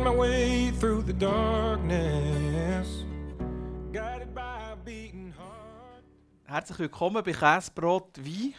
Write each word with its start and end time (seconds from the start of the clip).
Feeling 0.00 0.16
my 0.16 0.18
way 0.18 0.72
through 0.80 1.02
the 1.02 1.12
darkness. 1.12 3.04
Guided 3.92 4.34
by 4.34 4.72
a 4.72 4.76
beating 4.82 5.34
heart. 5.36 6.04
Herzlich 6.46 6.78
willkommen 6.78 7.22
bei 7.22 7.32
Käsebrot 7.32 8.16
Wein 8.18 8.54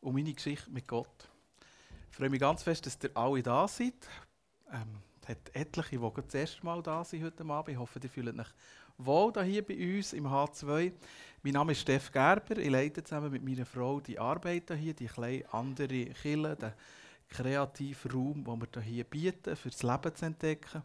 und 0.00 0.14
meine 0.14 0.34
Geschichte 0.34 0.70
mit 0.70 0.86
Gott. 0.86 1.30
Ich 2.10 2.16
freue 2.16 2.28
mich 2.28 2.40
ganz 2.40 2.62
fest, 2.62 2.84
dass 2.84 2.98
ihr 3.02 3.10
alle 3.14 3.42
da 3.42 3.66
seid. 3.66 3.94
Ähm, 4.70 4.98
es 5.22 5.28
hat 5.30 5.38
etliche, 5.54 5.98
die 5.98 6.22
das 6.22 6.34
erste 6.34 6.66
Mal 6.66 6.82
da 6.82 7.02
sind 7.02 7.24
heute 7.24 7.44
Abend. 7.46 7.70
Ich 7.70 7.78
hoffe, 7.78 7.98
ihr 8.02 8.10
fühlt 8.10 8.38
euch 8.38 8.46
wohl 8.98 9.32
hier 9.44 9.66
bei 9.66 9.96
uns 9.96 10.12
im 10.12 10.26
H2. 10.26 10.92
Mein 11.42 11.52
Name 11.54 11.72
ist 11.72 11.80
Steff 11.80 12.12
Gerber. 12.12 12.58
Ich 12.58 12.68
leite 12.68 13.02
zusammen 13.02 13.32
mit 13.32 13.42
meiner 13.42 13.64
Frau 13.64 14.00
die 14.00 14.18
Arbeit 14.18 14.70
hier, 14.78 14.92
die 14.92 15.06
kleine 15.06 15.44
andere 15.50 16.04
Kille, 16.06 16.74
kreativen 17.32 18.10
Raum, 18.10 18.44
den 18.44 18.60
wir 18.60 18.82
hier 18.82 19.04
bieten, 19.04 19.56
für 19.56 19.70
das 19.70 19.82
Leben 19.82 20.14
zu 20.14 20.26
entdecken, 20.26 20.82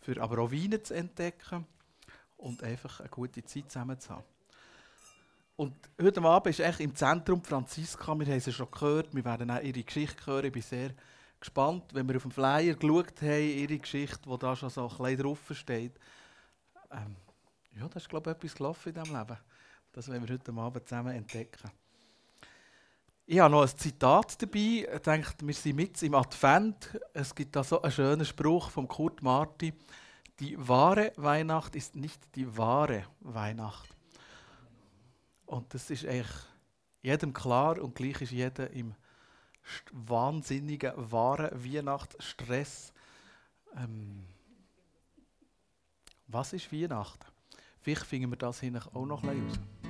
für 0.00 0.20
aber 0.20 0.42
auch 0.42 0.52
Weine 0.52 0.82
zu 0.82 0.94
entdecken 0.94 1.66
und 2.36 2.62
einfach 2.62 3.00
eine 3.00 3.08
gute 3.08 3.44
Zeit 3.44 3.70
zusammen 3.70 3.98
zu 3.98 4.10
haben. 4.10 4.24
Und 5.56 5.74
heute 6.00 6.22
Abend 6.22 6.46
ist 6.46 6.60
echt 6.60 6.80
im 6.80 6.94
Zentrum 6.94 7.44
Franziska. 7.44 8.18
Wir 8.18 8.26
haben 8.26 8.40
sie 8.40 8.52
schon 8.52 8.70
gehört. 8.70 9.14
Wir 9.14 9.24
werden 9.24 9.50
auch 9.50 9.60
ihre 9.60 9.82
Geschichte 9.82 10.24
hören. 10.24 10.46
Ich 10.46 10.52
bin 10.52 10.62
sehr 10.62 10.94
gespannt, 11.38 11.92
wenn 11.92 12.08
wir 12.08 12.16
auf 12.16 12.22
dem 12.22 12.30
Flyer 12.30 12.74
geschaut 12.74 13.20
haben, 13.20 13.58
ihre 13.58 13.78
Geschichte, 13.78 14.20
wo 14.24 14.38
da 14.38 14.56
schon 14.56 14.70
so 14.70 14.88
ein 14.88 14.96
bisschen 14.96 15.18
drauf 15.18 15.50
steht. 15.52 15.92
Ähm, 16.90 17.14
ja, 17.78 17.86
das 17.88 18.04
ist, 18.04 18.08
glaube 18.08 18.30
ich, 18.30 18.36
etwas 18.36 18.54
gelaufen 18.54 18.88
in 18.88 19.02
diesem 19.02 19.18
Leben. 19.18 19.36
Das 19.92 20.08
werden 20.08 20.26
wir 20.26 20.34
heute 20.34 20.52
Abend 20.52 20.88
zusammen 20.88 21.14
entdecken. 21.14 21.70
Ich 23.32 23.38
habe 23.38 23.52
noch 23.52 23.62
ein 23.62 23.78
Zitat 23.78 24.42
dabei. 24.42 24.88
Ich 24.92 25.02
denke, 25.02 25.34
wir 25.44 25.54
sind 25.54 25.76
mit 25.76 26.02
im 26.02 26.16
Advent. 26.16 26.98
Es 27.12 27.32
gibt 27.32 27.54
da 27.54 27.62
so 27.62 27.80
einen 27.80 27.92
schönen 27.92 28.26
Spruch 28.26 28.70
von 28.70 28.88
Kurt 28.88 29.22
Marti. 29.22 29.72
Die 30.40 30.56
wahre 30.58 31.12
Weihnacht 31.14 31.76
ist 31.76 31.94
nicht 31.94 32.20
die 32.34 32.56
wahre 32.56 33.04
Weihnacht. 33.20 33.88
Und 35.46 35.72
das 35.72 35.90
ist 35.90 36.04
eigentlich 36.06 36.26
jedem 37.02 37.32
klar 37.32 37.80
und 37.80 37.94
gleich 37.94 38.20
ist 38.20 38.32
jeder 38.32 38.68
im 38.70 38.96
wahnsinnigen, 39.92 40.90
wahren 40.96 41.50
Weihnachtsstress. 41.52 42.92
Ähm, 43.76 44.24
was 46.26 46.52
ist 46.52 46.72
Weihnachten? 46.72 47.26
Vielleicht 47.80 48.06
finden 48.06 48.32
wir 48.32 48.38
das 48.38 48.58
hier 48.58 48.72
auch 48.92 49.06
noch 49.06 49.22
ein 49.22 49.46
bisschen 49.46 49.62
raus. 49.84 49.89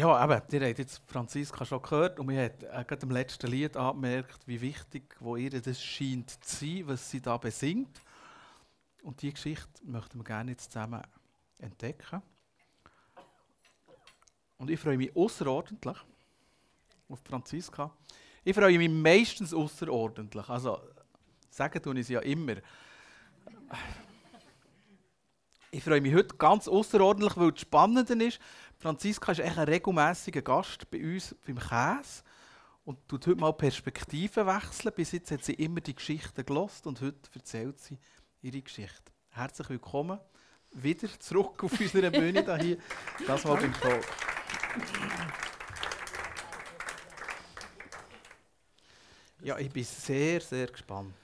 Ja, 0.00 0.24
eben, 0.24 0.32
ihr 0.50 0.66
habt 0.66 0.78
jetzt 0.78 1.02
Franziska 1.06 1.62
schon 1.66 1.82
gehört 1.82 2.18
und 2.18 2.30
wir 2.30 2.44
haben 2.44 2.54
äh, 2.62 2.84
gerade 2.86 3.02
im 3.02 3.10
letzten 3.10 3.48
Lied 3.48 3.76
angemerkt, 3.76 4.48
wie 4.48 4.58
wichtig 4.58 5.14
wo 5.20 5.36
ihr 5.36 5.50
das 5.50 5.82
scheint 5.82 6.42
zu 6.42 6.56
sein, 6.64 6.88
was 6.88 7.10
sie 7.10 7.20
da 7.20 7.36
besingt. 7.36 8.00
Und 9.02 9.20
diese 9.20 9.34
Geschichte 9.34 9.68
möchten 9.84 10.18
wir 10.18 10.24
gerne 10.24 10.52
jetzt 10.52 10.72
zusammen 10.72 11.02
entdecken. 11.58 12.22
Und 14.56 14.70
ich 14.70 14.80
freue 14.80 14.96
mich 14.96 15.14
außerordentlich 15.14 15.98
auf 17.10 17.20
Franziska. 17.22 17.90
Ich 18.42 18.56
freue 18.56 18.78
mich 18.78 18.88
meistens 18.88 19.52
außerordentlich. 19.52 20.48
Also, 20.48 20.80
sagen 21.50 21.82
tue 21.82 21.92
ich 21.96 22.00
es 22.00 22.08
ja 22.08 22.20
immer. 22.20 22.54
Ich 25.70 25.84
freue 25.84 26.00
mich 26.00 26.14
heute 26.14 26.34
ganz 26.36 26.68
außerordentlich, 26.68 27.36
weil 27.36 27.52
das 27.52 27.60
Spannende 27.60 28.24
ist, 28.24 28.40
Franziska 28.80 29.32
ist 29.32 29.40
echt 29.40 29.58
ein 29.58 29.68
regelmäßiger 29.68 30.40
Gast 30.40 30.90
bei 30.90 31.02
uns 31.02 31.36
beim 31.46 31.58
Käse 31.58 32.22
und 32.86 33.06
tut 33.06 33.26
heute 33.26 33.38
mal 33.38 33.52
Perspektiven 33.52 34.46
wechseln. 34.46 34.94
Bis 34.96 35.12
jetzt 35.12 35.30
hat 35.30 35.44
sie 35.44 35.52
immer 35.52 35.82
die 35.82 35.94
Geschichten 35.94 36.46
gelost 36.46 36.86
und 36.86 36.98
heute 37.02 37.18
erzählt 37.34 37.78
sie 37.78 37.98
ihre 38.40 38.62
Geschichte. 38.62 39.12
Herzlich 39.28 39.68
willkommen 39.68 40.18
wieder 40.72 41.08
zurück 41.18 41.62
auf 41.62 41.78
unserer 41.78 42.08
Bühne 42.08 42.58
hier, 42.58 42.78
das 43.26 43.44
mal 43.44 43.56
beim 43.56 43.74
Talk. 43.74 44.02
Ja, 49.42 49.58
ich 49.58 49.70
bin 49.70 49.84
sehr, 49.84 50.40
sehr 50.40 50.68
gespannt. 50.68 51.19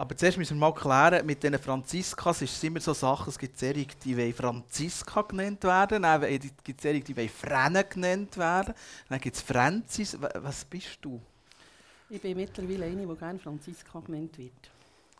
Aber 0.00 0.16
zuerst 0.16 0.38
müssen 0.38 0.56
wir 0.56 0.60
mal 0.60 0.72
klären, 0.72 1.26
mit 1.26 1.42
diesen 1.42 1.58
Franziskas 1.58 2.40
ist 2.40 2.56
es 2.56 2.64
immer 2.64 2.80
so 2.80 2.94
Sachen, 2.94 3.28
es 3.28 3.38
gibt 3.38 3.58
Serien, 3.58 3.86
die 4.02 4.16
wollen 4.16 4.32
Franziska 4.32 5.20
genannt 5.20 5.62
werden, 5.62 6.04
dann 6.04 6.22
gibt 6.64 6.80
es 6.80 6.82
Serien, 6.82 7.04
die 7.04 7.14
wollen 7.14 7.28
Frenne 7.28 7.84
genannt 7.84 8.34
werden, 8.38 8.72
dann 9.10 9.20
gibt 9.20 9.36
es 9.36 9.42
Franzis. 9.42 10.16
Was 10.18 10.64
bist 10.64 11.00
du? 11.02 11.20
Ich 12.08 12.18
bin 12.22 12.34
mittlerweile 12.34 12.86
eine, 12.86 13.06
die 13.06 13.14
gerne 13.14 13.38
Franziska 13.38 14.00
genannt 14.00 14.38
wird. 14.38 14.70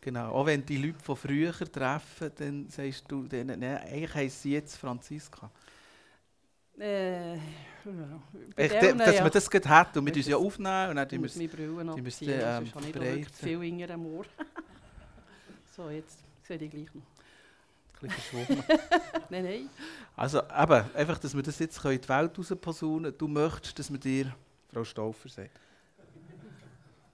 Genau, 0.00 0.32
auch 0.32 0.46
wenn 0.46 0.64
die 0.64 0.78
Leute 0.78 0.98
von 1.04 1.16
früher 1.16 1.52
treffen, 1.52 2.32
dann 2.38 2.70
sagst 2.70 3.04
du 3.06 3.24
denen, 3.24 3.60
nein, 3.60 3.82
eigentlich 3.84 4.14
heisst 4.14 4.40
sie 4.40 4.52
jetzt 4.52 4.78
Franziska. 4.78 5.50
Äh, 6.78 7.34
ja. 7.34 7.40
Echt, 8.56 8.82
dass 8.98 9.14
ja. 9.14 9.22
man 9.22 9.30
das 9.30 9.50
gerade 9.50 9.68
hat 9.68 9.94
und 9.98 10.06
wir 10.06 10.16
uns 10.16 10.26
ja 10.26 10.38
aufnehmen 10.38 10.88
und 10.88 10.96
dann 10.96 11.10
wir 11.10 11.18
müssen, 11.18 11.42
ich 11.42 11.50
da 11.50 12.62
verbreiten. 12.62 13.02
wirklich 13.02 13.28
viel 13.36 13.62
Inger 13.62 13.90
am 13.90 14.06
Ohr. 14.06 14.24
so, 15.80 15.90
jetzt 15.90 16.18
sehe 16.42 16.58
ich 16.58 16.70
gleich 16.70 16.94
noch. 16.94 17.02
ein 18.02 18.08
bisschen 18.08 18.10
verschwommen. 18.10 18.64
Nein, 19.30 19.44
nein. 19.44 19.70
Also 20.16 20.38
eben, 20.40 20.94
einfach, 20.94 21.18
dass 21.18 21.34
wir 21.34 21.42
das 21.42 21.58
jetzt 21.58 21.82
in 21.84 22.00
die 22.00 22.08
Welt 22.08 22.38
rausposaunen 22.38 23.16
Du 23.16 23.28
möchtest, 23.28 23.78
dass 23.78 23.90
man 23.90 24.00
dir 24.00 24.34
Frau 24.72 24.84
Stauffer 24.84 25.28
sagt. 25.28 25.60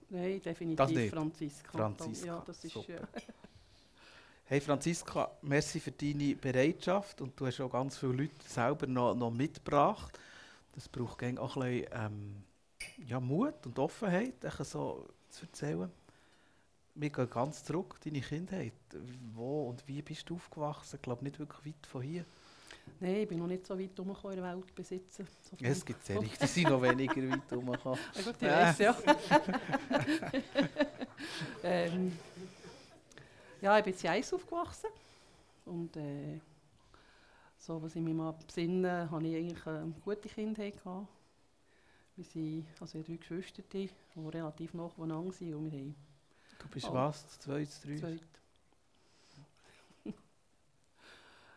Nein, 0.08 0.40
definitiv 0.40 0.76
Das 0.76 0.90
nicht. 0.90 1.10
Franziska. 1.12 1.70
Franziska, 1.72 2.26
Ja, 2.26 2.42
das 2.46 2.64
ist... 2.64 2.76
Äh, 2.76 3.00
Hey 4.48 4.60
Franziska, 4.60 5.28
merci 5.42 5.80
für 5.80 5.90
deine 5.90 6.36
Bereitschaft 6.36 7.20
und 7.20 7.38
du 7.38 7.46
hast 7.46 7.60
auch 7.60 7.68
ganz 7.68 7.98
viele 7.98 8.12
Leute 8.12 8.46
selber 8.46 8.86
noch, 8.86 9.12
noch 9.16 9.32
mitgebracht. 9.32 10.16
Das 10.72 10.88
braucht 10.88 11.20
auch 11.36 11.56
ein 11.56 11.62
bisschen 11.62 11.86
ähm, 11.90 12.44
ja, 13.08 13.18
Mut 13.18 13.66
und 13.66 13.76
Offenheit, 13.76 14.34
so 14.60 15.08
zu 15.30 15.46
erzählen. 15.46 15.90
Wir 16.98 17.10
gehen 17.10 17.28
ganz 17.28 17.62
zurück, 17.62 18.00
deine 18.02 18.22
Kindheit. 18.22 18.72
Wo 19.34 19.68
und 19.68 19.86
wie 19.86 20.00
bist 20.00 20.28
du 20.30 20.36
aufgewachsen? 20.36 20.96
Ich 20.96 21.02
glaube 21.02 21.24
nicht 21.24 21.38
wirklich 21.38 21.74
weit 21.74 21.86
von 21.86 22.00
hier. 22.00 22.24
nein, 23.00 23.16
ich 23.16 23.28
bin 23.28 23.38
noch 23.38 23.46
nicht 23.46 23.66
so 23.66 23.78
weit 23.78 23.90
herumgekommen 23.94 24.38
in 24.38 24.42
der 24.42 24.56
Welt 24.56 24.74
besitzen. 24.74 25.26
So 25.42 25.56
Ja, 25.58 25.68
es 25.68 25.84
gibt 25.84 26.02
Serien, 26.04 26.30
die 26.40 26.46
sind 26.46 26.70
noch 26.70 26.80
weniger 26.80 27.30
weit 27.30 27.50
herumgekommen. 27.50 27.98
Ah, 28.14 28.22
gut, 28.24 28.36
ich 28.40 28.48
weiss, 28.48 28.78
ja. 28.78 28.96
ähm, 31.62 32.12
ja, 33.60 33.78
ich 33.78 33.84
bin 33.84 33.94
in 33.94 34.08
Eis 34.08 34.32
aufgewachsen. 34.32 34.88
Und 35.66 35.96
äh, 35.98 36.40
so, 37.58 37.82
was 37.82 37.94
ich 37.94 38.02
mich 38.02 38.14
mal 38.14 38.32
besinne, 38.32 39.10
hatte 39.10 39.26
ich 39.26 39.36
eigentlich 39.36 39.66
eine 39.66 39.92
gute 40.02 40.28
Kindheit. 40.30 40.82
Gehabt. 40.82 41.08
Wir 42.16 42.24
sind 42.24 42.66
also 42.80 42.98
ich 42.98 43.04
habe 43.04 43.18
drei 43.18 43.36
Geschwister, 43.36 43.62
die 43.70 43.90
relativ 44.16 44.72
nah 44.72 44.88
beieinander 44.96 45.32
sind. 45.32 45.54
Und 45.54 45.70
wir 45.70 45.78
haben 45.78 45.94
Du 46.58 46.68
bist 46.68 46.86
Oh. 46.88 46.94
was? 46.94 47.22
Das 47.24 47.38
Zwei, 47.38 47.64
das 47.64 47.80
Drei? 47.82 47.96
zweit. 47.96 48.20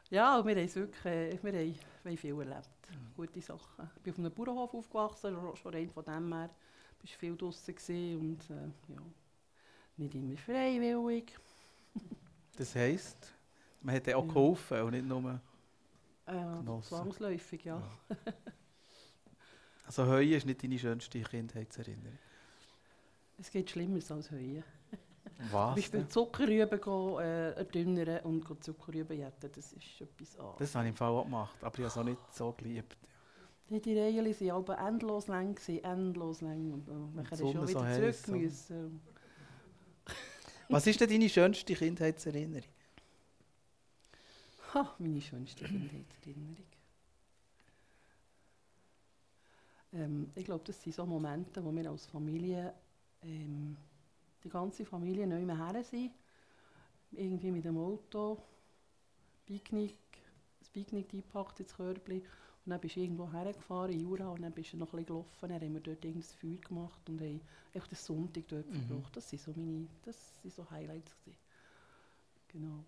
ja, 0.10 0.38
und 0.40 0.46
wir 0.48 0.56
haben 0.56 0.76
wirklich 0.76 1.06
äh, 1.06 1.32
wir 1.44 1.52
haben, 1.52 1.76
wir 2.04 2.12
haben 2.12 2.18
viel 2.18 2.40
erlebt. 2.40 2.70
Gute 3.16 3.42
Sachen. 3.42 3.90
Ich 3.98 4.02
bin 4.02 4.14
auf 4.14 4.20
einem 4.20 4.32
Bauernhof 4.34 4.74
aufgewachsen, 4.74 5.38
schon- 5.56 5.74
rein 5.74 5.90
von 5.90 6.04
dem 6.06 6.34
her. 6.34 6.50
Ich 7.04 7.12
war 7.14 7.20
viel 7.20 7.38
draußen 7.38 7.76
und 8.20 8.50
äh, 8.50 8.94
ja, 8.94 9.02
nicht 9.98 10.16
immer 10.16 10.38
freiwillig. 10.38 11.38
Das 12.58 12.76
heisst, 12.76 13.34
man 13.82 13.96
hat 13.96 14.06
dir 14.06 14.18
auch 14.18 14.26
Ja. 14.26 14.34
geholfen 14.34 14.82
und 14.82 14.92
nicht 14.92 15.06
nur... 15.06 15.40
Äh, 16.26 16.32
Genossen. 16.34 16.90
zwangsläufig, 16.90 17.64
ja. 17.64 17.82
Also 19.86 20.06
Heuen 20.06 20.34
ist 20.34 20.46
nicht 20.46 20.62
deine 20.62 20.78
schönste 20.78 21.22
Kindheitserinnerung. 21.22 22.20
Es 23.40 23.52
geht 23.52 23.70
Schlimmeres 23.70 24.12
als 24.12 24.32
Heuen. 24.32 24.64
Was? 25.52 25.52
Zum 25.52 25.76
Beispiel 25.76 26.08
Zuckerrüben 26.08 27.20
äh, 27.20 27.52
erdünnern 27.52 28.20
und 28.24 28.46
gehen 28.46 28.62
Zuckerrüben 28.62 29.18
jäten, 29.18 29.50
das 29.56 29.72
ist 29.72 30.02
etwas 30.02 30.38
anderes. 30.38 30.58
Das 30.60 30.76
habe 30.76 30.86
ich 30.86 30.90
im 30.90 30.96
Fall 30.98 31.12
auch 31.12 31.24
gemacht, 31.24 31.64
aber 31.64 31.80
ich 31.80 31.86
habe 31.86 31.88
es 31.88 31.98
auch 31.98 32.04
nicht 32.04 32.36
so 32.36 32.52
geliebt. 32.52 32.98
Die, 33.70 33.80
die 33.80 33.98
Reihen 33.98 34.26
waren 34.26 34.52
aber 34.52 34.78
endlos 34.80 35.28
lang, 35.28 35.56
gewesen, 35.56 35.84
endlos 35.84 36.42
lang. 36.42 36.74
Und 36.74 37.18
äh, 37.18 37.22
ist 37.22 37.38
Sonne 37.38 37.54
schon 37.54 37.68
so 37.68 37.70
wieder 37.70 37.84
heiß, 37.86 38.24
zurück 38.24 38.42
müssen. 38.42 39.02
Was 40.68 40.88
ist 40.88 41.00
denn 41.00 41.10
deine 41.10 41.30
schönste 41.30 41.74
Kindheitserinnerung? 41.74 42.70
Ha, 44.74 44.96
meine 45.00 45.22
schönste 45.22 45.64
Kindheitserinnerung. 45.64 46.66
Ähm, 49.94 50.32
ich 50.36 50.46
glaube, 50.46 50.64
das 50.66 50.82
sind 50.82 50.94
so 50.94 51.06
Momente, 51.06 51.64
wo 51.64 51.72
wir 51.72 51.90
als 51.90 52.06
Familie, 52.06 52.74
ähm, 53.24 53.78
die 54.44 54.50
ganze 54.50 54.86
Familie 54.86 55.28
neu 55.28 55.46
her 55.46 55.84
sind. 55.84 56.12
irgendwie 57.12 57.52
mit 57.52 57.66
dem 57.66 57.78
Auto, 57.78 58.38
Picknick, 59.46 59.98
das 60.60 60.70
Picknick 60.70 61.14
eingepackt 61.14 61.60
ins 61.60 61.76
Körbchen 61.76 62.22
und 62.22 62.70
dann 62.72 62.80
bist 62.80 62.96
du 62.96 63.00
irgendwo 63.02 63.32
hergefahren 63.32 63.92
in 63.92 64.02
Jura 64.02 64.30
und 64.30 64.42
dann 64.44 64.52
bist 64.54 64.74
du 64.74 64.78
noch 64.78 64.88
ein 64.88 64.92
bisschen 64.92 65.06
gelaufen, 65.08 65.50
dann 65.50 65.62
haben 65.62 65.74
wir 65.74 65.82
dort 65.82 66.06
irgendein 66.06 66.30
Feuer 66.40 66.58
gemacht 66.68 67.10
und 67.10 67.20
haben 67.22 67.42
den 67.74 67.82
Sonntag 67.96 68.48
dort 68.48 68.68
Mhm. 68.68 68.86
verbracht. 68.88 69.16
Das 69.18 69.30
sind 69.30 69.42
so 69.42 69.52
meine, 69.56 69.88
das 70.06 70.16
sind 70.42 70.54
so 70.54 70.70
Highlights 70.70 71.16
gewesen. 71.20 71.38
Genau. 72.52 72.84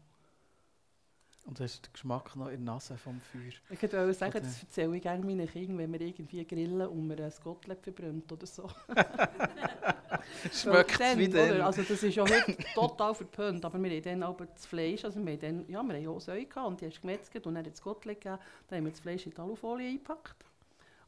Und 1.45 1.59
hast 1.59 1.79
du 1.79 1.89
den 1.89 1.93
Geschmack 1.93 2.35
noch 2.35 2.49
in 2.49 2.63
der 2.65 2.73
Nase 2.73 2.97
vom 2.97 3.19
Feuer? 3.19 3.41
Ich 3.69 3.81
wollte 3.81 4.13
sagen, 4.13 4.31
Oder- 4.31 4.41
das 4.41 4.61
erzähle 4.61 4.95
ich 4.95 5.01
gerne 5.01 5.25
meinen 5.25 5.47
Kindern, 5.49 5.77
wenn 5.79 5.91
wir 5.91 6.01
irgendwie 6.01 6.45
grillen 6.45 6.87
und 6.87 7.09
wir 7.09 7.25
ein 7.25 7.33
Gottlieb 7.43 7.83
verbrennt 7.83 8.31
oder 8.31 8.45
so. 8.45 8.69
Schmeckt 10.53 10.99
Dann, 10.99 11.17
wieder? 11.17 11.43
oder? 11.43 11.65
Also 11.65 11.81
das 11.81 12.03
ist 12.03 12.15
ja 12.15 12.23
heute 12.23 12.55
total 12.75 13.15
verpönt, 13.15 13.65
aber 13.65 13.81
wir 13.81 13.89
haben 13.89 14.03
dann 14.03 14.23
aber 14.23 14.45
das 14.45 14.65
Fleisch, 14.65 15.03
also 15.03 15.23
wir 15.25 15.33
haben 15.33 15.39
dann, 15.39 15.65
ja, 15.67 15.81
wir 15.83 15.95
haben 15.95 16.07
auch 16.07 16.21
Säue 16.21 16.45
gehabt 16.45 16.67
und 16.67 16.81
die 16.81 16.85
hast 16.87 17.01
gemetzelt 17.01 17.47
und 17.47 17.55
dann 17.55 17.65
hat 17.65 17.73
es 17.73 17.81
Gottlieb 17.81 18.21
gegeben, 18.21 18.39
dann 18.67 18.77
haben 18.77 18.85
wir 18.85 18.91
das 18.91 18.99
Fleisch 18.99 19.25
in 19.25 19.33
die 19.33 19.39
Alufolie 19.39 19.89
eingepackt 19.89 20.45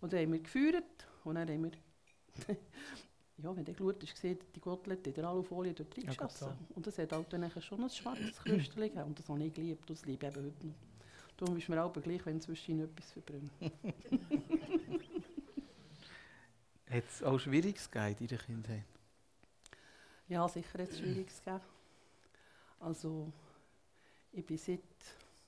und 0.01 0.13
dann 0.13 0.21
haben 0.21 0.33
wir 0.33 0.39
gefeuert 0.39 1.07
und 1.23 1.35
dann 1.35 1.47
haben 1.47 1.63
wir, 1.63 1.71
ja, 3.37 3.55
wenn 3.55 3.65
du 3.65 3.73
geschaut 3.73 4.01
hast, 4.01 4.13
gesehen, 4.13 4.37
die 4.55 4.59
Gottlieb 4.59 5.05
in 5.07 5.13
der 5.13 5.25
Alufolie 5.25 5.73
dort 5.73 5.95
Ja, 5.97 6.03
reingeschossen. 6.03 6.47
gut 6.49 6.77
und 6.77 6.87
das 6.87 6.97
hat 6.97 7.11
halt 7.11 7.33
dann 7.33 7.49
schon 7.61 7.83
ein 7.83 7.89
schwarzes 7.89 8.37
Krüstchen 8.37 8.81
gegeben 8.81 9.03
und 9.03 9.19
das 9.19 9.27
habe 9.29 9.43
ich 9.43 9.53
geliebt 9.53 9.89
das 9.89 10.05
liebe 10.05 10.27
ich 10.27 10.33
eben 10.35 10.45
heute 10.45 10.67
noch. 10.67 10.75
Darum 11.37 11.57
ist 11.57 11.67
mir 11.67 11.83
auch 11.83 11.91
gleich, 11.93 12.25
wenn 12.25 12.39
zwischen 12.39 12.79
etwas 12.81 13.11
verbrennt. 13.11 13.51
Hat 16.89 17.03
es 17.09 17.23
auch 17.23 17.39
Schwieriges 17.39 17.89
gegeben 17.89 18.17
in 18.19 18.27
deiner 18.27 18.41
Kindheit? 18.41 18.85
Ja, 20.27 20.47
sicher 20.47 20.79
hat 20.79 20.89
es 20.89 20.99
Schwieriges 20.99 21.43
gegeben. 21.43 21.61
Also, 22.79 23.31
ich 24.31 24.45
bin 24.45 24.57
seit, 24.57 24.79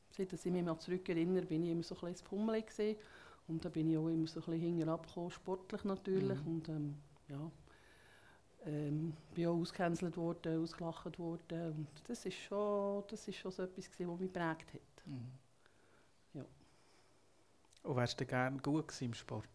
seit 0.10 0.32
dass 0.34 0.46
ich 0.46 0.52
mich 0.52 0.64
mal 0.64 0.78
zurückerinnere, 0.80 1.46
bin 1.46 1.64
ich 1.64 1.72
immer 1.72 1.84
so 1.84 1.96
ein 1.96 2.12
bisschen 2.12 2.28
Pummel 2.28 2.62
gesehen. 2.64 2.98
Und 3.48 3.64
da 3.64 3.70
bin 3.70 3.90
ich 3.92 3.98
auch 3.98 4.08
immer 4.08 4.28
so 4.28 4.40
ein 4.40 4.46
bisschen 4.46 4.78
hinterher 4.78 5.30
sportlich 5.30 5.84
natürlich. 5.84 6.40
Mhm. 6.42 6.48
Und 6.48 6.70
ähm, 6.70 6.96
ja, 7.30 7.52
ähm, 8.66 9.14
bin 9.34 9.48
auch 9.48 9.56
ausgecancelt 9.56 10.18
worden, 10.18 10.64
ausgelacht 10.64 11.20
worden. 11.20 11.72
Und 11.72 11.88
das 12.08 12.26
ist 12.26 12.38
schon, 12.38 13.04
das 13.08 13.28
ist 13.28 13.38
schon 13.38 13.52
so 13.52 13.64
etwas 13.64 13.90
gewesen, 13.90 14.12
was 14.12 14.20
mich 14.20 14.34
geprägt 14.34 14.74
hat. 14.74 15.06
Mhm. 15.08 15.32
Ja. 16.34 16.46
Und 17.84 17.96
wärst 17.96 18.20
du 18.20 18.26
gerne 18.26 18.58
gut 18.60 19.02
im 19.02 19.14
Sport? 19.14 19.48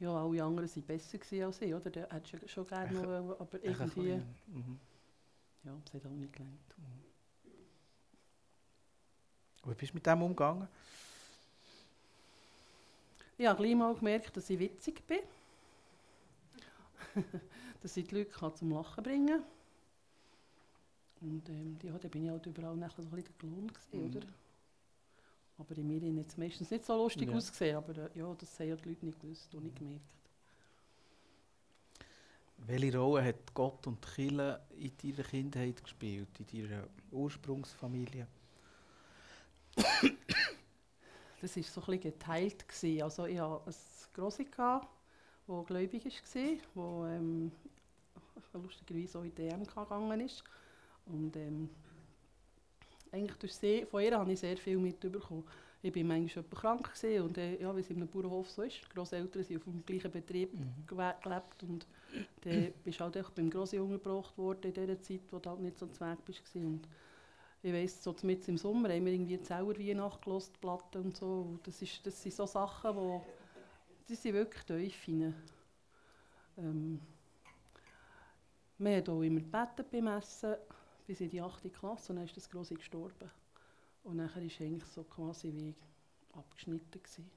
Ja, 0.00 0.10
alle 0.10 0.42
anderen 0.42 0.68
waren 0.68 0.82
besser 0.82 1.18
gewesen 1.18 1.44
als 1.44 1.60
ich, 1.62 1.72
oder? 1.72 2.08
Hättest 2.10 2.42
du 2.42 2.48
schon 2.48 2.66
gerne 2.66 2.92
noch, 2.92 3.40
aber 3.40 3.58
bisschen, 3.58 3.80
irgendwie, 3.80 4.22
Mhm. 4.48 4.80
ja, 5.64 5.72
es 5.86 5.94
hat 5.94 6.06
auch 6.06 6.10
nicht 6.10 6.32
gelangt. 6.32 6.58
Und 9.62 9.70
Wie 9.70 9.74
bist 9.76 9.92
du 9.92 9.96
mit 9.96 10.04
dem 10.06 10.20
umgegangen? 10.22 10.68
Ich 13.38 13.46
habe 13.46 13.62
gleich 13.62 13.74
mal 13.74 13.94
gemerkt, 13.94 14.36
dass 14.36 14.50
ich 14.50 14.58
witzig 14.58 15.06
bin. 15.06 15.20
dass 17.82 17.96
ich 17.96 18.06
die 18.08 18.16
Leute 18.16 18.30
kann 18.30 18.54
zum 18.54 18.70
Lachen 18.72 19.02
bringen 19.04 19.28
kann. 19.38 19.44
Und 21.20 21.48
ähm, 21.48 21.76
ja, 21.82 21.98
da 21.98 22.06
bin 22.08 22.24
ich 22.24 22.30
halt 22.30 22.46
überall 22.46 22.76
nachher 22.76 23.02
so 23.02 23.08
ein 23.08 23.16
bisschen 23.16 23.36
Clown 23.38 23.66
gewesen, 23.66 23.98
Mhm. 23.98 24.06
oder? 24.06 24.26
Aber 25.58 25.76
in 25.76 25.86
mir 25.88 26.20
hat 26.20 26.28
es 26.28 26.36
meistens 26.36 26.70
nicht 26.70 26.84
so 26.84 26.96
lustig 26.96 27.28
Ja. 27.28 27.34
ausgesehen, 27.34 27.76
aber 27.76 27.96
äh, 27.98 28.18
ja, 28.18 28.32
das 28.34 28.58
haben 28.60 28.68
ja 28.68 28.76
die 28.76 28.88
Leute 28.90 29.04
nicht 29.06 29.18
gewusst 29.20 29.52
und 29.54 29.64
nicht 29.64 29.76
gemerkt. 29.76 30.04
Welche 32.66 32.98
Rolle 32.98 33.24
hat 33.24 33.54
Gott 33.54 33.86
und 33.86 34.04
die 34.04 34.08
Kirche 34.28 34.60
in 34.76 34.92
deiner 35.14 35.28
Kindheit 35.28 35.82
gespielt, 35.84 36.28
in 36.40 36.68
deiner 36.68 36.88
Ursprungsfamilie? 37.12 38.26
Das 41.40 41.56
war 41.56 41.62
so 41.62 41.80
ein 41.82 41.86
bisschen 41.86 42.00
geteilt. 42.12 42.68
Gewesen. 42.68 43.02
Also 43.02 43.26
ich 43.26 43.38
hatte 43.38 43.70
ein 43.70 43.74
Grossi, 44.14 44.44
der 45.48 45.64
gläubig 45.64 46.04
war, 46.04 47.02
der 47.08 47.16
ähm, 47.16 47.52
lustigerweise 48.52 49.18
auch 49.18 49.24
in 49.24 49.34
die 49.34 49.42
EM 49.48 49.64
gegangen 49.64 50.20
ist. 50.20 50.44
Und 51.06 51.36
ähm, 51.36 51.68
eigentlich 53.12 53.36
durch 53.38 53.54
sie, 53.54 53.84
von 53.86 54.02
ihr 54.02 54.18
habe 54.18 54.32
ich 54.32 54.40
sehr 54.40 54.56
viel 54.56 54.78
mitbekommen. 54.78 55.44
Ich 55.82 55.94
war 55.94 56.02
manchmal 56.04 56.44
krank 56.46 56.94
gewesen 56.94 57.22
und 57.24 57.36
äh, 57.36 57.60
ja, 57.60 57.76
wie 57.76 57.80
es 57.80 57.90
in 57.90 57.96
einem 57.96 58.08
Bauernhof 58.08 58.48
so 58.50 58.62
ist, 58.62 58.80
die 58.82 58.94
Grosseltern 58.94 59.42
sind 59.44 59.58
auf 59.58 59.64
dem 59.64 59.84
gleichen 59.84 60.10
Betrieb 60.10 60.50
gewe- 60.88 61.20
gelebt 61.22 61.62
und 61.62 61.86
dann 62.40 62.72
bist 62.82 62.98
du 63.00 63.04
halt 63.04 63.16
echt 63.16 63.34
beim 63.34 63.50
Grossi 63.50 63.78
untergebracht 63.78 64.36
worden 64.38 64.62
in 64.62 64.72
dieser 64.72 65.02
Zeit, 65.02 65.20
wo 65.30 65.38
du 65.38 65.50
halt 65.50 65.60
nicht 65.60 65.78
so 65.78 65.86
zweck 65.88 66.24
bist. 66.24 66.42
Und 66.54 66.88
ich 67.62 67.72
weiss, 67.72 68.02
so 68.02 68.14
mitten 68.22 68.52
im 68.52 68.58
Sommer 68.58 68.88
haben 68.88 69.04
wir 69.04 69.12
irgendwie 69.12 69.40
Zauber 69.42 69.78
Weihnacht 69.78 70.22
gelost, 70.22 70.58
Platten 70.60 71.02
und 71.02 71.16
so. 71.16 71.26
Und 71.50 71.66
das, 71.66 71.82
ist, 71.82 72.06
das 72.06 72.22
sind 72.22 72.34
so 72.34 72.46
Sachen, 72.46 72.96
wo, 72.96 73.22
die 74.08 74.14
sind 74.14 74.34
wirklich 74.34 74.64
tief 74.64 75.08
rein. 75.08 75.34
Ähm, 76.58 77.00
wir 78.78 78.96
haben 78.96 79.08
auch 79.08 79.22
immer 79.22 79.40
gebetet 79.40 79.90
beim 79.90 80.06
Essen, 80.08 80.56
bis 81.06 81.20
in 81.20 81.30
die 81.30 81.40
8. 81.40 81.72
Klasse, 81.72 82.12
und 82.12 82.16
dann 82.16 82.24
ist 82.26 82.36
das 82.36 82.48
Grosse 82.48 82.74
gestorben. 82.74 83.30
Und 84.02 84.16
nachher 84.16 84.42
war 84.42 84.66
eigentlich 84.66 84.84
so 84.84 85.04
quasi 85.04 85.52
wie 85.52 85.74
abgeschnitten. 86.32 87.02
Gewesen. 87.02 87.30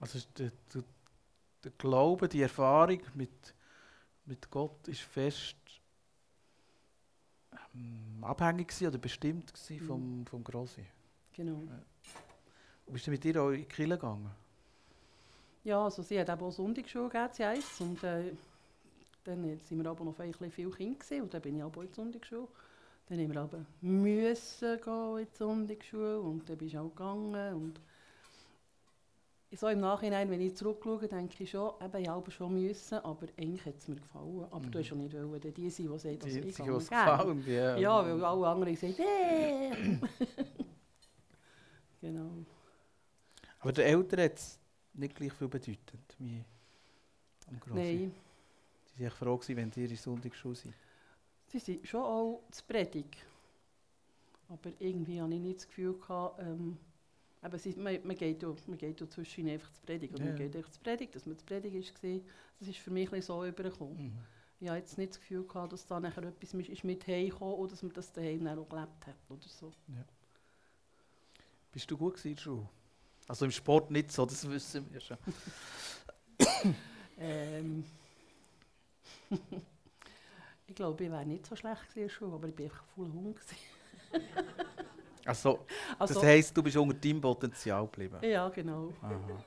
Also 0.00 0.18
ist 0.18 0.36
der, 0.38 0.50
der, 0.74 0.82
der 1.62 1.70
Glaube, 1.78 2.28
die 2.28 2.42
Erfahrung 2.42 3.00
mit, 3.14 3.54
mit 4.26 4.50
Gott 4.50 4.88
ist 4.88 5.00
fest 5.00 5.56
ähm, 7.74 8.18
abhängig 8.22 8.72
oder 8.82 8.98
bestimmt 8.98 9.52
Mhm. 9.70 9.80
vom, 9.86 10.26
vom 10.26 10.44
Grossi. 10.44 10.84
Genau. 11.34 11.54
Und 11.54 11.70
bist 12.92 13.06
du 13.06 13.10
mit 13.10 13.24
ihr 13.24 13.42
auch 13.42 13.50
in 13.50 13.60
die 13.60 13.64
Kirche 13.64 13.96
gegangen? 13.96 14.30
Ja, 15.64 15.84
also 15.84 16.02
sie 16.02 16.18
hat 16.18 16.28
eben 16.28 16.42
auch 16.42 16.50
Sonntagsschule 16.50 17.08
gegeben, 17.08 17.28
sie 17.32 17.46
heisst. 17.46 17.80
Und 17.80 18.02
äh, 18.04 18.32
dann 19.24 19.42
waren 19.44 19.60
wir 19.70 19.86
aber 19.90 20.04
noch 20.04 20.18
ein 20.18 20.30
bisschen 20.32 20.50
viele 20.50 20.70
Kinder 20.70 20.98
gewesen, 20.98 21.22
und 21.22 21.34
dann 21.34 21.42
bin 21.42 21.56
ich 21.56 21.62
auch 21.62 21.76
in 21.76 21.88
die 21.88 21.94
Sonntagsschule. 21.94 22.48
Dann 23.08 23.18
haben 23.18 23.34
wir 23.34 23.40
aber 23.42 23.58
müssen 23.80 24.80
gehen 24.80 25.18
in 25.18 25.26
die 25.26 25.36
Sonntagsschule 25.36 26.20
und 26.20 26.48
dann 26.48 26.56
bist 26.58 26.74
du 26.74 26.78
auch 26.80 26.88
gegangen. 26.88 27.54
Und 27.54 27.80
so 29.54 29.68
im 29.68 29.80
Nachhinein, 29.80 30.30
wenn 30.30 30.40
ich 30.40 30.56
zurückschaue, 30.56 31.06
denke 31.08 31.42
ich 31.42 31.50
schon, 31.50 31.72
eben, 31.84 32.02
ich 32.02 32.08
habe 32.08 32.30
schon 32.30 32.54
müssen, 32.54 32.98
aber 32.98 33.26
eigentlich 33.38 33.66
hat 33.66 33.76
es 33.78 33.88
mir 33.88 33.96
gefallen. 33.96 34.46
Aber 34.50 34.60
Mhm. 34.66 34.70
du 34.70 34.78
hast 34.78 34.86
schon 34.86 34.98
nicht 34.98 35.14
wollen, 35.14 35.40
die 35.40 35.70
sein, 35.70 35.88
die 35.92 35.98
sagen, 35.98 36.18
Die 36.20 36.38
ich 36.48 36.56
gehe 36.56 36.66
gefällt. 36.66 37.46
Ja, 37.46 37.76
Ja, 37.76 38.04
weil 38.04 38.24
alle 38.24 38.46
anderen 38.48 38.76
sagen, 38.76 38.94
äh. 38.98 39.70
genau. 42.00 42.30
Aber 43.62 43.72
den 43.72 43.86
Eltern 43.86 44.20
hat 44.20 44.34
es 44.38 44.58
nicht 44.94 45.14
gleich 45.14 45.32
viel 45.32 45.48
bedeutend 45.48 46.16
wie 46.18 46.44
am 47.48 47.58
Grossi. 47.60 47.74
Nein. 47.80 48.14
Sie 48.96 49.02
waren 49.04 49.10
froh, 49.10 49.36
gewesen, 49.36 49.56
wenn 49.56 49.70
die 49.70 49.84
in 49.84 49.96
Sonntagsschule 49.96 50.54
sind. 50.54 50.74
Sie 51.46 51.58
sind 51.58 51.86
schon 51.86 52.02
auch 52.02 52.42
zu 52.50 52.62
Predigt. 52.64 53.16
Aber 54.48 54.70
irgendwie 54.78 55.20
hatte 55.20 55.34
ich 55.34 55.40
nicht 55.40 55.56
das 55.60 55.66
Gefühl, 55.68 55.94
gehabt, 55.98 56.40
ähm, 56.40 56.76
eben, 57.42 57.58
sie, 57.58 57.74
man, 57.76 57.98
man, 58.06 58.16
geht 58.16 58.42
ja, 58.42 58.54
man 58.66 58.78
geht 58.78 59.00
ja 59.00 59.08
zwischen 59.08 59.48
einfach 59.48 59.72
zu 59.72 59.80
Predigt. 59.80 60.18
Ja. 60.18 60.24
man 60.26 60.36
geht 60.36 60.54
einfach 60.56 60.70
zu 60.70 60.80
Predigt, 60.80 61.14
dass 61.14 61.24
man 61.24 61.38
zu 61.38 61.44
Predigt 61.46 62.02
war. 62.02 62.20
Das 62.58 62.68
ist 62.68 62.78
für 62.78 62.90
mich 62.90 63.10
ein 63.12 63.22
so 63.22 63.44
übergekommen. 63.46 63.96
Mhm. 63.96 64.18
Ich 64.60 64.68
hatte 64.68 64.78
jetzt 64.78 64.98
nicht 64.98 65.10
das 65.12 65.20
Gefühl, 65.20 65.44
gehabt, 65.46 65.72
dass 65.72 65.86
da 65.86 65.98
nachher 66.00 66.22
etwas 66.24 66.52
mit- 66.52 66.68
ist 66.68 66.84
mit 66.84 67.06
heimgekommen 67.06 67.54
oder 67.54 67.70
dass 67.70 67.82
man 67.82 67.92
das 67.92 68.12
daheim 68.12 68.46
auch 68.46 68.68
gelebt 68.68 69.06
hat. 69.06 69.16
Oder 69.28 69.48
so. 69.48 69.72
Bist 71.72 71.90
du 71.90 71.96
gut 71.96 72.14
gewesen 72.16 72.36
Schule? 72.38 72.68
Also 73.28 73.44
im 73.44 73.50
Sport 73.50 73.90
nicht 73.90 74.12
so, 74.12 74.26
das 74.26 74.48
wissen 74.48 74.86
wir 74.92 75.00
schon. 75.00 75.16
Ähm, 77.18 77.84
ich 80.66 80.74
glaube, 80.74 81.04
ich 81.04 81.10
wäre 81.10 81.24
nicht 81.24 81.46
so 81.46 81.54
schlecht 81.54 81.88
gewesen 81.94 82.32
aber 82.32 82.48
ich 82.48 82.58
war 82.58 82.64
einfach 82.64 82.84
voller 82.94 83.12
Hund. 83.12 83.38
Also, 85.24 85.64
Also, 86.00 86.14
das 86.14 86.22
heisst, 86.24 86.56
du 86.56 86.64
bist 86.64 86.76
unter 86.76 86.94
deinem 86.94 87.20
Potenzial 87.20 87.86
geblieben. 87.86 88.18
ja, 88.24 88.48
genau. 88.48 88.92
Aha. 89.00 89.42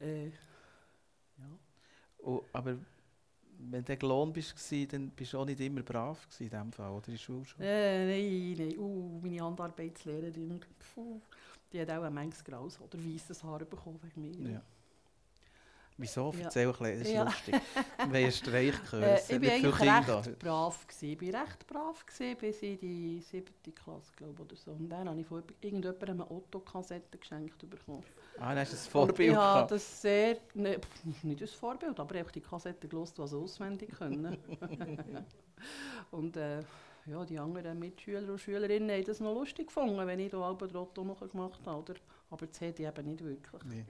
Äh, 0.00 0.26
ja. 0.26 0.30
Oh, 2.22 2.44
aber 2.52 2.78
wenn 3.58 3.84
du 3.84 3.96
gelohnt 3.96 4.32
bist, 4.32 4.54
dann 4.92 5.10
bist 5.10 5.32
du 5.32 5.38
auch 5.38 5.44
nicht 5.44 5.60
immer 5.60 5.82
brav 5.82 6.26
in 6.38 6.48
dem 6.48 6.72
Fall, 6.72 6.90
oder 6.90 7.08
in 7.08 7.14
der 7.14 7.18
Schule 7.18 7.44
schon? 7.44 7.60
Äh, 7.60 8.06
nein, 8.06 8.56
nein. 8.56 8.78
Uh, 8.78 9.20
meine 9.22 9.40
Handarbeitslehrerin, 9.40 10.60
puh, 10.94 11.20
die 11.72 11.80
hat 11.80 11.90
auch 11.90 12.02
ein 12.02 12.14
manches 12.14 12.42
graues 12.44 12.80
oder 12.80 12.98
weißes 12.98 13.42
Haar 13.44 13.60
bekommen 13.60 13.98
wegen 14.02 14.42
mir. 14.42 14.50
Ja. 14.54 14.62
Wieso? 15.96 16.32
Ja. 16.38 16.44
Erzähl 16.44 16.66
ein 16.66 16.72
bisschen, 16.72 16.98
das 16.98 17.08
ist 17.08 17.12
Ja. 17.14 17.22
lustig. 17.24 17.54
Wir 17.54 17.84
haben 17.98 18.14
einen 18.14 18.32
Streich 18.32 18.74
gehört. 18.90 19.30
Äh, 19.30 19.36
ich 19.36 19.42
war 19.42 19.52
eigentlich 19.52 19.80
recht 19.80 20.38
brav. 20.38 20.86
Gewesen. 20.88 21.04
Ich 21.26 21.32
war 21.34 21.42
recht 21.42 21.66
brav 21.66 22.06
gewesen, 22.06 22.36
bis 22.38 22.62
in 22.62 22.78
die 22.78 23.20
siebte 23.20 23.72
Klasse, 23.72 24.10
glaube 24.16 24.32
ich, 24.32 24.40
oder 24.40 24.56
so. 24.56 24.70
Und 24.70 24.88
dann 24.88 25.08
habe 25.10 25.20
ich 25.20 25.26
von 25.26 25.42
irgendjemandem 25.60 26.22
eine 26.22 26.30
Otto-Kassette 26.30 27.18
geschenkt 27.18 27.68
bekommen. 27.68 28.02
Ah, 28.38 28.48
dann 28.54 28.60
hast 28.60 28.72
du 28.72 28.76
ein 28.78 28.90
Vorbild 28.90 29.30
Ich 29.32 29.36
habe 29.36 29.54
gehabt. 29.56 29.70
das 29.72 30.00
sehr, 30.00 30.38
ne, 30.54 30.78
pff, 30.78 31.22
nicht 31.24 31.42
als 31.42 31.52
Vorbild, 31.52 32.00
aber 32.00 32.14
einfach 32.14 32.32
die 32.32 32.40
Kassette 32.40 32.88
gelost, 32.88 33.18
was 33.18 33.34
auswendig 33.34 33.90
können. 33.98 34.38
und 36.12 36.34
äh, 36.38 36.62
ja, 37.10 37.24
die 37.24 37.38
anderen 37.38 37.78
Mitschüler 37.78 38.30
und 38.32 38.38
Schülerinnen 38.38 38.90
haben 38.90 39.04
das 39.04 39.20
noch 39.20 39.34
lustig 39.34 39.66
gefunden, 39.66 40.06
wenn 40.06 40.20
ich 40.20 40.30
da 40.30 40.40
Albentrotto 40.40 41.04
noch 41.04 41.20
gemacht 41.28 41.60
habe. 41.66 41.78
Oder? 41.80 41.94
Aber 42.30 42.46
das 42.46 42.60
hätte 42.60 42.82
ich 42.82 42.88
eben 42.88 43.06
nicht 43.06 43.24
wirklich. 43.24 43.62
Nee. 43.64 43.84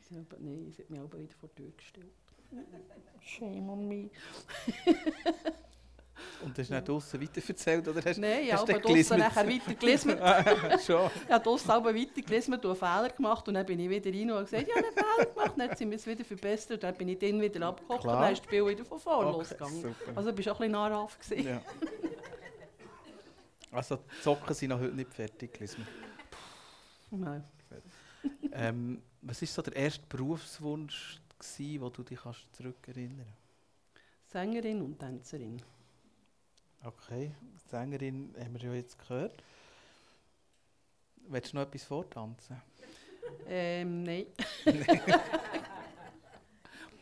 Sie 0.00 0.16
haben, 0.16 0.26
nein, 0.38 0.72
sie 0.74 0.82
hat 0.82 0.90
mich 0.90 1.00
aber 1.00 1.18
wieder 1.18 1.34
vor 1.38 1.48
die 1.56 1.62
Tür 1.62 1.72
gestellt. 1.76 2.12
Shame 3.20 3.70
on 3.70 3.88
me. 3.88 4.10
Und 6.44 6.56
hast 6.58 6.70
du 6.70 6.74
nicht 6.74 6.88
draussen 6.88 7.20
weiterverzählt? 7.20 7.88
Oder 7.88 8.02
hast 8.04 8.18
Nein, 8.18 8.44
ich 8.44 8.52
habe 8.52 8.72
draussen 8.72 8.82
gelismet? 8.82 9.18
nachher 9.18 9.48
weiter 9.48 9.74
gelismet. 9.74 10.18
Schon. 10.86 11.10
Ich 11.26 11.30
habe 11.32 11.44
draussen 11.44 11.70
aber 11.70 11.94
weiter 11.94 12.22
gelismet 12.22 12.64
und 12.64 12.70
einen 12.70 12.78
Fehler 12.78 13.08
gemacht. 13.10 13.48
Und 13.48 13.54
dann 13.54 13.66
bin 13.66 13.80
ich 13.80 13.88
wieder 13.90 14.10
rein 14.10 14.30
und 14.30 14.36
habe 14.36 14.44
gesagt, 14.44 14.68
ich 14.68 14.74
habe 14.74 14.86
einen 14.86 14.94
Fehler 14.96 15.26
gemacht. 15.26 15.52
Dann 15.56 15.76
sind 15.76 15.90
wir 15.90 15.96
es 15.96 16.06
wieder 16.06 16.24
verbessert. 16.24 16.72
Und 16.72 16.82
dann 16.82 16.94
bin 16.94 17.08
ich 17.08 17.18
dann 17.18 17.40
wieder 17.40 17.66
abgekocht 17.66 18.04
und 18.04 18.12
dann 18.12 18.32
ist 18.32 18.40
das 18.40 18.46
Spiel 18.46 18.66
wieder 18.66 18.84
von 18.84 18.98
vorne 18.98 19.28
Okay, 19.30 19.38
losgegangen. 19.38 19.82
super. 19.82 20.12
Also 20.14 20.30
du 20.30 20.36
warst 20.36 20.48
auch 20.48 20.60
ein 20.60 20.72
bisschen 21.18 21.40
gewesen. 21.40 21.48
Ja. 21.48 21.62
Also 23.72 23.96
die 23.96 24.22
Socken 24.22 24.54
sind 24.54 24.68
noch 24.68 24.78
heute 24.78 24.94
nicht 24.94 25.12
fertig. 25.12 25.58
Nein. 27.10 27.42
ähm, 28.52 29.02
was 29.22 29.40
war 29.40 29.48
so 29.48 29.62
der 29.62 29.76
erste 29.76 30.06
Berufswunsch, 30.06 31.20
gsi, 31.38 31.78
wo 31.80 31.88
du 31.88 32.02
dich 32.02 32.20
kannst 32.20 32.54
zurückerinnern 32.54 33.26
Sängerin 34.26 34.80
und 34.82 34.98
Tänzerin. 34.98 35.60
Okay, 36.84 37.32
Sängerin 37.70 38.34
haben 38.38 38.54
wir 38.54 38.60
ja 38.60 38.74
jetzt 38.74 38.98
gehört. 38.98 39.42
Willst 41.28 41.52
du 41.52 41.56
noch 41.56 41.64
etwas 41.64 41.84
vortanzen? 41.84 42.60
Ähm, 43.46 44.02
nein. 44.02 44.26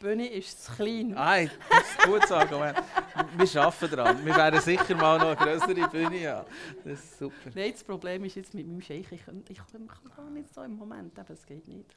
Bühne 0.01 0.27
ist 0.29 0.65
zu 0.65 0.73
klein. 0.73 1.11
Nein, 1.11 1.51
das 1.69 1.91
ist 1.91 2.03
gut 2.05 2.23
zu 2.23 2.29
sagen. 2.29 2.51
Wir- 2.51 3.63
arbeiten 3.63 3.91
daran. 3.97 4.25
Wir 4.25 4.35
werden 4.35 4.61
sicher 4.61 4.95
mal 4.97 5.19
noch 5.19 5.27
eine 5.27 5.59
größere 5.59 5.89
Bühne 5.89 6.29
haben. 6.33 6.47
Das 6.85 6.99
ist 6.99 7.19
super. 7.19 7.51
Nein, 7.55 7.71
das 7.73 7.85
Problem 7.85 8.25
ist 8.25 8.35
jetzt 8.35 8.55
mit 8.55 8.67
meinem 8.67 8.81
Scheich, 8.81 9.07
ich 9.13 9.25
kann, 9.25 9.45
ich 9.49 9.59
kann 9.59 9.89
gar 10.17 10.31
nicht 10.31 10.53
so 10.53 10.63
im 10.63 10.77
Moment, 10.77 11.17
eben, 11.19 11.33
es 11.33 11.47
geht 11.47 11.69
nicht. 11.69 11.95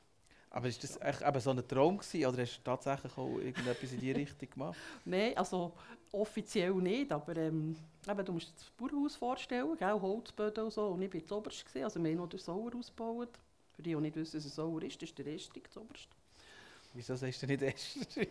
Aber 0.52 0.68
ist 0.68 0.84
das 0.84 1.02
echt 1.02 1.22
eben 1.24 1.40
so 1.40 1.50
ein 1.50 1.68
Traum 1.68 1.98
gewesen, 1.98 2.26
oder 2.28 2.42
hast 2.44 2.58
du 2.58 2.62
tatsächlich 2.64 3.18
auch 3.18 3.38
irgendetwas 3.40 3.92
in 3.92 4.00
die 4.00 4.12
Richtung 4.12 4.50
gemacht? 4.52 4.78
Nein, 5.06 5.36
also 5.36 5.74
offiziell 6.12 6.74
nicht, 6.76 7.12
aber 7.12 7.36
ähm, 7.38 7.76
eben, 8.08 8.26
du 8.26 8.34
musst 8.34 8.50
dir 8.50 8.54
das 8.58 8.70
Bauernhaus 8.78 9.16
vorstellen, 9.16 9.76
gell, 9.78 10.00
Holzböden 10.00 10.66
und 10.66 10.72
so. 10.74 10.90
Und 10.90 11.02
ich 11.02 11.12
war 11.14 11.26
zu 11.26 11.36
oberst, 11.38 11.66
gewesen, 11.66 11.86
also 11.86 12.04
wir 12.04 12.12
haben 12.12 12.18
noch 12.18 12.30
den 12.30 12.40
Sauer 12.40 12.72
ausgebaut. 12.78 13.30
Für 13.76 13.82
die, 13.82 13.96
die 13.96 14.02
nicht 14.02 14.16
wissen, 14.16 14.38
was 14.38 14.46
ein 14.46 14.52
Sauer 14.52 14.84
ist, 14.84 15.02
das 15.02 15.10
ist 15.10 15.18
der 15.18 15.26
Estig 15.28 15.72
zu 15.72 15.82
oberst. 15.82 16.10
Wieso 16.94 17.16
sagst 17.16 17.42
du 17.42 17.48
nicht 17.48 17.62
Estri? 17.62 18.28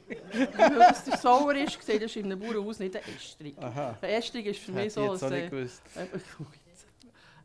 Weil 0.57 0.78
das 0.78 1.04
der 1.04 1.16
Sauer 1.16 1.54
ist, 1.57 1.76
das 1.78 1.88
ist 1.88 2.16
in 2.16 2.26
einem 2.26 2.38
Bauernhaus 2.38 2.78
nicht 2.78 2.95
ein 2.97 3.02
Estrig. 3.16 3.59
Aha. 3.59 3.99
Ein 4.00 4.11
Estrig 4.11 4.47
ist 4.47 4.61
für 4.61 4.73
Hätte 4.73 4.78
mich 4.78 4.87
ich 4.87 4.92
so 4.92 5.12
jetzt 5.12 5.25
auch 5.25 5.31
ein... 5.31 5.33
nicht 5.33 5.47
Äh, 5.47 5.50
gewusst. 5.50 5.83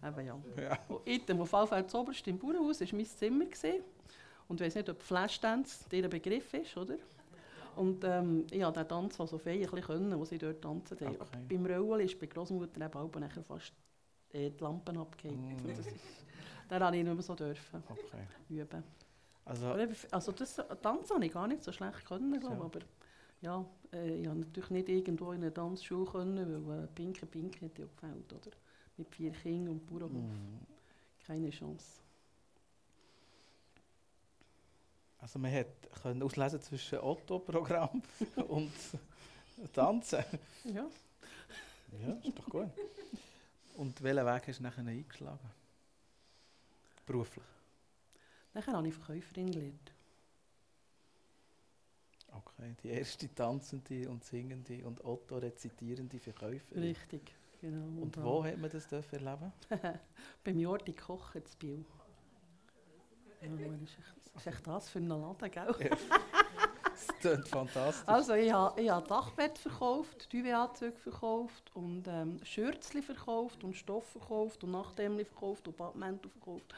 eben, 0.04 0.20
eben 0.20 0.26
ja. 0.28 0.64
Ja. 0.64 0.80
Und 0.88 1.08
item, 1.08 1.42
auf 1.42 1.52
jeden 1.52 1.68
Fall 1.68 1.88
zu 1.88 1.98
oberst 1.98 2.28
im 2.28 2.38
Bauernhaus 2.38 2.82
war 2.82 2.88
mein 2.92 3.06
Zimmer. 3.06 3.46
Gewesen. 3.46 3.84
Und 4.48 4.62
ich 4.62 4.68
weiß 4.68 4.76
nicht, 4.76 4.90
ob 4.90 5.02
Flashdance 5.02 5.90
dir 5.90 6.08
Begriff 6.08 6.54
ist, 6.54 6.78
oder? 6.78 6.98
Und 7.76 8.04
ähm, 8.04 8.46
ich 8.50 8.62
konnte 8.62 8.80
den 8.80 8.88
Tanz, 8.88 9.20
also 9.20 9.38
Feen, 9.38 9.56
ein 9.64 9.70
bisschen 9.70 9.82
können, 9.82 10.20
was 10.20 10.30
sie 10.30 10.38
dort 10.38 10.62
tanzen. 10.62 10.98
Okay. 11.00 11.18
Beim 11.50 11.66
Rollen 11.66 12.06
ist 12.06 12.20
bei 12.20 12.26
Großmutter 12.26 12.84
eben 12.86 12.94
auch 12.94 13.14
nachher 13.20 13.44
fast 13.44 13.72
äh, 14.34 14.50
die 14.50 14.64
Lampen 14.64 14.98
abgehängt. 14.98 15.64
Mm. 15.64 15.68
Das 15.68 15.80
ist, 15.80 15.88
den 16.72 16.80
habe 16.84 16.98
ich 16.98 17.04
nicht 17.04 17.14
mehr 17.14 17.22
so 17.22 17.36
dürfen 17.36 17.84
Okay. 17.90 18.24
üben. 18.50 18.84
Also, 19.48 19.76
Also 20.12 20.32
das 20.32 20.56
Tanzen 20.82 21.16
habe 21.16 21.26
ich 21.26 21.32
gar 21.32 21.48
nicht 21.48 21.64
so 21.64 21.72
schlecht 21.72 22.06
können, 22.06 22.40
glaube 22.40 22.80
ich. 22.80 22.84
Ja. 23.42 23.54
Aber 23.54 23.66
ja, 23.94 23.98
äh, 24.00 24.22
ich 24.22 24.28
habe 24.28 24.40
natürlich 24.40 24.70
nicht 24.72 24.90
irgendwo 24.90 25.32
in 25.32 25.42
eine 25.42 25.54
Tanzschule 25.54 26.06
können, 26.10 26.68
weil 26.68 26.84
äh, 26.84 26.88
Pinke 26.88 27.26
Pinke 27.26 27.66
hat 27.66 27.78
ja 27.80 27.86
gefällt, 27.86 28.34
oder? 28.34 28.52
Mit 28.98 29.14
vier 29.16 29.32
Kindern 29.32 29.76
und 29.76 29.86
Bauernhof. 29.86 30.32
mm. 30.32 31.26
Keine 31.26 31.50
Chance. 31.50 32.02
also 35.20 35.40
man 35.40 35.52
hat 35.54 35.68
können 36.02 36.24
auslesen 36.24 36.62
zwischen 36.62 37.00
Otto-Programm 37.00 38.02
und 38.48 38.72
Tanzen. 39.74 40.24
Ja. 40.64 40.88
Ja, 42.00 42.14
ist 42.24 42.38
doch 42.38 42.50
gut. 42.50 42.70
Und 43.76 44.02
welchen 44.02 44.26
Weg 44.26 44.48
hast 44.48 44.60
du 44.60 44.64
nachher 44.64 44.86
eingeschlagen? 44.86 45.52
Beruflich? 47.06 47.46
Dann 48.66 48.76
habe 48.76 48.88
ich 48.88 48.94
Verkäuferin 48.96 49.52
gelernt. 49.52 49.92
Okay, 52.32 52.76
die 52.84 52.90
erste 52.90 53.34
tanzende 53.34 54.10
und 54.10 54.24
singende 54.24 54.86
und 54.86 55.04
Otto-rezitierende 55.04 56.20
Verkäuferin. 56.20 56.84
Richtig, 56.84 57.34
genau. 57.62 58.02
Und 58.02 58.16
da- 58.18 58.24
wo 58.24 58.44
hat 58.44 58.58
man 58.58 58.70
das 58.70 58.92
erleben? 58.92 59.52
Beim 60.44 60.60
Jordi 60.60 60.94
Kochen 60.94 61.46
zu 61.46 61.58
Biel. 61.58 61.86
Ja, 63.42 63.50
das 64.34 64.44
ist 64.44 64.48
echt, 64.48 64.68
das 64.68 64.90
für 64.90 65.00
einen 65.00 65.08
Laden, 65.10 65.52
gell? 65.52 65.76
Das 66.98 67.20
klingt 67.20 67.48
fantastisch. 67.48 68.08
Also 68.08 68.34
ich 68.34 68.52
habe, 68.52 68.82
ich 68.82 68.90
habe 68.90 69.08
Dachbett 69.08 69.58
verkauft, 69.58 70.32
Duvet-Anzüge 70.34 70.98
verkauft 70.98 71.72
und 71.76 72.08
ähm, 72.08 72.40
Schürzli 72.44 73.02
verkauft 73.02 73.64
und 73.64 73.76
Stoff 73.76 74.06
verkauft 74.12 74.64
und 74.64 74.72
Nachthemdli 74.72 75.26
verkauft 75.26 75.68
und 75.68 75.78
Badmäntel 75.78 76.30
verkauft 76.32 76.74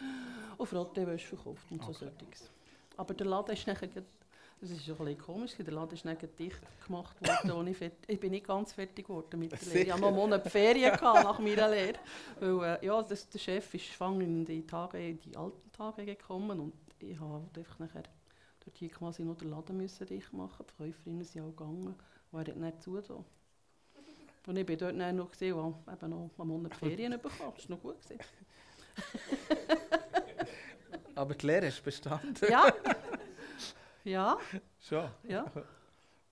und 0.57 0.67
Frottewäsche 0.67 1.27
verkauft 1.27 1.71
und 1.71 1.81
so 1.83 1.91
Okay. 1.91 2.11
solches. 2.19 2.51
Aber 2.97 3.13
der 3.13 3.27
Laden 3.27 3.53
ist 3.53 3.65
nachher, 3.67 3.87
das 3.87 4.69
ist 4.71 4.85
schon 4.85 4.97
ein 4.99 5.05
bisschen 5.05 5.19
komisch, 5.19 5.55
der 5.57 5.73
Laden 5.73 5.93
ist 5.93 6.03
nachher 6.05 6.27
dicht 6.27 6.59
gemacht 6.85 7.15
worden, 7.21 7.51
als 7.67 7.81
ich, 7.81 7.91
ich 8.07 8.19
bin 8.19 8.31
nicht 8.31 8.45
ganz 8.45 8.73
fertig 8.73 9.07
geworden 9.07 9.39
mit 9.39 9.51
der 9.51 9.67
Lehre. 9.69 9.79
Ich 9.85 9.91
hatte 9.91 10.01
noch 10.01 10.07
einen 10.09 10.17
Monat 10.17 10.47
Ferien 10.49 10.91
gehabt 10.91 11.23
nach 11.23 11.39
meiner 11.39 11.69
Lehre, 11.69 11.99
weil 12.39 12.77
äh, 12.81 12.85
ja, 12.85 13.01
das, 13.01 13.29
der 13.29 13.39
Chef 13.39 13.73
ist 13.73 14.01
in 14.01 14.43
die, 14.45 14.65
Tage, 14.67 14.99
in 15.11 15.19
die 15.21 15.35
alten 15.37 15.71
Tage 15.71 16.05
gekommen 16.05 16.59
und 16.59 16.73
ich 16.99 17.17
habe 17.19 17.33
halt 17.35 17.57
einfach 17.57 17.79
nachher 17.79 18.03
dort 18.69 18.77
hier 18.77 18.89
quasi 18.89 19.23
noch 19.23 19.37
den 19.37 19.49
Laden 19.49 19.77
müssen 19.77 20.05
dicht 20.05 20.31
machen. 20.33 20.65
Die 20.67 20.73
Verkäuferinnen 20.73 21.23
sind 21.23 21.41
auch 21.41 21.49
gegangen, 21.49 21.95
weil 22.31 22.47
er 22.47 22.55
nicht 22.55 22.81
zu 22.81 22.99
da. 23.01 23.23
Und 24.47 24.57
ich 24.57 24.65
bin 24.65 24.77
dort 24.77 24.99
dann 24.99 25.15
noch 25.15 25.31
gesehen, 25.31 25.55
habe 25.55 25.75
eben 25.91 26.09
noch 26.09 26.29
einen 26.37 26.47
Monat 26.47 26.75
Ferien 26.75 27.19
bekommen. 27.19 27.53
Das 27.55 27.69
war 27.69 27.75
noch 27.75 27.83
gut. 27.83 28.01
Gewesen. 28.01 28.19
Aber 31.15 31.35
die 31.35 31.45
Lehre 31.45 31.69
du 31.69 31.81
bestanden. 31.83 32.35
Ja. 32.49 32.71
Ja, 34.05 34.37
Schon. 34.79 35.09
ja. 35.27 35.45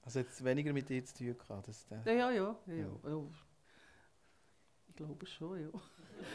Also 0.01 0.19
jetzt 0.19 0.43
weniger 0.43 0.71
mit 0.71 0.87
dir 0.87 1.03
zu 1.03 1.13
tun 1.13 1.37
gehabt. 1.37 1.67
Das, 1.67 1.85
Ja, 2.05 2.13
ja, 2.13 2.31
ja. 2.31 2.55
ja, 2.65 2.73
ja. 2.75 3.23
Ich 4.87 4.95
glaube 4.95 5.25
schon, 5.25 5.61
ja. 5.61 5.67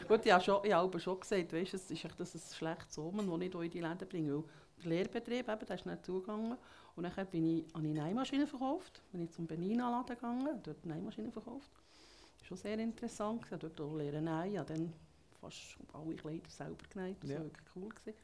Gut, 0.06 0.26
ich 0.26 0.30
habe, 0.30 0.44
schon, 0.44 0.64
ich 0.64 0.72
habe 0.72 0.84
aber 0.84 1.00
schon 1.00 1.18
gesagt, 1.18 1.52
weißt, 1.52 1.74
es 1.74 1.90
ist 1.90 2.04
echt 2.04 2.20
das 2.20 2.34
ein 2.34 2.54
schlechtes 2.54 2.98
Omen, 2.98 3.26
das 3.26 3.40
ich 3.40 3.50
hier 3.50 3.62
in 3.62 3.70
die 3.70 3.80
Läden 3.80 4.08
bringe. 4.08 4.34
Weil 4.34 4.44
Lehrbetrieb, 4.84 5.48
eben, 5.48 5.66
der 5.66 5.76
ist 5.76 5.86
nicht 5.86 6.04
zugegangen. 6.04 6.56
Und 6.96 7.02
dann 7.04 7.26
bin 7.26 7.58
ich 7.58 7.74
an 7.74 7.84
eine 7.84 7.92
Nähmaschine 8.04 8.46
verkauft. 8.46 9.02
Bin 9.12 9.22
ich 9.22 9.30
zum 9.30 9.46
Benina-Laden 9.46 10.14
gegangen, 10.16 10.60
dort 10.62 10.78
eine 10.84 10.94
Nähmaschine 10.94 11.30
verkauft. 11.32 11.70
Das 11.72 12.40
war 12.42 12.46
schon 12.48 12.56
sehr 12.58 12.78
interessant. 12.78 13.42
gewesen. 13.42 13.60
Dort 13.60 13.80
auch 13.80 13.94
lernen 13.96 14.24
nähen. 14.24 14.52
Ich 14.52 14.58
habe 14.58 14.72
dann 14.74 14.92
fast 15.40 15.76
alle 15.92 16.14
Kleider 16.14 16.48
selber 16.50 16.84
genäht. 16.90 17.16
Das 17.22 17.30
war 17.30 17.36
Ja. 17.38 17.44
wirklich 17.44 17.66
cool. 17.76 17.88
Gewesen. 17.88 18.14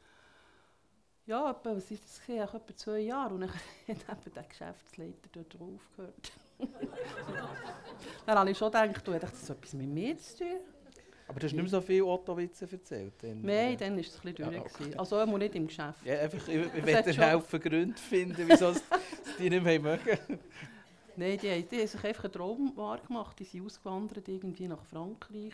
Ja, 1.25 1.51
etwa, 1.51 1.75
was 1.75 1.91
ist 1.91 2.03
das? 2.03 2.21
Auch 2.49 2.53
etwa 2.55 2.75
zwei 2.75 2.99
Jahre. 2.99 3.33
Und 3.35 3.41
dann 3.41 3.49
hat 4.07 4.25
eben 4.25 4.33
der 4.35 4.43
Geschäftsleiter 4.43 5.29
dort 5.31 5.55
aufgehört. 5.55 6.31
dann 8.25 8.37
habe 8.37 8.51
ich 8.51 8.57
schon 8.57 8.71
gedacht, 8.71 9.07
du 9.07 9.13
hättest 9.13 9.33
das 9.33 9.49
etwas 9.51 9.73
mit 9.73 9.87
mir 9.89 10.17
zu 10.17 10.37
tun. 10.39 10.57
Aber 11.29 11.39
du 11.39 11.45
hast 11.45 11.53
nicht 11.53 11.61
mehr 11.61 11.69
so 11.69 11.79
viel 11.81 12.01
Otto-Witze 12.01 12.67
erzählt. 12.71 13.13
Dann, 13.21 13.41
Nein, 13.43 13.77
dann 13.77 13.93
war 13.93 13.99
es 13.99 14.15
ein 14.15 14.33
bisschen 14.33 14.51
Ja, 14.53 14.59
durch. 14.59 14.73
okay. 14.73 14.95
Also 14.97 15.15
auch 15.19 15.37
nicht 15.37 15.53
im 15.55 15.67
Geschäft. 15.67 16.03
Ja, 16.03 16.15
einfach, 16.19 16.47
ich, 16.47 16.55
ich 16.75 16.83
dir 16.83 17.13
schon- 17.13 17.23
helfen, 17.23 17.59
Gründe 17.61 17.97
finden, 17.97 18.45
wieso 18.47 18.69
es 18.69 18.83
die 19.39 19.49
nicht 19.49 19.63
mehr 19.63 19.79
mögen. 19.79 20.17
Nein, 21.15 21.37
die, 21.39 21.49
haben- 21.51 21.69
die 21.69 21.77
haben 21.79 21.87
sich 21.87 22.03
einfach 22.03 22.23
einen 22.23 22.33
Traum 22.33 22.75
wahr 22.75 22.97
gemacht. 22.99 23.37
Die 23.39 23.43
sind 23.43 23.63
ausgewandert 23.65 24.27
irgendwie 24.27 24.67
nach 24.67 24.83
Frankreich. 24.85 25.53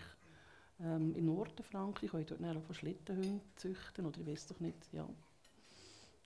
Ähm, 0.79 1.13
in 1.15 1.25
Norden 1.25 1.63
Frankreich. 1.63 2.11
Haben 2.13 2.25
dort 2.25 2.41
dann 2.41 2.57
auch 2.57 2.73
Schlittenhunde 2.73 3.41
züchten. 3.57 4.05
Oder 4.05 4.19
ich 4.21 4.27
weiß 4.27 4.47
doch 4.47 4.59
nicht. 4.61 4.77
Ja. 4.93 5.07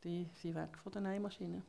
Die 0.04 0.28
sind 0.42 0.56
weg 0.56 0.78
von 0.84 0.92
den 0.92 1.04
Nähmaschinen. 1.04 1.64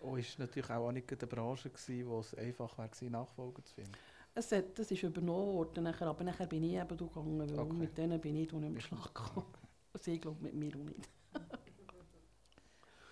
Oh, 0.00 0.16
ist 0.16 0.38
natürlich 0.38 0.68
auch 0.70 0.90
nicht 0.90 1.10
eine 1.12 1.26
Branche 1.28 1.68
gewesen, 1.70 2.08
wo 2.08 2.20
es 2.20 2.34
einfach 2.34 2.76
war, 2.78 2.88
Nachfolger 3.10 3.62
zu 3.64 3.74
finden. 3.74 3.92
Es 4.34 4.50
hat, 4.52 4.78
das 4.78 4.90
ist 4.90 5.02
übernommen 5.02 5.54
worden, 5.54 5.84
nachher, 5.84 6.06
aber 6.08 6.24
nachher 6.24 6.46
bin 6.46 6.62
ich 6.64 6.72
eben 6.74 6.96
gegangen, 6.96 7.38
weil 7.38 7.48
Okay. 7.58 7.76
mit 7.78 7.96
denen 7.98 8.20
bin 8.20 8.36
ich 8.36 8.52
nicht 8.52 8.72
mehr 8.72 8.80
Schlag 8.80 9.14
gekommen. 9.14 9.46
Also 9.92 10.10
ich 10.10 10.20
glaube 10.20 10.42
mit 10.42 10.54
mir 10.54 10.74
auch 10.76 10.84
nicht. 10.84 11.08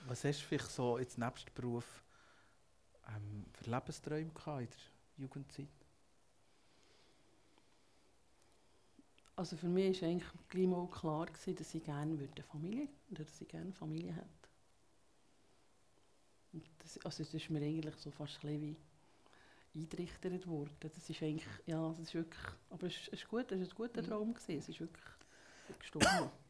Was 0.07 0.25
hast 0.25 0.41
du 0.41 0.47
vielleicht 0.47 0.71
so 0.71 0.99
jetzt 0.99 1.19
nebst 1.19 1.47
dem 1.49 1.55
Beruf 1.55 2.03
ähm, 3.09 3.45
für 3.53 3.71
Lebensträume 3.71 4.31
gehabt 4.33 4.63
in 4.63 4.69
der 4.69 5.23
Jugendzeit? 5.25 5.69
Also 9.37 9.57
für 9.57 9.69
mich 9.69 10.01
war 10.03 10.09
eigentlich 10.09 10.31
gleich 10.49 10.67
mal 10.69 10.87
klar, 10.89 11.27
gewesen, 11.27 11.57
dass 11.57 11.75
ich 11.75 11.83
gerne 11.85 12.13
eine 12.17 12.43
Familie 12.45 12.89
oder 13.11 13.25
dass 13.25 13.41
ich 13.41 13.49
gerne 13.49 13.73
Familie 13.73 14.15
hätte. 14.15 14.49
Das, 16.79 16.99
also 17.05 17.23
das 17.25 17.35
ist 17.35 17.51
mir 17.51 17.61
eigentlich 17.61 17.97
so 17.97 18.11
fast 18.11 18.37
ein 18.37 18.41
bisschen 18.41 18.61
wie 18.63 18.77
eingerichtet 19.75 20.47
worden. 20.47 20.77
Das 20.81 21.09
ist 21.09 21.23
eigentlich, 21.23 21.47
ja, 21.67 21.89
das 21.91 22.01
ist 22.01 22.15
wirklich, 22.15 22.45
aber 22.71 22.87
es 22.87 22.97
ist, 22.97 23.09
ist 23.09 23.29
gut, 23.29 23.51
es 23.53 23.61
ist 23.61 23.73
ein 23.73 23.77
guter 23.77 24.03
Traum 24.03 24.35
gewesen. 24.35 24.59
Es 24.59 24.69
ist 24.69 24.81
wirklich 24.81 25.07
gestorben. 25.79 26.31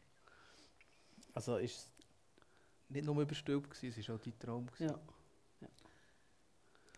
Also 1.33 1.59
ist 1.59 1.77
es 1.77 1.91
nicht 2.89 3.07
nur 3.07 3.23
überstülpt, 3.23 3.71
gewesen, 3.71 4.01
es 4.01 4.09
war 4.09 4.17
auch 4.17 4.21
dein 4.21 4.37
Traum. 4.37 4.67
gewesen. 4.67 4.91
Ja. 4.91 5.69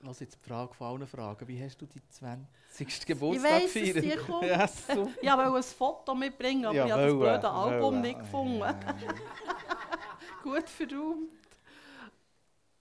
Lass 0.05 0.19
jetzt 0.21 0.35
die 0.35 0.49
Frage 0.49 0.75
von 0.75 0.87
allen 0.87 1.07
Fragen. 1.07 1.47
Wie 1.47 1.63
hast 1.63 1.77
du 1.81 1.87
deinen 1.87 2.09
20. 2.09 3.07
Geburtstag 3.07 3.53
weiss, 3.53 3.63
dass 3.63 3.73
gefeiert? 3.75 4.05
die 4.05 4.17
kommt. 4.17 4.45
Ja, 4.49 4.67
so. 4.67 5.13
Ich 5.21 5.31
wollte 5.31 5.55
ein 5.55 5.63
Foto 5.63 6.15
mitbringen, 6.15 6.65
aber 6.65 6.87
ich 6.87 6.93
habe 6.93 7.03
das 7.03 7.13
blöde 7.13 7.51
Album 7.51 8.01
nicht 8.01 8.19
gefunden. 8.19 8.63
Gut 10.43 10.69
verräumt. 10.69 11.31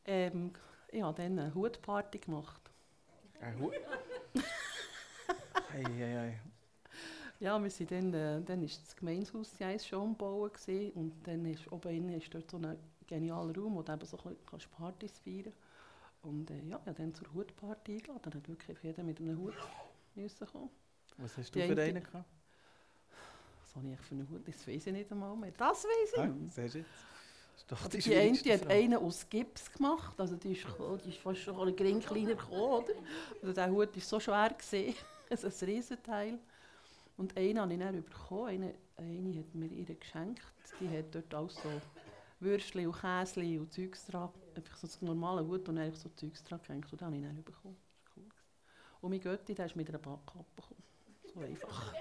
Ähm, 0.05 0.51
ich 0.89 1.01
habe 1.03 1.21
dann 1.21 1.38
eine 1.38 1.53
Hutparty 1.53 2.17
gemacht. 2.17 2.70
Ei, 5.74 5.83
ei, 5.86 6.17
ei. 6.19 6.39
Ja, 7.39 7.62
wir 7.62 7.71
sind 7.71 7.89
dann, 7.91 8.13
äh, 8.13 8.41
dann 8.43 8.62
ist 8.62 8.81
das 8.86 8.95
Gemeinshaus 8.95 9.51
die 9.57 9.63
eins 9.63 9.88
schon 9.88 10.01
umgebaut 10.01 10.53
gewesen, 10.53 10.91
und 10.93 11.27
dann 11.27 11.45
ist 11.45 11.71
oben 11.71 11.89
innen 11.95 12.21
ist 12.21 12.31
dort 12.33 12.51
so 12.51 12.57
ein 12.57 12.77
genialer 13.07 13.55
Raum, 13.57 13.75
wo 13.75 13.81
du 13.81 13.91
eben 13.91 14.05
so 14.05 14.17
ein 14.17 14.24
bisschen 14.24 14.45
kannst 14.45 14.71
Partys 14.71 15.17
feiern 15.19 15.53
Und 16.21 16.51
äh, 16.51 16.62
ja, 16.69 16.75
habe 16.79 16.93
dann 16.93 17.15
zur 17.15 17.33
Hutparty 17.33 17.93
eingeladen. 17.93 18.21
Dann 18.24 18.33
hat 18.36 18.48
wirklich 18.48 18.77
jeder 18.83 19.01
mit 19.03 19.19
einem 19.19 19.39
Hut 19.39 19.55
müssen 20.13 20.48
kommen. 20.48 20.69
Was 21.17 21.36
hast 21.38 21.55
Die 21.55 21.60
du 21.62 21.65
für 21.67 21.71
eine- 21.71 21.81
einen 21.81 22.03
gehabt? 22.03 22.29
Was 23.63 23.75
habe 23.75 23.88
ich 23.91 24.00
für 24.01 24.13
einen 24.15 24.29
Hut? 24.29 24.48
Das 24.48 24.67
weiß 24.67 24.86
ich 24.88 24.93
nicht 24.93 25.12
einmal 25.12 25.36
mehr. 25.36 25.51
Das 25.57 25.83
weiß 25.83 26.13
ich 26.13 26.19
Ah, 26.19 26.27
nicht 26.27 26.86
doch 27.67 27.87
die 27.87 27.99
die 27.99 28.15
eine 28.15 28.37
die 28.37 28.53
hat 28.53 28.67
einen 28.67 28.95
aus 28.95 29.27
Gips 29.29 29.71
gemacht, 29.71 30.19
also 30.19 30.35
die 30.35 30.53
ist, 30.53 30.65
die 31.05 31.09
ist 31.09 31.17
fast 31.19 31.39
schon 31.39 31.67
ein 31.67 31.75
bisschen 31.75 31.99
kleiner 31.99 32.35
gekommen, 32.35 32.83
oder? 32.83 32.93
Also 33.41 33.53
der 33.53 33.71
Hut 33.71 33.95
war 33.95 34.01
so 34.01 34.19
schwer, 34.19 34.49
gewesen, 34.49 34.95
also 35.29 35.47
ein 35.65 35.69
Riesenteil. 35.69 36.39
Und 37.17 37.37
einen 37.37 37.59
habe 37.59 37.73
ich 37.73 37.79
dann 37.79 38.03
bekommen, 38.03 38.47
eine, 38.47 38.73
eine 38.97 39.39
hat 39.39 39.53
mir 39.53 39.67
ihr 39.67 39.95
geschenkt, 39.95 40.41
die 40.79 40.89
hat 40.89 41.13
dort 41.13 41.35
auch 41.35 41.49
so 41.49 41.69
Würstchen 42.39 42.87
und 42.87 42.99
Käse 42.99 43.41
und 43.59 43.71
Zeugs 43.71 44.05
dran, 44.07 44.29
einfach 44.55 44.75
so 44.77 44.87
einen 44.87 45.07
normalen 45.07 45.47
Hut 45.47 45.69
und 45.69 45.77
einfach 45.77 45.99
so 45.99 46.09
Zeugs 46.09 46.43
dran 46.43 46.59
gehängt 46.65 46.91
und 46.91 46.99
den 46.99 47.05
habe 47.05 47.15
ich 47.15 47.21
dann 47.21 47.43
bekommen. 47.43 47.77
Das 48.03 48.17
cool. 48.17 48.29
Und 49.01 49.11
mein 49.11 49.21
Götti, 49.21 49.53
der 49.53 49.67
ist 49.67 49.75
mit 49.75 49.87
einer 49.89 49.99
Backkappe 49.99 50.45
gekommen. 50.55 50.83
So 51.33 51.39
einfach. 51.41 51.93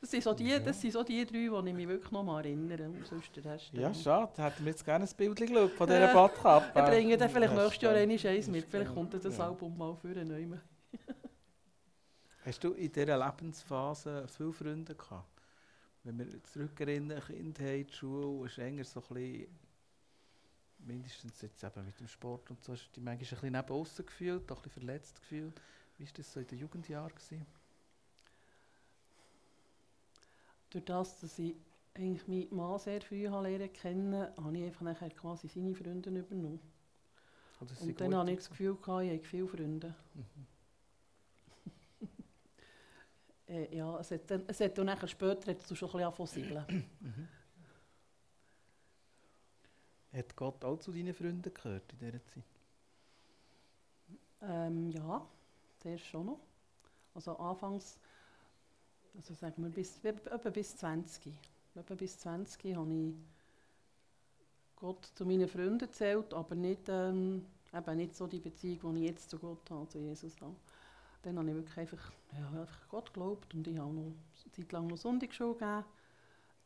Das 0.00 0.10
sind 0.12 0.22
so 0.22 0.32
die, 0.32 0.62
das 0.64 0.80
sind 0.80 0.92
so 0.92 1.02
die 1.02 1.24
drei, 1.26 1.38
die 1.38 1.68
ich 1.68 1.74
mich 1.74 1.88
wirklich 1.88 2.12
noch 2.12 2.22
mal 2.22 2.38
erinnere. 2.44 2.90
Sonst 3.04 3.34
der 3.34 3.44
Rest, 3.46 3.72
Ja, 3.72 3.92
schade. 3.92 4.42
Hätten 4.42 4.64
wir 4.64 4.70
jetzt 4.70 4.84
gerne 4.84 5.04
ein 5.04 5.16
Bild 5.16 5.36
geschaut 5.36 5.72
von 5.72 5.88
dieser 5.88 6.14
Badkappe. 6.14 6.74
Wir 6.74 6.82
bringen 6.84 7.18
dann 7.18 7.30
vielleicht 7.30 7.54
Ja, 7.82 8.06
nächstes 8.06 8.22
Jahr 8.22 8.32
eins 8.32 8.46
Das 8.46 8.54
mit. 8.54 8.64
Vielleicht 8.66 8.94
kommt 8.94 9.14
dann 9.14 9.20
das 9.20 9.36
ja. 9.36 9.46
Album 9.46 9.76
mal 9.76 9.96
für 9.96 10.08
einen 10.16 10.60
Hast 12.44 12.62
du 12.62 12.72
in 12.72 12.92
dieser 12.92 13.18
Lebensphase 13.18 14.26
viele 14.28 14.52
Freunde 14.52 14.94
gehabt? 14.94 15.42
Wenn 16.04 16.18
wir 16.18 16.42
zurückerinnern, 16.44 17.20
Kindheit, 17.20 17.92
Schule, 17.92 18.46
ist 18.46 18.58
enger 18.58 18.84
so 18.84 19.00
ein 19.00 19.14
bisschen, 19.14 19.58
mindestens 20.78 21.42
jetzt 21.42 21.62
eben 21.64 21.84
mit 21.84 21.98
dem 21.98 22.06
Sport 22.06 22.50
und 22.50 22.62
so, 22.62 22.72
hast 22.72 22.88
du 22.88 22.92
dich 22.94 23.02
manchmal 23.02 23.14
ein 23.14 23.18
bisschen 23.18 23.52
neben 23.52 23.68
aussen 23.68 24.06
gefühlt, 24.06 24.50
auch 24.52 24.56
ein 24.56 24.62
bisschen 24.62 24.82
verletzt 24.82 25.20
gefühlt. 25.20 25.60
Wie 25.98 26.06
war 26.06 26.12
das 26.14 26.32
so 26.32 26.40
in 26.40 26.46
den 26.46 26.58
Jugendjahren? 26.58 27.14
Gewesen? 27.14 27.44
Durch 30.70 30.84
das, 30.84 31.20
dass 31.20 31.38
ich 31.38 31.56
eigentlich 31.94 32.26
meinen 32.28 32.54
Mann 32.56 32.78
sehr 32.78 33.00
früh 33.00 33.28
habe 33.28 33.48
lernen 33.48 33.72
kennen, 33.72 34.28
habe 34.36 34.56
ich 34.58 34.64
einfach 34.64 34.82
nachher 34.82 35.10
quasi 35.10 35.48
seine 35.48 35.74
Freunde 35.74 36.10
übernommen. 36.10 36.60
Sind 37.72 37.78
Und 37.80 38.00
dann 38.00 38.14
habe 38.14 38.30
ich 38.30 38.38
das? 38.38 38.50
Gefühl, 38.50 38.76
gehabt, 38.76 39.04
ich 39.04 39.10
habe 39.12 39.24
viele 39.24 39.48
Freunde. 39.48 39.94
Mhm. 40.14 40.46
Äh, 43.48 43.74
ja, 43.76 43.98
es 43.98 44.10
hat 44.10 44.30
dann, 44.30 44.44
es 44.46 44.60
hat 44.60 44.76
dann 44.76 44.86
nachher 44.86 45.08
später 45.08 45.50
hat 45.50 45.60
es 45.70 45.78
schon 45.78 45.88
ein 45.90 46.14
bisschen 46.26 46.44
angefangen. 46.44 46.84
Mhm. 47.00 47.28
Hat 50.12 50.36
Gott 50.36 50.62
auch 50.66 50.76
zu 50.78 50.92
deinen 50.92 51.14
Freunden 51.14 51.54
gehört 51.54 51.90
in 51.94 51.98
dieser 51.98 52.22
Zeit? 52.26 52.44
ähm, 54.42 54.90
ja, 54.90 55.26
zuerst 55.78 56.06
schon 56.06 56.26
noch. 56.26 56.40
Also 57.14 57.36
anfangs, 57.36 57.98
also 59.18 59.34
sagen 59.34 59.64
wir 59.64 59.70
bis, 59.70 59.98
etwa 60.04 60.50
bis 60.50 60.76
20. 60.76 61.32
Etwa 61.74 61.94
bis 61.94 62.18
20 62.20 62.76
habe 62.76 62.94
ich 62.94 63.14
Gott 64.76 65.10
zu 65.16 65.26
meinen 65.26 65.48
Freunden 65.48 65.78
gezählt, 65.78 66.32
aber 66.32 66.54
nicht, 66.54 66.88
ähm, 66.88 67.44
eben 67.74 67.96
nicht 67.96 68.14
so 68.14 68.28
die 68.28 68.38
Beziehung, 68.38 68.94
die 68.94 69.00
ich 69.02 69.10
jetzt 69.10 69.28
zu 69.30 69.38
Gott 69.38 69.68
habe, 69.70 69.88
zu 69.88 69.98
Jesus 69.98 70.40
habe. 70.40 70.54
Dann 71.22 71.36
habe 71.36 71.48
ich 71.48 71.56
wirklich 71.56 71.78
einfach, 71.78 72.12
ja, 72.32 72.60
einfach 72.60 72.88
Gott 72.88 73.12
geglaubt 73.12 73.52
und 73.54 73.66
ich 73.66 73.76
habe 73.76 73.92
noch 73.92 74.02
eine 74.02 74.52
Zeit 74.52 74.70
lang 74.70 74.86
noch 74.86 74.96
Sonntagsschule 74.96 75.54
gegeben. 75.54 75.84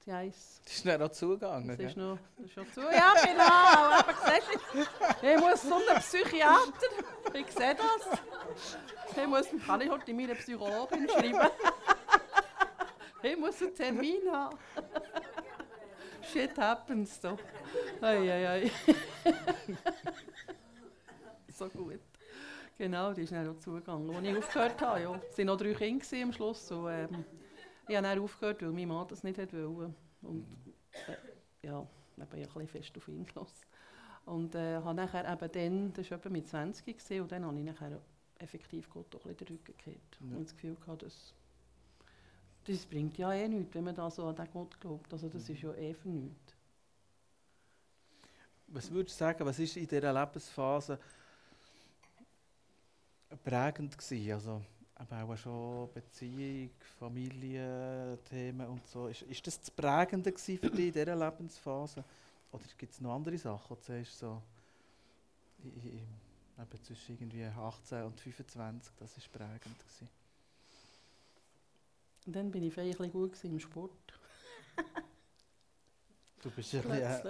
Die 0.04 0.12
Eis. 0.12 0.60
Das 0.64 0.74
ist 0.74 0.86
dann 0.86 1.00
auch 1.00 1.10
zugegangen. 1.10 1.68
Das 1.68 1.78
ist 1.78 1.96
noch 1.96 2.18
das 2.36 2.46
ist 2.46 2.52
schon 2.52 2.72
zu. 2.72 2.80
Ja, 2.80 3.14
genau. 3.24 3.98
Aber 3.98 4.14
siehst 4.26 5.22
du, 5.22 5.26
ich 5.26 5.40
muss 5.40 5.60
zu 5.62 5.74
einem 5.74 6.02
Psychiater. 6.02 6.88
Ich 7.32 7.50
sehe 7.52 7.76
das. 7.76 9.16
Ich 9.16 9.26
muss, 9.26 9.46
kann 9.64 9.80
ich 9.80 9.90
heute 9.90 10.12
meiner 10.12 10.34
Psychologin 10.34 11.08
schreiben. 11.08 11.50
Ich 13.22 13.36
muss 13.38 13.62
einen 13.62 13.74
Termin 13.74 14.30
haben. 14.30 14.58
Shit 16.32 16.56
happens 16.58 17.20
so. 17.20 17.38
Ei, 18.00 18.30
ei, 18.30 18.48
ei. 18.48 18.70
So 21.48 21.68
gut. 21.68 22.00
Genau, 22.78 23.12
die 23.12 23.22
ist 23.22 23.32
dann 23.32 23.48
auch 23.48 23.58
zugegangen. 23.58 24.10
Als 24.14 24.26
ich 24.26 24.36
aufgehört 24.36 24.80
habe, 24.80 25.00
ja. 25.02 25.20
Es 25.30 25.38
waren 25.38 25.46
noch 25.46 25.56
drei 25.56 25.74
Kinder 25.74 26.22
am 26.22 26.32
Schluss. 26.32 26.70
Und, 26.72 26.88
ähm, 26.90 27.24
ich 27.88 27.96
habe 27.96 28.06
dann 28.06 28.18
aufgehört, 28.18 28.62
weil 28.62 28.72
mein 28.72 28.88
Mann 28.88 29.06
das 29.08 29.22
nicht 29.22 29.38
wollte. 29.38 29.94
Und 30.22 30.46
äh, 31.08 31.66
ja, 31.66 31.86
ich 32.16 32.22
ein 32.22 32.28
bisschen 32.28 32.66
fest 32.68 32.96
auf 32.96 33.08
ihn 33.08 33.26
gelassen. 33.26 33.66
Und 34.24 34.54
äh, 34.54 34.76
habe 34.76 34.94
nachher 34.94 35.30
eben 35.30 35.52
dann, 35.52 35.92
das 35.92 36.10
war 36.10 36.18
etwa 36.18 36.28
mit 36.30 36.48
20 36.48 36.84
gewesen, 36.86 37.22
und 37.22 37.32
dann 37.32 37.44
habe 37.44 37.58
ich 37.58 37.64
nachher 37.64 38.00
effektiv 38.38 38.88
Gott 38.90 39.14
auch 39.14 39.24
ein 39.24 39.34
bisschen 39.34 39.46
den 39.46 39.56
Rücken 39.56 39.76
gekehrt. 39.76 40.18
Ja. 40.20 40.36
Und 40.36 40.44
das 40.44 40.54
Gefühl 40.54 40.76
gehabt, 40.76 41.02
das, 41.02 41.34
das 42.64 42.86
bringt 42.86 43.18
ja 43.18 43.32
eh 43.32 43.48
nichts, 43.48 43.74
wenn 43.74 43.84
man 43.84 43.94
da 43.94 44.10
so 44.10 44.26
an 44.26 44.36
den 44.36 44.50
Gott 44.52 44.78
glaubt. 44.80 45.12
Also 45.12 45.28
das 45.28 45.48
ist 45.48 45.62
ja 45.62 45.72
eh 45.74 45.94
für 45.94 46.08
nichts. 46.08 46.54
Was 48.68 48.90
würdest 48.90 49.16
du 49.16 49.24
sagen, 49.24 49.44
was 49.44 49.58
ist 49.58 49.76
in 49.76 49.86
dieser 49.86 50.12
Lebensphase 50.12 50.98
prägend 53.44 53.96
gewesen? 53.98 54.32
Also 54.32 54.62
eben 55.00 55.30
auch 55.30 55.36
schon 55.36 55.92
Beziehung, 55.92 56.70
Familie, 56.98 58.18
Themen 58.28 58.66
und 58.68 58.86
so. 58.88 59.08
Ist, 59.08 59.22
ist 59.22 59.46
das 59.46 59.60
das 59.60 59.70
Prägende 59.70 60.32
gewesen 60.32 60.58
für 60.58 60.70
dich 60.70 60.86
in 60.86 60.92
dieser 60.92 61.16
Lebensphase? 61.16 62.04
Oder 62.52 62.64
gibt 62.78 62.92
es 62.92 63.00
noch 63.00 63.14
andere 63.14 63.36
Sachen, 63.38 63.76
du 63.76 63.82
sagst, 63.82 64.18
so 64.18 64.42
i- 65.64 65.68
i- 65.68 66.02
eben 66.60 66.84
zwischen 66.84 67.12
irgendwie 67.18 67.44
18 67.44 68.04
und 68.04 68.20
25, 68.20 68.92
das 68.98 69.16
ist 69.16 69.32
prägend 69.32 69.62
gewesen? 69.78 70.08
Und 72.26 72.36
dann 72.36 72.50
bin 72.50 72.62
ich 72.62 72.72
vielleicht 72.72 73.00
ein 73.00 73.10
gut 73.12 73.42
im 73.44 73.58
Sport. 73.58 73.92
Du 76.42 76.50
bist 76.50 76.74
ein 76.74 76.82
bisschen 76.82 77.02
äh, 77.02 77.22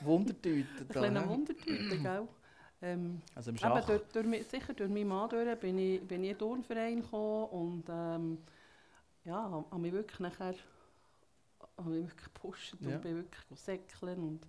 Wundertüte 0.00 0.84
Ein 0.84 0.88
kleiner? 0.88 1.26
Wundertüte, 1.28 1.98
gell? 1.98 2.28
Ähm, 2.82 3.20
Also 3.34 3.50
im 3.50 3.56
Eben 3.56 3.60
Schach. 3.60 3.86
durch, 3.86 4.02
durch, 4.12 4.46
sicher 4.48 4.72
durch 4.74 4.90
meinen 4.90 5.08
Mann 5.08 5.28
durch 5.28 5.58
bin 5.58 5.78
ich, 5.78 6.00
bin 6.06 6.24
ich 6.24 6.30
in 6.30 6.36
den 6.36 6.38
Turnverein 6.38 7.02
gekommen 7.02 7.44
und 7.50 7.84
ähm, 7.90 8.38
ja, 9.24 9.50
habe 9.70 9.78
mich 9.78 9.92
wirklich 9.92 10.20
nachher 10.20 10.54
habe 11.76 11.90
mich 11.90 12.02
wirklich 12.08 12.24
gepusht 12.24 12.74
Ja. 12.80 12.88
und 12.88 13.02
bin 13.02 13.16
wirklich 13.16 13.58
säckeln 13.58 14.18
und 14.22 14.46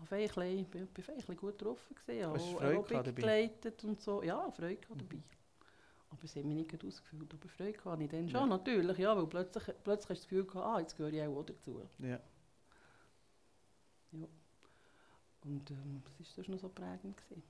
habe 0.00 0.16
ein 0.16 0.26
bisschen, 0.28 0.64
bin, 0.66 0.86
bin 0.88 1.04
ein 1.08 1.16
bisschen 1.16 1.36
gut 1.36 1.58
gewesen, 1.58 2.22
du 2.60 2.66
auch 2.66 2.86
dabei? 3.02 3.22
geleitet 3.22 3.84
und 3.84 4.00
so. 4.00 4.22
Ja, 4.22 4.50
Freude 4.50 4.76
gehabt 4.76 5.00
dabei. 5.00 5.22
Aber 6.14 6.24
es 6.24 6.36
hat 6.36 6.44
mich 6.44 6.54
nicht 6.56 6.84
ausgefüllt, 6.84 7.34
aber 7.34 7.48
Freude 7.48 7.84
hatte 7.84 8.04
ich 8.04 8.10
dann 8.10 8.28
Ja. 8.28 8.40
schon, 8.40 8.48
natürlich, 8.48 8.98
ja, 8.98 9.16
weil 9.16 9.26
plötzlich, 9.26 9.64
plötzlich 9.82 10.10
hast 10.10 10.10
du 10.10 10.14
das 10.14 10.22
Gefühl 10.28 10.44
gehabt, 10.44 10.66
ah, 10.66 10.78
jetzt 10.80 10.96
gehöre 10.96 11.12
ich 11.12 11.22
auch 11.22 11.42
dazu. 11.42 11.80
Ja. 11.98 12.20
Und 15.44 15.70
ähm, 15.70 16.02
was 16.18 16.38
war 16.38 16.50
noch 16.54 16.58
so 16.60 16.68
prägend? 16.68 17.16
Gewesen? 17.28 17.42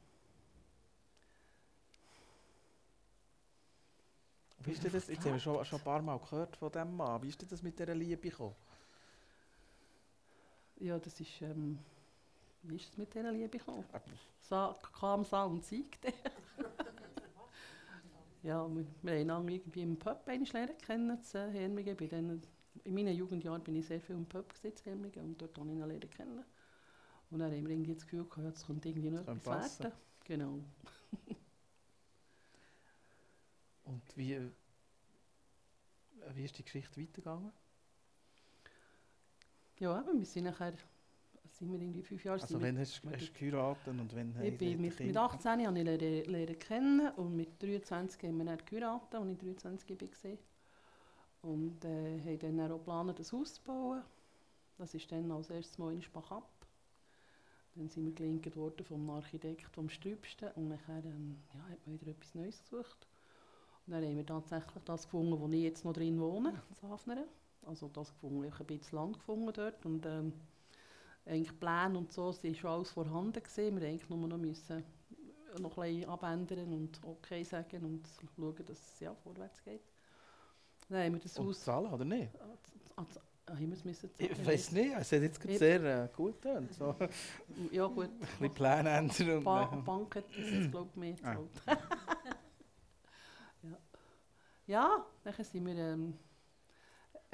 Wie 4.65 4.73
ist 4.73 4.85
das? 4.85 5.09
Jetzt 5.09 5.25
haben 5.25 5.33
wir 5.35 5.39
schon, 5.39 5.65
schon 5.65 5.79
ein 5.79 5.85
paar 5.85 6.01
Mal 6.03 6.19
gehört 6.19 6.57
von 6.57 6.73
diesem 6.73 6.97
Mann. 6.97 7.23
Wie 7.23 7.29
ist 7.29 7.41
denn 7.41 7.49
das 7.49 7.63
mit 7.63 7.79
dieser 7.79 7.95
Liebe 7.95 8.31
gekommen? 8.31 8.55
Ja, 10.81 10.99
das 10.99 11.21
ist, 11.21 11.43
ähm, 11.43 11.79
wie 12.63 12.77
ist 12.77 12.89
es 12.91 12.97
mit 12.97 13.15
dieser 13.15 13.31
Liebe 13.31 13.59
gekommen? 13.59 13.85
Äh, 13.93 14.01
Sa 14.41 14.75
kam, 14.99 15.25
sah 15.25 15.45
und 15.45 15.65
siegte. 15.65 16.13
Ja, 18.45 18.69
wir, 18.69 18.87
wir 19.03 19.13
haben 19.13 19.21
einander 19.21 19.53
irgendwie 19.53 19.83
im 19.83 19.99
Pub 19.99 20.23
einmal 20.27 20.49
lernen 20.53 20.79
kennen, 20.79 21.23
zu 21.23 21.51
Hermingen. 21.51 21.97
Bei 21.97 22.07
denen, 22.07 22.43
in 22.85 22.95
meinen 22.95 23.17
Jugendjahren 23.17 23.65
bin 23.65 23.77
ich 23.77 23.87
sehr 23.87 24.01
viel 24.01 24.17
im 24.17 24.27
Pub 24.27 24.53
Hermingen, 24.85 25.25
und 25.25 25.41
dort 25.41 25.59
habe 25.59 25.71
ich 25.71 25.77
ihn 25.77 25.89
lernen 25.89 26.11
kennen. 26.11 26.45
Und 27.31 27.39
dann 27.39 27.51
haben 27.51 27.67
wir 27.67 27.75
irgendwie 27.75 27.95
das 27.95 28.05
Gefühl 28.05 28.27
gehabt, 28.27 28.57
es 28.57 28.67
könnte 28.67 28.91
irgendwie 28.91 29.11
noch 29.11 29.23
etwas 29.23 29.43
passen. 29.43 29.85
werden. 29.85 29.99
Genau. 30.25 30.61
Und 33.85 34.17
wie, 34.17 34.35
äh, 34.35 34.51
wie 36.35 36.45
ist 36.45 36.59
die 36.59 36.65
Geschichte 36.65 37.01
weitergegangen? 37.01 37.53
Ja, 39.79 40.01
eben, 40.01 40.19
wir 40.19 40.27
sind 40.27 40.45
nachher, 40.45 40.75
sind 41.55 41.73
wir 41.73 41.81
irgendwie 41.81 42.03
fünf 42.03 42.25
Jahre 42.25 42.41
Also 42.41 42.61
wenn 42.61 42.79
hast, 42.79 43.01
hast 43.05 43.29
du 43.29 43.33
geheiratet 43.33 43.87
und 43.87 44.15
wenn 44.15 44.35
Ich 44.43 44.59
bin 44.59 44.81
mit, 44.81 44.99
mit 44.99 45.17
18 45.17 45.67
habe 45.67 45.79
ich 45.79 45.85
lernen, 45.85 46.25
lernen 46.25 46.59
kennen 46.59 47.11
und 47.15 47.37
mit 47.37 47.63
23 47.63 48.23
haben 48.23 48.39
wir 48.39 48.45
dann 48.45 48.59
geheiratet, 48.67 49.15
als 49.15 49.31
ich 49.31 49.39
23 49.39 50.01
war. 50.01 50.39
Und 51.43 51.85
äh, 51.85 52.19
haben 52.21 52.39
dann 52.57 52.73
auch 52.73 52.79
geplant, 52.79 53.19
ein 53.19 53.33
Haus 53.33 53.55
zu 53.55 53.63
bauen. 53.63 54.03
Das 54.79 54.95
ist 54.95 55.11
dann 55.13 55.31
als 55.31 55.51
erstes 55.51 55.79
Mal 55.79 55.93
in 55.93 56.03
Spachab. 56.03 56.49
Dann 57.77 57.89
sind 57.89 58.07
wir 58.07 58.13
gelinkt 58.13 58.57
worden 58.57 58.85
vom 58.85 59.09
Architekt, 59.11 59.63
vom 59.73 59.89
Stübsten. 59.89 60.51
Und 60.57 60.69
nachher 60.69 61.05
ähm, 61.05 61.37
ja, 61.53 61.61
hat 61.71 61.87
man 61.87 62.01
wieder 62.01 62.11
etwas 62.11 62.35
Neues 62.35 62.63
gesucht. 62.63 63.07
Und 63.87 63.93
dann 63.93 64.03
haben 64.03 64.17
wir 64.17 64.27
tatsächlich 64.27 64.83
das 64.85 65.05
gefunden, 65.05 65.39
wo 65.39 65.47
ich 65.49 65.63
jetzt 65.63 65.85
noch 65.85 65.93
drin 65.93 66.19
wohne, 66.21 66.63
in 66.71 66.75
Safnern. 66.75 67.25
Also 67.67 67.89
das 67.89 68.13
gefunden, 68.13 68.45
ich 68.45 68.55
habe 68.55 68.75
ein 68.75 68.79
bisschen 68.79 68.99
Land 68.99 69.19
gefunden 69.19 69.53
dort. 69.55 69.85
Und 69.87 70.07
ähm, 70.07 70.33
eigentlich 71.27 71.59
Pläne 71.59 71.97
und 71.99 72.13
so 72.13 72.33
sind 72.33 72.57
schon 72.57 72.71
alles 72.71 72.91
vorhanden 72.91 73.43
gewesen. 73.43 73.81
Wir 73.81 73.89
eigentlich 73.89 74.09
nur 74.11 74.29
noch 74.29 74.37
müssen 74.39 74.85
noch 75.61 75.79
ein 75.79 75.93
bisschen 75.95 76.11
abändern 76.11 76.73
und 76.73 77.01
okay 77.05 77.45
sagen 77.45 77.85
und 77.85 78.09
schauen, 78.37 78.67
dass 78.67 78.77
es 78.95 79.01
ja, 79.01 79.15
vorwärts 79.15 79.63
geht. 79.63 79.83
Dann 80.89 81.05
haben 81.05 81.13
wir 81.15 81.21
das 81.21 81.39
Und 81.39 81.47
Haus... 81.47 81.61
zahlen 81.63 81.93
oder 81.93 82.05
nicht? 82.05 82.29
Ah, 82.41 83.05
z- 83.07 83.23
ah, 83.47 83.53
haben 83.53 83.69
wir 83.69 83.73
es 83.75 83.85
müssen 83.85 84.11
Ich 84.19 84.29
zahlen? 84.33 84.47
weiß 84.47 84.73
nicht, 84.73 84.95
es 84.99 85.13
hat 85.13 85.23
jetzt 85.23 85.41
gerade 85.41 85.53
Ich- 85.53 85.59
sehr 85.61 86.05
äh, 86.05 86.09
gut 86.15 86.43
getan. 86.43 86.69
So 86.77 86.95
ein 86.99 87.09
Ja 87.71 87.87
gut, 87.87 88.11
bisschen 88.21 88.53
Pläne 88.53 88.91
ändern 88.91 89.39
und 89.39 89.45
ba 89.45 89.67
dann- 89.67 89.85
Bank 89.85 90.17
hat 90.17 90.25
das 90.29 90.71
glaube 90.73 90.91
ich, 90.91 90.97
mehr 90.97 91.15
Ah. 91.23 91.35
gezahlt. 91.35 91.51
ja. 93.63 93.79
ja, 94.67 95.07
dann 95.23 95.45
sind 95.45 95.65
wir... 95.67 95.77
Ähm, 95.77 96.19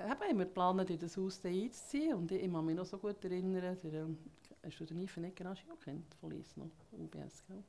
eben, 0.01 0.21
haben 0.21 0.39
wir 0.39 0.47
geplant, 0.47 0.91
in 0.91 0.99
das 0.99 1.17
Haus 1.17 1.45
einzuziehen 1.45 2.15
und 2.15 2.31
ich, 2.33 2.43
ich 2.43 2.53
kann 2.53 2.65
mich 2.65 2.77
noch 2.77 2.87
so 2.87 2.99
gut 2.99 3.25
erinnern, 3.25 3.79
der, 3.83 3.93
ähm, 3.93 4.19
hast 4.65 4.79
du 4.81 4.85
den 4.85 5.01
Ivan 5.01 5.25
Eggeraschi 5.25 5.71
auch 5.71 5.81
kennt, 5.81 6.15
von 6.15 6.31
Lies 6.31 6.57
noch, 6.57 6.71
UBS, 6.93 7.45
gell? 7.47 7.63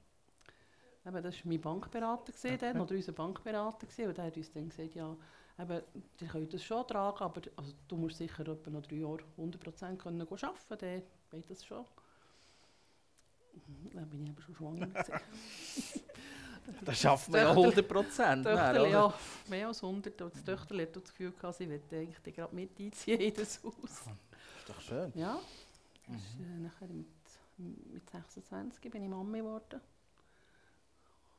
Eben, 1.06 1.24
das 1.24 1.36
war 1.36 1.42
mein 1.46 1.62
Bankberater, 1.62 2.32
gewesen, 2.32 2.54
Okay. 2.56 2.58
dann, 2.74 2.82
oder 2.82 2.96
unser 2.96 3.12
Bankberater, 3.12 3.88
gewesen, 3.88 4.08
und 4.08 4.18
der 4.18 4.26
hat 4.26 4.38
uns 4.38 4.52
dann 4.52 4.70
gesagt, 4.70 4.94
ja, 4.94 5.18
eben, 5.60 5.82
ihr 6.20 6.28
könnt 6.28 6.54
das 6.54 6.64
schon 6.64 6.88
tragen, 6.88 7.24
aber 7.24 7.42
also, 7.56 7.74
du 7.88 7.98
musst 7.98 8.18
sicher 8.18 8.48
etwa 8.48 8.70
noch 8.70 8.84
drei 8.84 8.98
Jahre 8.98 9.24
100% 9.38 9.98
können 9.98 10.22
arbeiten, 10.22 10.54
dann 10.70 11.02
geht 11.32 11.50
das 11.50 11.66
schon. 11.66 11.86
Dann 13.94 14.10
bin 14.10 14.24
ich 14.24 14.30
aber 14.30 14.42
schon 14.42 14.56
schwanger. 14.56 14.88
Das 16.86 17.00
schafft 17.00 17.30
man 17.30 17.42
ja 17.42 17.48
Töchter- 17.54 17.62
100 17.62 17.88
Prozent. 17.88 18.46
Ja, 18.46 19.14
mehr 19.48 19.68
als 19.68 19.82
100. 19.84 20.22
Und 20.22 20.34
das 20.36 20.44
Töchterli 20.44 20.84
hat 20.86 20.96
das 20.96 21.04
Gefühl 21.06 21.32
gehabt, 21.32 21.56
sie 21.58 21.68
möchte 21.68 21.96
eigentlich 21.98 22.36
gerade 22.36 22.56
mit 22.56 22.80
einziehen 22.80 23.20
in 23.20 23.34
das 23.34 23.64
Haus. 23.64 23.74
ist 23.84 24.70
doch 24.70 24.80
schön. 24.82 25.12
Ja, 25.16 25.40
ist, 26.08 26.40
äh, 26.40 26.60
nachher 26.60 26.88
mit, 26.88 27.08
mit 27.58 28.10
26 28.10 28.90
bin 28.92 29.04
ich 29.04 29.10
Mami 29.10 29.40
geworden. 29.40 29.82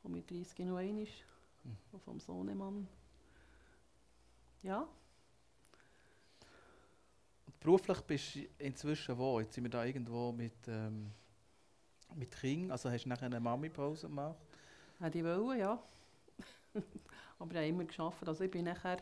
Und 0.03 0.11
mit 0.13 0.29
30 0.29 0.59
noch 0.59 0.77
einmal. 0.77 1.07
Mhm. 1.63 1.99
Vom 2.03 2.19
Sohnemann. 2.19 2.87
Ja, 4.63 4.87
Und 7.45 7.59
beruflich 7.59 7.99
bist 8.01 8.35
du 8.35 8.39
inzwischen 8.59 9.17
wo? 9.17 9.39
Jetzt 9.39 9.53
sind 9.55 9.63
wir 9.65 9.71
da 9.71 9.83
irgendwo 9.85 10.31
mit, 10.31 10.53
ähm, 10.67 11.11
mit 12.15 12.31
Kind. 12.35 12.71
Also 12.71 12.89
hast 12.89 13.03
du 13.05 13.09
nachher 13.09 13.25
eine 13.25 13.39
Mami-Pause 13.39 14.07
gemacht? 14.07 14.37
Hätte 15.03 15.17
ich 15.19 15.23
wollen, 15.23 15.59
ja. 15.59 15.79
Aber 17.39 17.51
ich 17.51 17.57
habe 17.57 17.67
immer 17.67 17.83
geschafft. 17.83 18.27
Also 18.27 18.43
ich 18.43 18.51
bin 18.51 18.65
nachher 18.65 18.97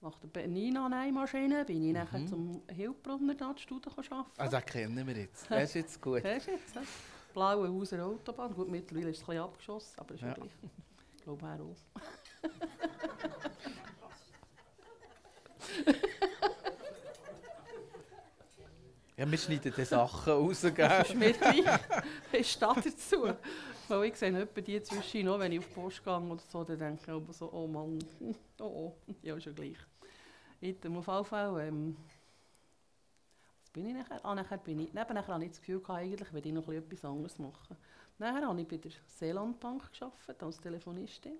nach 0.00 0.18
der 0.18 0.28
Bernina-Nähmaschine 0.28 1.64
bin 1.64 1.82
ich 1.88 1.92
nachher 1.94 2.18
Mhm. 2.18 2.28
zum 2.28 2.62
Hilbrunner 2.68 3.34
da 3.34 3.52
die 3.54 3.62
Studie 3.62 3.88
arbeiten. 3.88 4.30
Also 4.36 4.50
das 4.56 4.66
kennen 4.66 5.06
wir 5.06 5.16
jetzt. 5.16 5.50
Das 5.50 5.62
ist 5.64 5.74
jetzt 5.74 6.02
gut. 6.02 6.22
Siehst 6.24 6.46
du 6.48 6.50
jetzt? 6.52 6.74
hä? 6.76 6.80
Blaue 7.32 7.68
Hauser 7.68 8.04
Autobahn. 8.04 8.54
Gut, 8.54 8.68
mittlerweile 8.68 9.10
ist 9.10 9.16
es 9.18 9.22
ein 9.22 9.26
bisschen 9.26 9.42
abgeschossen, 9.42 9.98
aber 9.98 10.14
ist 10.14 10.20
ja. 10.22 10.32
Gleich. 10.34 10.50
Ich 11.16 11.22
glaube 11.22 11.46
er 11.46 11.60
auch. 11.60 11.76
Ja, 19.16 19.30
wir 19.30 19.38
schneiden 19.38 19.72
die 19.74 19.84
Sachen 19.84 20.32
raus, 20.32 20.60
gell? 20.74 21.02
ist 21.02 21.14
mir 21.14 21.32
gleich. 21.32 21.64
Es 22.32 22.50
steht 22.52 22.68
dazu. 22.86 23.32
Weil 23.88 24.04
ich 24.04 24.16
sehe 24.16 24.36
etwa 24.36 24.60
die 24.60 24.82
zwischen 24.82 25.26
noch, 25.26 25.38
wenn 25.38 25.52
ich 25.52 25.60
auf 25.60 25.68
die 25.68 25.74
Post 25.74 26.04
gehe 26.04 26.18
oder 26.18 26.42
so, 26.48 26.64
dann 26.64 26.78
denke 26.78 27.02
ich 27.02 27.08
aber 27.08 27.32
so, 27.32 27.52
oh 27.52 27.66
Mann, 27.66 27.98
oh, 28.60 28.64
oh. 28.64 28.96
ja, 29.22 29.38
schon 29.40 29.54
gleich. 29.54 29.78
Item 30.60 30.96
auf 30.96 31.06
jeden 31.06 31.24
Fall, 31.24 31.68
ähm, 31.68 31.96
was 33.60 33.70
bin 33.70 33.86
ich 33.86 33.94
nachher? 33.94 34.24
Ah, 34.24 34.34
nachher 34.34 34.58
bin 34.58 34.80
ich, 34.80 34.92
neben 34.92 35.14
nachher 35.14 35.34
habe 35.34 35.44
ich 35.44 35.50
das 35.50 35.60
Gefühl 35.60 35.80
gehabt, 35.80 36.00
eigentlich 36.00 36.32
will 36.32 36.46
ich 36.46 36.52
noch 36.52 36.68
etwas 36.68 37.04
anderes 37.04 37.38
machen. 37.38 37.76
Nachher 38.18 38.46
habe 38.46 38.60
ich 38.60 38.66
bei 38.66 38.78
der 38.78 38.92
Seelandbank 39.06 39.92
gearbeitet, 39.92 40.42
als 40.42 40.60
Telefonistin. 40.60 41.38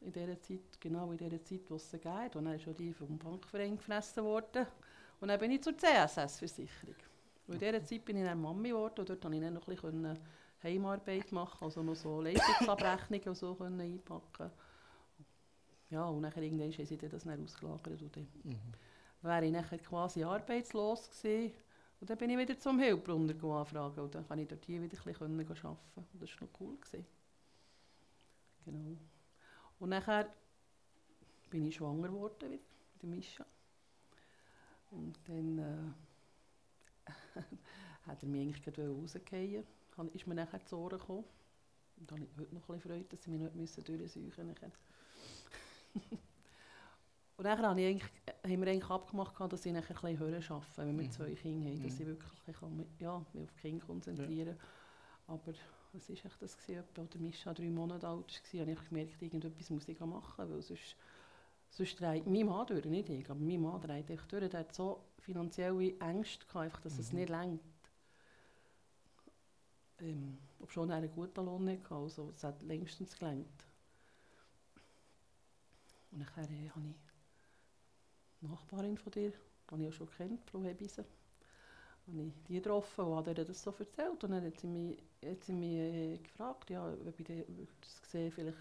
In 0.00 0.12
dieser 0.12 0.40
Zeit, 0.40 0.80
genau 0.80 1.12
in 1.12 1.18
dieser 1.18 1.42
Zeit, 1.42 1.62
wo 1.68 1.76
es 1.76 1.90
sie 1.90 1.98
geht. 1.98 2.36
Und 2.36 2.46
dann 2.46 2.54
ist 2.54 2.62
schon 2.62 2.76
die 2.76 2.92
vom 2.92 3.18
Bankverein 3.18 3.76
gefressen 3.76 4.24
worden. 4.24 4.66
Und 5.20 5.28
dann 5.28 5.38
bin 5.38 5.50
ich 5.50 5.62
zur 5.62 5.76
CSS-Versicherung. 5.76 6.96
In 7.48 7.58
dieser 7.58 7.84
Zeit 7.84 8.04
bin 8.04 8.16
ich 8.16 8.24
dann 8.24 8.40
Mami 8.40 8.70
geworden 8.70 9.00
und 9.00 9.08
dort 9.08 9.20
konnte 9.20 9.36
ich 9.36 9.42
dann 9.42 9.54
noch 9.54 9.68
ein 9.68 9.74
bisschen 9.74 10.18
Heimarbeit 10.64 11.30
machen, 11.32 11.64
also 11.64 11.82
noch 11.82 11.94
so 11.96 12.20
Leistungsabrechnungen 12.20 13.28
und 13.28 13.36
so 13.36 13.54
können 13.54 13.80
einpacken. 13.80 14.50
Ja, 15.90 16.04
und 16.06 16.22
dann 16.22 16.32
irgendwann 16.42 16.72
haben 16.72 16.86
sie 16.86 16.96
das 16.96 17.24
dann 17.24 17.42
ausgelagert 17.44 18.02
und 18.02 18.16
dann 18.16 18.26
Mhm. 18.42 18.58
wäre 19.22 19.46
ich 19.46 19.52
nachher 19.52 19.78
quasi 19.78 20.24
arbeitslos 20.24 21.08
gewesen. 21.10 21.52
Und 22.00 22.10
dann 22.10 22.18
bin 22.18 22.30
ich 22.30 22.38
wieder 22.38 22.58
zum 22.58 22.80
Heilbrunner 22.80 23.32
anfragen 23.60 24.00
und 24.00 24.14
dann 24.14 24.26
kann 24.26 24.38
ich 24.38 24.48
dort 24.48 24.64
hier 24.64 24.82
wieder 24.82 24.96
ein 24.98 25.04
bisschen 25.04 25.26
arbeiten. 25.26 25.78
Und 25.96 26.22
das 26.22 26.30
war 26.40 26.48
noch 26.48 26.60
cool. 26.60 26.76
Gewesen. 26.76 27.06
Genau. 28.64 28.96
Und 29.80 29.90
nachher 29.90 30.28
bin 31.50 31.64
ich 31.66 31.76
schwanger 31.76 32.08
geworden 32.08 32.50
wieder, 32.50 32.50
mit 32.92 33.02
der 33.02 33.08
Mischa. 33.08 33.46
Und 34.90 35.18
dann 35.26 35.58
äh, 35.58 35.92
hat 38.06 38.22
er 38.22 38.28
mich 38.28 38.40
eigentlich 38.42 38.78
wollen. 38.78 39.64
Ist 40.12 40.26
mir 40.26 40.34
nachher 40.34 40.64
zu 40.64 40.76
Ohren 40.78 40.98
gekommen. 40.98 41.24
Und 41.96 42.10
da 42.10 42.16
habe 42.16 42.24
ich 42.24 42.30
heute 42.38 42.54
noch 42.54 42.62
ein 42.68 42.76
bisschen 42.76 42.80
Freude, 42.92 43.04
dass 43.04 43.22
sie 43.22 43.30
mich 43.30 43.40
nicht 43.40 43.54
müssen 43.56 43.84
durchsuchen 43.84 44.46
mussten. 44.48 44.72
Und 47.36 47.44
dann 47.44 47.58
habe 47.62 47.80
ich 47.80 47.86
eigentlich, 47.88 48.10
äh, 48.26 48.52
haben 48.52 48.62
wir 48.64 48.70
eigentlich 48.70 48.90
abgemacht, 48.90 49.34
dass 49.52 49.66
ich 49.66 49.72
nachher 49.72 49.96
ein 49.96 50.16
bisschen 50.16 50.18
höher 50.18 50.50
arbeite, 50.50 50.86
wenn 50.86 50.98
wir 50.98 51.04
Mhm. 51.04 51.10
zwei 51.10 51.34
Kinder 51.34 51.68
haben, 51.70 51.82
dass 51.82 51.94
Mhm. 51.94 52.00
ich 52.00 52.06
wirklich 52.06 52.60
mit, 52.70 53.00
ja, 53.00 53.24
mich 53.32 53.44
auf 53.44 53.52
die 53.54 53.60
Kinder 53.60 53.86
konzentrieren 53.86 54.56
Aber 55.26 55.52
was 55.92 56.08
war 56.08 56.16
echt 56.16 56.42
das? 56.42 56.56
Gewesen? 56.58 56.84
Oder 56.96 57.18
Mischa 57.20 57.54
drei 57.54 57.70
Monate 57.70 58.08
alt 58.08 58.42
war, 58.54 58.60
habe 58.60 58.72
ich 58.72 58.88
gemerkt, 58.88 59.22
irgendetwas 59.22 59.70
muss 59.70 59.88
ich 59.88 60.00
machen, 60.00 60.50
weil 60.50 60.62
sonst, 60.62 60.96
sonst 61.70 62.00
dreht 62.00 62.26
mein 62.26 62.46
Mann 62.46 62.66
durch, 62.66 62.84
nicht 62.86 63.08
ich, 63.10 63.30
aber 63.30 63.40
mein 63.40 63.60
Mann 63.60 63.80
dreht 63.80 64.10
durch. 64.10 64.26
Der 64.50 64.60
hat 64.60 64.74
so 64.74 65.04
finanzielle 65.18 65.98
Ängste 66.00 66.46
gehabt, 66.46 66.64
einfach, 66.66 66.80
dass 66.82 66.98
es 66.98 67.12
Mhm. 67.12 67.18
nicht 67.18 67.30
reicht. 67.32 67.60
Ähm, 70.00 70.38
ob 70.60 70.72
schon 70.72 70.90
er 70.90 70.96
einen 70.96 71.10
guten 71.12 71.44
Lohn 71.44 71.68
hatte, 71.68 71.94
also 71.94 72.32
es 72.34 72.42
hat 72.42 72.62
längstens 72.62 73.16
gelangt. 73.18 73.66
Und 76.10 76.18
nachher 76.18 76.44
äh, 76.44 76.68
habe 76.70 76.88
ich 76.88 76.94
eine 78.42 78.52
Nachbarin 78.52 78.98
von 78.98 79.12
dir, 79.12 79.32
die 79.70 79.82
ich 79.82 79.88
auch 79.88 79.92
schon 79.92 80.10
kennt, 80.10 80.50
Frau 80.50 80.62
Hebise, 80.62 81.04
habe 82.06 82.22
ich 82.22 82.32
die 82.48 82.54
getroffen 82.54 83.04
und 83.04 83.16
habe 83.16 83.30
ihr 83.30 83.44
das 83.44 83.62
so 83.62 83.74
erzählt. 83.78 84.22
Und 84.24 84.30
dann 84.30 84.44
hat 84.44 84.60
sie 84.60 84.66
mich, 84.66 84.98
hat 85.24 85.44
sie 85.44 85.52
mich 85.52 85.76
äh, 85.76 86.18
gefragt, 86.18 86.70
ja, 86.70 86.92
ob 86.92 87.20
ich 87.20 87.26
das 87.80 88.02
gesehen 88.02 88.32
vielleicht 88.32 88.58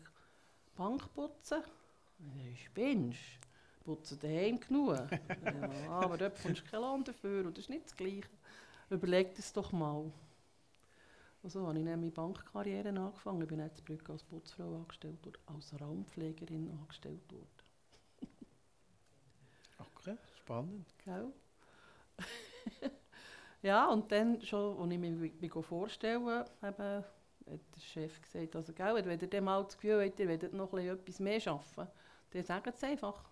Bank 0.75 1.13
putzen. 1.13 1.61
Und 2.19 2.39
ich 2.51 2.65
spinnst, 2.65 3.19
putzen 3.83 4.19
daheim 4.19 4.59
genug. 4.59 4.95
ja, 5.45 5.89
aber 5.89 6.17
dort 6.17 6.35
bekommst 6.35 6.61
du 6.61 6.71
keinen 6.71 6.81
Lohn 6.81 7.03
dafür 7.03 7.45
und 7.45 7.57
das 7.57 7.65
ist 7.65 7.69
nicht 7.69 7.85
das 7.85 7.95
Gleiche. 7.95 8.29
Überleg 8.89 9.35
das 9.35 9.51
doch 9.53 9.71
mal. 9.71 10.11
Und 11.43 11.49
so 11.49 11.67
habe 11.67 11.77
ich 11.77 11.85
dann 11.85 11.99
meine 11.99 12.11
Bankkarriere 12.11 12.89
angefangen. 12.89 13.41
Ich 13.41 13.47
bin 13.49 13.59
jetzt 13.59 13.79
in 13.79 13.85
Brügge 13.85 14.13
als 14.13 14.23
Putzfrau 14.23 14.75
angestellt 14.75 15.27
oder 15.27 15.39
als 15.47 15.79
Raumpflegerin 15.79 16.71
angestellt 16.71 17.31
worden. 17.31 17.47
Okay, 19.77 20.17
spannend. 20.37 20.87
Gell? 21.03 21.33
ja, 23.61 23.87
und 23.89 24.09
dann 24.09 24.41
schon, 24.41 24.79
als 24.79 24.91
ich 24.91 24.99
mich, 24.99 25.41
mich 25.41 25.65
vorstellen 25.65 26.21
eben 26.21 27.03
hat 27.45 27.59
der 27.75 27.81
Chef 27.81 28.21
gesagt, 28.21 28.55
also 28.55 28.71
gell, 28.71 28.95
wenn 29.03 29.19
ihr 29.19 29.27
dann 29.27 29.43
mal 29.43 29.63
das 29.63 29.75
Gefühl 29.75 30.01
habt, 30.01 30.17
ihr 30.21 30.29
wollt 30.29 30.53
noch 30.53 30.73
etwas 30.73 31.19
mehr 31.19 31.41
arbeiten, 31.45 31.91
dann 32.31 32.43
sagt 32.43 32.67
es 32.67 32.83
einfach. 32.85 33.29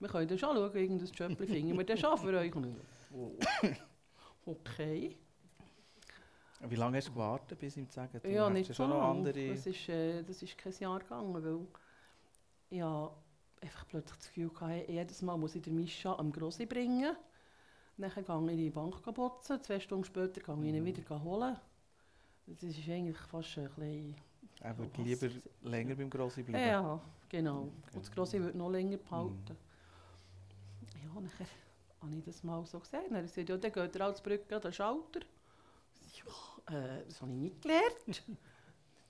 Wir 0.00 0.08
können 0.08 0.26
dann 0.26 0.38
schon 0.38 0.56
schauen, 0.56 0.74
irgendein 0.74 1.06
Job 1.06 1.38
finden 1.46 1.78
wir 1.78 1.86
dann 1.86 1.98
schon 1.98 2.18
für 2.18 2.36
euch. 2.36 2.54
Und 2.54 2.66
ich 2.66 2.74
so, 2.74 3.16
oh, 3.16 3.38
okay. 4.50 5.16
Wie 6.60 6.74
lange 6.74 6.96
hast 6.98 7.08
du 7.08 7.12
gewartet, 7.12 7.58
bis 7.58 7.76
ihm 7.76 7.88
zu 7.88 7.94
sagen, 7.94 8.20
du 8.22 8.28
Ja, 8.30 8.50
nicht 8.50 8.68
ja 8.68 8.74
so 8.74 8.82
schon 8.82 8.90
noch 8.90 9.02
andere... 9.02 9.48
Das 9.54 9.66
ist, 9.66 9.88
äh, 9.88 10.22
das 10.22 10.42
ist 10.42 10.58
kein 10.58 10.72
Jahr 10.80 10.98
gegangen, 10.98 11.32
weil 11.34 11.66
ich 12.70 12.80
habe 12.80 13.14
einfach 13.60 13.86
plötzlich 13.86 14.16
das 14.18 14.26
Gefühl 14.28 14.50
hatte, 14.60 14.90
jedes 14.90 15.22
Mal 15.22 15.36
muss 15.36 15.54
ich 15.54 15.62
den 15.62 15.76
Mischa 15.76 16.14
am 16.16 16.32
Grossi 16.32 16.66
bringen. 16.66 17.16
Dann 17.96 18.10
gehe 18.10 18.22
ich 18.22 18.28
in 18.52 18.56
die 18.56 18.70
Bank 18.70 19.02
putzen, 19.14 19.62
zwei 19.62 19.80
Stunden 19.80 20.04
später 20.04 20.40
gehe 20.40 20.54
ich 20.54 20.74
ihn 20.74 20.82
Mhm. 20.82 20.86
wieder 20.86 21.22
holen. 21.22 21.56
Das 22.46 22.62
ist 22.62 22.88
eigentlich 22.88 23.16
fast 23.18 23.58
ein 23.58 23.68
bisschen... 23.68 24.14
Er 24.60 24.76
würde 24.76 24.90
was- 24.98 25.04
lieber 25.06 25.28
länger 25.62 25.94
beim 25.94 26.10
Grossi 26.10 26.42
bleiben. 26.42 26.66
Ja, 26.66 27.00
genau. 27.28 27.60
Und 27.62 27.72
das 27.94 28.10
Grossi 28.10 28.40
würde 28.40 28.58
noch 28.58 28.70
länger 28.70 28.96
behalten. 28.96 29.56
Ja, 31.04 31.20
nachher 31.20 31.46
habe 32.00 32.16
ich 32.16 32.24
das 32.24 32.42
mal 32.42 32.64
so 32.66 32.80
gesehen. 32.80 33.14
Er 33.14 33.22
gesagt, 33.22 33.48
ja, 33.48 33.56
dann 33.56 33.72
geht 33.72 33.96
er 33.96 34.06
als 34.06 34.20
Brücke 34.20 34.56
an 34.56 34.62
den 34.62 34.72
Schalter. 34.72 35.20
Ich 36.24 36.24
Ja, 36.68 36.98
äh, 36.98 37.04
das 37.04 37.20
habe 37.22 37.32
ich 37.32 37.38
nicht 37.38 37.62
gelernt. 37.62 37.84
Hat 38.08 38.16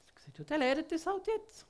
er 0.07 0.15
gesagt, 0.15 0.39
ja, 0.39 0.45
dann 0.45 0.61
lernt 0.61 0.93
das 0.93 1.07
halt 1.07 1.27
jetzt. 1.27 1.67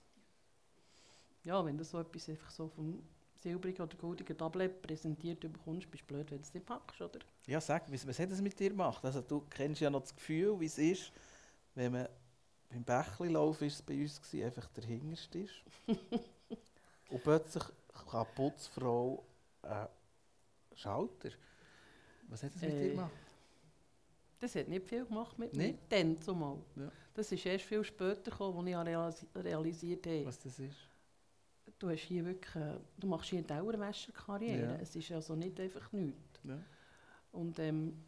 Ja, 1.44 1.64
wenn 1.64 1.78
du 1.78 1.84
so 1.84 2.00
etwas 2.00 2.28
einfach 2.28 2.50
so 2.50 2.68
vom 2.68 3.02
silbrigen 3.40 3.82
oder 3.82 3.96
goldenen 3.96 4.36
Tablet 4.36 4.82
präsentiert 4.82 5.40
bekommst, 5.40 5.90
bist 5.90 6.02
du 6.02 6.06
blöd, 6.08 6.30
wenn 6.30 6.38
du 6.38 6.44
es 6.44 6.52
nicht 6.52 6.66
packst, 6.66 7.00
oder? 7.00 7.20
Ja, 7.46 7.60
sag, 7.60 7.90
was, 7.92 8.06
was 8.06 8.18
hat 8.18 8.30
das 8.30 8.40
mit 8.40 8.58
dir 8.58 8.70
gemacht? 8.70 9.04
Also, 9.04 9.20
du 9.20 9.40
kennst 9.48 9.80
ja 9.80 9.88
noch 9.90 10.00
das 10.02 10.14
Gefühl, 10.14 10.58
wie 10.60 10.66
es 10.66 10.76
ist, 10.78 11.12
wenn 11.74 11.92
man 11.92 12.08
beim 12.68 12.84
Bächli-Lauf 12.84 13.62
ist 13.62 13.74
es 13.76 13.82
bei 13.82 14.02
uns 14.02 14.20
gewesen, 14.20 14.44
einfach 14.44 14.66
der 14.68 14.84
Hinterste 14.84 15.38
ist. 15.38 15.54
Und 17.10 17.22
plötzlich 17.22 17.64
kann 18.10 18.26
Putzfrau 18.34 19.24
äh, 19.62 19.86
Schalter. 20.74 21.30
Was 22.28 22.42
hat 22.42 22.54
das 22.54 22.62
mit 22.62 22.72
dir 22.78 22.88
Äh, 22.88 22.90
gemacht? 22.90 23.12
Das 24.40 24.54
hat 24.54 24.68
nicht 24.68 24.86
viel 24.88 25.04
gemacht 25.04 25.36
mit 25.38 25.52
Nicht? 25.54 25.90
mir. 25.90 26.02
Dann 26.04 26.20
zumal. 26.20 26.58
Ja. 26.76 26.90
Das 27.14 27.32
ist 27.32 27.44
erst 27.44 27.64
viel 27.64 27.82
später 27.82 28.30
gekommen, 28.30 28.72
als 28.72 29.22
ich 29.22 29.28
realisi- 29.28 29.44
realisiert 29.44 30.06
habe. 30.06 30.26
Was 30.26 30.38
das 30.38 30.58
ist? 30.60 30.76
Du, 31.78 31.88
hast 31.90 32.00
hier 32.02 32.24
wirklich, 32.24 32.54
äh, 32.56 32.78
du 32.96 33.06
machst 33.08 33.30
hier 33.30 33.38
eine 33.38 33.46
Dauerwäscherkarriere. 33.48 34.74
Ja. 34.74 34.76
Es 34.76 34.94
ist 34.94 35.10
also 35.12 35.34
nicht 35.34 35.58
einfach 35.60 35.90
nichts. 35.92 36.40
Ja. 36.44 36.58
Und 37.32 37.58
ähm, 37.58 38.04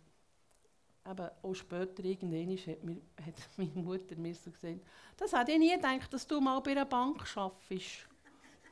eben 1.09 1.29
auch 1.43 1.55
später 1.55 2.05
irgendwann 2.05 2.57
hat, 2.57 2.85
mir, 2.85 2.97
hat 3.27 3.35
meine 3.57 3.71
Mutter 3.83 4.17
mir 4.17 4.35
so 4.35 4.51
gesagt, 4.51 4.81
das 5.17 5.33
hätte 5.33 5.53
ich 5.53 5.59
nie 5.59 5.75
gedacht, 5.75 6.13
dass 6.13 6.27
du 6.27 6.41
mal 6.41 6.61
bei 6.61 6.71
einer 6.73 6.85
Bank 6.87 7.25
arbeitest. 7.37 8.07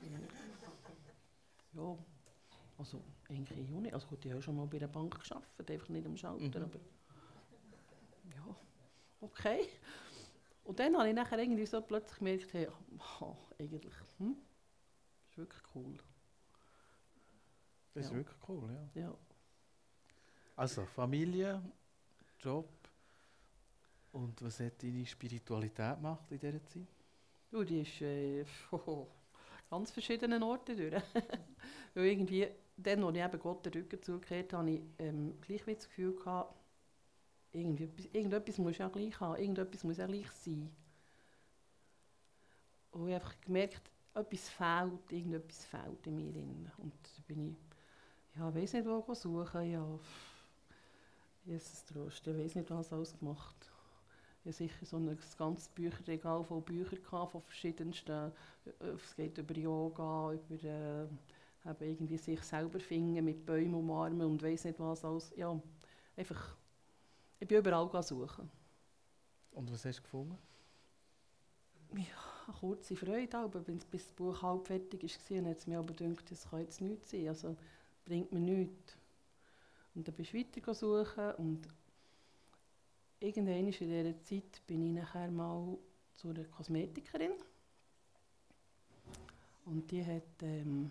ja, 1.74 1.96
also 2.78 3.00
eigentlich 3.28 3.74
auch 3.74 3.80
nicht. 3.80 3.94
Also 3.94 4.06
gut, 4.06 4.24
ich 4.24 4.30
habe 4.32 4.42
schon 4.42 4.56
mal 4.56 4.66
bei 4.66 4.78
einer 4.78 4.88
Bank 4.88 5.20
gearbeitet, 5.22 5.70
einfach 5.70 5.88
nicht 5.88 6.06
am 6.06 6.16
Schalter, 6.16 6.44
Mhm. 6.60 6.64
aber 6.64 6.78
ja, 8.34 8.56
okay. 9.20 9.68
Und 10.64 10.78
dann 10.78 10.96
habe 10.96 11.08
ich 11.08 11.14
nachher 11.14 11.38
irgendwie 11.38 11.66
so 11.66 11.80
plötzlich 11.80 12.18
gemerkt, 12.18 12.52
hey, 12.52 12.68
oh, 13.20 13.36
eigentlich, 13.58 13.94
hm, 14.18 14.36
das 15.22 15.30
ist 15.32 15.38
wirklich 15.38 15.62
cool. 15.74 15.96
Das 17.94 18.06
ist 18.06 18.10
Ja. 18.10 18.16
wirklich 18.16 18.38
cool, 18.48 18.70
ja. 18.94 19.02
Ja. 19.02 19.14
Also, 20.56 20.84
Familie, 20.84 21.62
Job. 22.40 22.68
Und 24.12 24.42
was 24.42 24.60
hat 24.60 24.82
deine 24.82 25.06
Spiritualität 25.06 25.96
gemacht 25.96 26.30
in 26.30 26.38
dieser 26.38 26.64
Zeit? 26.66 26.86
Du, 27.50 27.64
die 27.64 27.82
ist 27.82 28.00
äh, 28.02 28.44
ganz 29.70 29.90
verschiedenen 29.90 30.42
Orten 30.42 30.76
durch. 30.76 30.94
Weil 31.94 32.04
irgendwie, 32.04 32.48
dann, 32.76 33.04
als 33.04 33.16
ich 33.16 33.22
eben 33.24 33.38
Gott 33.40 33.66
den 33.66 33.72
Rücken 33.72 34.02
zugekehrt 34.02 34.52
habe, 34.52 34.62
habe 34.62 34.70
ich 34.72 34.82
ähm, 34.98 35.40
gleich 35.40 35.66
wieder 35.66 35.76
das 35.76 35.88
Gefühl 35.88 36.14
gehabt, 36.14 36.54
irgendwie, 37.52 37.84
etwas- 37.84 38.06
irgendetwas 38.12 38.58
muss 38.58 38.78
ja 38.78 38.88
gleich 38.88 39.18
haben, 39.20 39.40
irgendetwas 39.40 39.84
muss 39.84 39.98
ja 39.98 40.06
gleich 40.06 40.30
sein. 40.32 40.70
Und 42.92 43.08
ich 43.08 43.14
habe 43.14 43.24
einfach 43.24 43.40
gemerkt, 43.40 43.90
etwas 44.14 44.48
fehlt, 44.48 45.12
irgendetwas 45.12 45.64
fehlt 45.64 46.06
in 46.06 46.16
mir. 46.16 46.32
Drin. 46.32 46.70
Und 46.78 46.92
da 47.16 47.22
bin 47.26 47.48
ich, 47.50 47.56
ja, 48.38 48.54
weiß 48.54 48.74
nicht, 48.74 48.86
wo 48.86 49.14
suchen, 49.14 49.70
ja, 49.72 49.86
Jesus 51.44 51.84
Trost, 51.86 52.26
ich 52.26 52.36
weiß 52.36 52.54
nicht, 52.56 52.70
was 52.70 52.92
alles 52.92 53.18
gemacht. 53.18 53.56
Ich 54.44 54.48
hatte 54.50 54.52
sicher 54.58 54.86
so 54.86 54.96
ein 54.98 55.18
ganzes 55.38 55.68
Bücherregal 55.70 56.44
voll 56.44 56.62
Büchern 56.62 57.02
gehabt, 57.02 57.32
von 57.32 57.42
verschiedensten. 57.42 58.32
Äh, 58.80 58.86
Es 58.94 59.16
geht 59.16 59.38
über 59.38 59.54
Yoga, 59.56 60.32
über 60.34 60.64
äh, 60.64 61.06
irgendwie 61.80 62.18
sich 62.18 62.42
selber 62.42 62.80
finden 62.80 63.24
mit 63.24 63.44
Bäumen 63.46 63.74
umarmen 63.74 64.26
und 64.26 64.42
weiß 64.42 64.64
nicht 64.64 64.80
was 64.80 65.04
alles. 65.04 65.32
Ja, 65.36 65.60
einfach, 66.16 66.56
ich 67.40 67.48
bin 67.48 67.58
überall 67.58 68.02
suchen. 68.02 68.50
Und 69.52 69.72
was 69.72 69.84
hast 69.84 69.98
du 69.98 70.02
gefunden? 70.02 70.38
Eine 71.90 72.06
kurze 72.60 72.96
Freude, 72.96 73.38
aber 73.38 73.60
bis 73.60 73.84
bis 73.84 74.06
das 74.06 74.12
Buch 74.12 74.42
halb 74.42 74.66
fertig 74.66 75.02
war, 75.02 75.50
hat 75.50 75.58
es 75.58 75.66
mir 75.66 75.78
aber 75.78 75.94
gedacht, 75.94 76.30
das 76.30 76.48
kann 76.48 76.60
jetzt 76.60 76.80
nichts 76.80 77.10
sein, 77.10 77.28
also 77.28 77.56
bringt 78.04 78.32
mir 78.32 78.40
nichts. 78.40 78.96
Und 79.94 80.06
dann 80.06 80.14
bist 80.14 80.32
du 80.32 80.38
weiter 80.38 80.74
suchen 80.74 81.34
und 81.36 81.68
irgendwann 83.20 83.66
in 83.66 83.70
dieser 83.70 84.22
Zeit 84.22 84.66
bin 84.66 84.82
ich 84.82 85.02
nachher 85.02 85.30
mal 85.30 85.76
zu 86.14 86.28
einer 86.28 86.44
Kosmetikerin 86.44 87.32
und 89.64 89.90
die 89.90 90.04
hat, 90.04 90.42
ähm, 90.42 90.90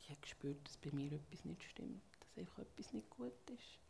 die 0.00 0.12
hat 0.12 0.22
gespürt, 0.22 0.58
dass 0.66 0.76
bei 0.76 0.90
mir 0.92 1.10
etwas 1.12 1.44
nicht 1.44 1.62
stimmt, 1.64 2.02
dass 2.20 2.38
einfach 2.38 2.58
etwas 2.58 2.92
nicht 2.92 3.08
gut 3.10 3.32
ist. 3.50 3.85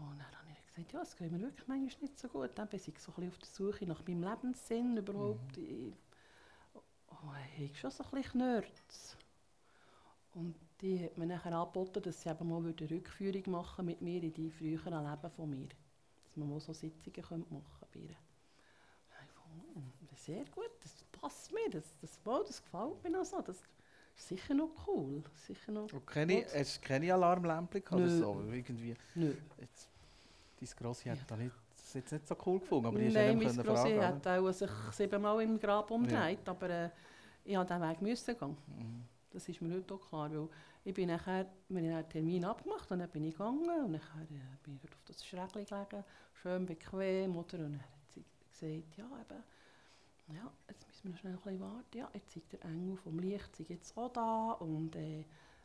Und 0.00 0.18
dann 0.18 0.38
habe 0.38 0.50
ich 0.52 0.74
gesagt, 0.74 0.92
ja, 0.92 1.02
es 1.02 1.16
geht 1.16 1.32
mir 1.32 1.40
wirklich 1.40 1.66
manchmal 1.68 2.02
nicht 2.02 2.18
so 2.18 2.28
gut. 2.28 2.50
Dann 2.54 2.68
bin 2.68 2.80
ich 2.80 2.98
so 3.00 3.12
ein 3.12 3.14
bisschen 3.14 3.28
auf 3.28 3.38
der 3.38 3.48
Suche 3.48 3.86
nach 3.86 4.06
meinem 4.06 4.22
Lebenssinn 4.22 4.96
überhaupt. 4.96 5.56
Ich, 5.56 5.94
oh, 7.08 7.32
ich 7.58 7.68
habe 7.68 7.74
schon 7.74 7.90
so 7.90 8.04
ein 8.04 8.10
bisschen 8.10 8.32
Knörz. 8.32 9.16
Und 10.34 10.54
die 10.80 11.02
hat 11.02 11.16
mir 11.16 11.26
nachher 11.26 11.52
angeboten, 11.52 12.02
dass 12.02 12.20
sie 12.20 12.28
eben 12.28 12.48
mal 12.48 12.58
eine 12.58 12.90
Rückführung 12.90 13.50
machen 13.50 13.86
mit 13.86 14.02
mir 14.02 14.22
in 14.22 14.34
die 14.34 14.50
früheren 14.50 15.10
Leben 15.10 15.30
von 15.30 15.48
mir. 15.48 15.68
Dass 15.68 16.36
man 16.36 16.50
mal 16.50 16.60
so 16.60 16.74
Sitzungen 16.74 17.22
könnte 17.22 17.54
machen 17.54 17.86
bei 17.92 18.00
ihr. 18.00 18.16
«Hm, 19.74 19.92
sehr 20.14 20.44
gut, 20.46 20.70
das 20.82 21.04
passt 21.12 21.52
mir, 21.52 21.70
das, 21.70 21.94
das, 22.00 22.18
das 22.22 22.62
gefällt 22.62 23.02
mir 23.02 23.10
noch 23.10 23.24
so. 23.24 23.40
Das 23.40 23.62
sicher 24.16 24.54
noch 24.54 24.70
cool. 24.86 25.22
Sicher 25.34 25.72
noch, 25.72 25.92
Und 25.92 26.06
keine, 26.06 26.42
Gut. 26.42 26.54
hast 26.54 26.76
du 26.82 26.86
keine 26.88 27.12
Alarmlämpchen 27.14 27.82
oder 27.98 28.08
so? 28.08 28.40
Irgendwie, 28.50 28.94
nö. 29.14 29.34
jetzt, 29.60 29.88
dein 30.60 30.68
Grossi 30.76 31.08
hat 31.08 31.18
Ja. 31.18 31.24
da 31.26 31.36
nicht, 31.36 31.54
das 31.76 31.94
jetzt 31.94 32.12
nicht 32.12 32.26
so 32.26 32.36
cool 32.46 32.58
gefunden, 32.60 32.86
aber 32.86 33.00
ja 33.00 33.10
Nein, 33.10 33.38
nicht 33.38 33.54
mein 33.56 33.64
Grossi 33.64 33.94
fragen, 33.96 34.02
hat 34.04 34.26
auch 34.26 34.52
sich 34.52 34.70
siebenmal 34.92 35.42
im 35.42 35.58
Grab 35.58 35.90
umgedreht, 35.90 36.48
aber 36.48 36.70
äh, 36.70 36.90
ich 37.44 37.56
musste 37.56 37.74
diesen 37.74 37.88
Weg 37.88 38.02
müssen 38.02 38.38
gehen. 38.38 38.56
Mhm. 38.66 39.04
Das 39.30 39.48
ist 39.48 39.60
mir 39.60 39.74
heute 39.74 39.94
auch 39.94 40.08
klar, 40.08 40.30
weil 40.32 40.48
ich 40.84 40.94
bin 40.94 41.08
nachher, 41.08 41.46
wir 41.68 41.80
haben 41.82 41.96
einen 41.96 42.08
Termin 42.08 42.44
abgemacht 42.44 42.90
und 42.90 43.00
dann 43.00 43.10
bin 43.10 43.24
ich 43.24 43.32
gegangen 43.32 43.84
und 43.84 43.92
nachher 43.92 44.22
äh, 44.22 44.56
bin 44.62 44.80
ich 44.82 44.90
auf 44.90 44.96
das 45.04 45.24
Schrägli 45.24 45.64
gelegen, 45.64 46.04
schön 46.42 46.64
bequem, 46.66 47.36
oder? 47.36 47.58
Und 47.58 47.72
dann 47.72 47.80
hat 47.80 48.12
sie 48.14 48.24
gesagt, 48.50 48.96
ja 48.96 49.04
eben, 49.04 49.42
ja, 50.36 50.50
jetzt 50.68 50.85
müssen 51.06 51.18
schnell 51.18 51.38
ein 51.44 51.60
warten, 51.60 51.98
ja, 51.98 52.10
jetzt 52.14 52.36
ist 52.36 52.52
der 52.52 52.64
Engel 52.64 52.96
vom 52.96 53.18
Licht 53.18 53.54
sind 53.56 53.68
jetzt 53.68 53.96
auch 53.96 54.12
da 54.12 54.52
und 54.52 54.94
äh, 54.96 55.20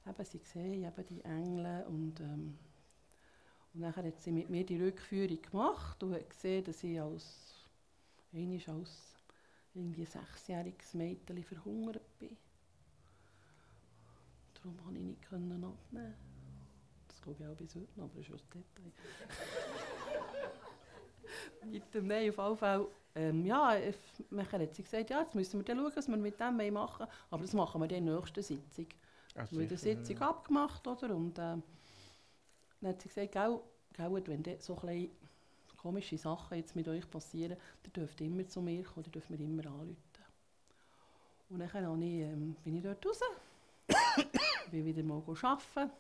eben, 0.08 0.26
sie 0.26 0.40
sehen 0.40 0.84
eben 0.84 1.06
die 1.08 1.22
Engel 1.24 1.86
und 1.88 2.20
ähm, 2.20 2.58
und 3.74 3.82
nachher 3.82 4.04
hat 4.04 4.22
sie 4.22 4.32
mit 4.32 4.50
mir 4.50 4.66
die 4.66 4.82
Rückführung 4.82 5.42
gemacht 5.42 6.04
und 6.04 6.14
hat 6.14 6.30
gesehen, 6.30 6.64
dass 6.66 6.84
ich 6.84 7.00
als, 7.00 7.70
einmal 8.34 8.62
als 8.68 9.16
irgendwie 9.74 10.06
sechsjähriges 10.06 10.94
Mädchen 10.94 11.44
verhungert 11.44 12.20
bin. 12.20 12.36
Darum 14.56 14.78
konnte 14.78 15.00
ich 15.00 15.06
nicht 15.06 15.34
abnehmen. 15.34 16.14
Das 17.08 17.22
glaube 17.22 17.44
ich 17.44 17.50
auch 17.50 17.56
bis 17.56 17.76
heute 17.76 17.88
noch, 17.96 18.06
aber 18.06 18.18
das 18.18 18.28
ist 18.28 18.34
ein 18.34 18.64
Detail. 18.76 18.92
mit 21.66 21.94
dem 21.94 22.08
Nein, 22.08 22.30
auf 22.30 22.38
jeden 22.38 22.58
Fall. 22.58 22.88
Ähm, 23.14 23.46
ja, 23.46 23.78
nachher 24.30 24.62
hat 24.62 24.74
sie 24.74 24.84
gesagt, 24.84 25.10
ja, 25.10 25.22
jetzt 25.22 25.36
müssen 25.36 25.60
wir 25.60 25.66
dann 25.66 25.78
schauen, 25.78 25.92
was 25.94 26.08
wir 26.08 26.18
mit 26.18 26.40
dem 26.40 26.74
machen. 26.74 27.08
Aber 27.30 27.42
das 27.42 27.54
machen 27.54 27.82
wir 27.82 27.88
dann 27.88 27.98
in 28.00 28.06
der 28.06 28.16
nächsten 28.16 28.42
Sitzung. 28.42 28.88
Ah, 29.36 29.46
Wir 29.50 29.62
haben 29.62 29.70
die 29.70 29.78
Sitzung 29.78 30.18
ja. 30.18 30.30
abgemacht, 30.30 30.88
oder? 30.88 31.16
Und 31.16 31.38
äh, 31.38 31.58
dann 32.82 32.90
hat 32.90 33.02
sie 33.02 33.10
gesagt, 33.10 33.34
gell, 33.34 33.60
gell, 33.94 34.24
wenn 34.28 34.60
so 34.60 34.78
ein 34.84 35.10
komische 35.78 36.18
Sachen 36.18 36.58
jetzt 36.58 36.76
mit 36.76 36.88
euch 36.88 37.10
passieren, 37.10 37.58
dann 37.84 37.94
dürft 37.94 38.22
ihr 38.22 38.28
immer 38.28 38.48
zu 38.48 38.62
mir 38.62 38.84
kommen, 38.84 39.04
dann 39.04 39.12
dürft 39.12 39.30
mir 39.30 39.40
immer 39.40 39.66
anrufen. 39.66 39.96
Und 41.50 41.60
dann 41.60 41.74
habe 41.74 42.06
ich, 42.06 42.22
ähm, 42.22 42.56
bin 42.64 42.78
ich 42.78 42.84
dort 42.84 43.06
raus, 43.06 43.20
bin 44.72 44.86
wieder 44.86 45.04
mal 45.04 45.22
arbeiten. 45.28 45.92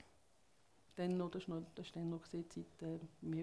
Dann 0.95 1.17
noch, 1.17 1.31
das 1.31 1.47
war 1.49 1.61
dann 1.93 2.09
noch 2.09 2.25
die 2.27 2.47
Zeit 2.47 2.65
äh, 2.81 2.99
im 3.21 3.33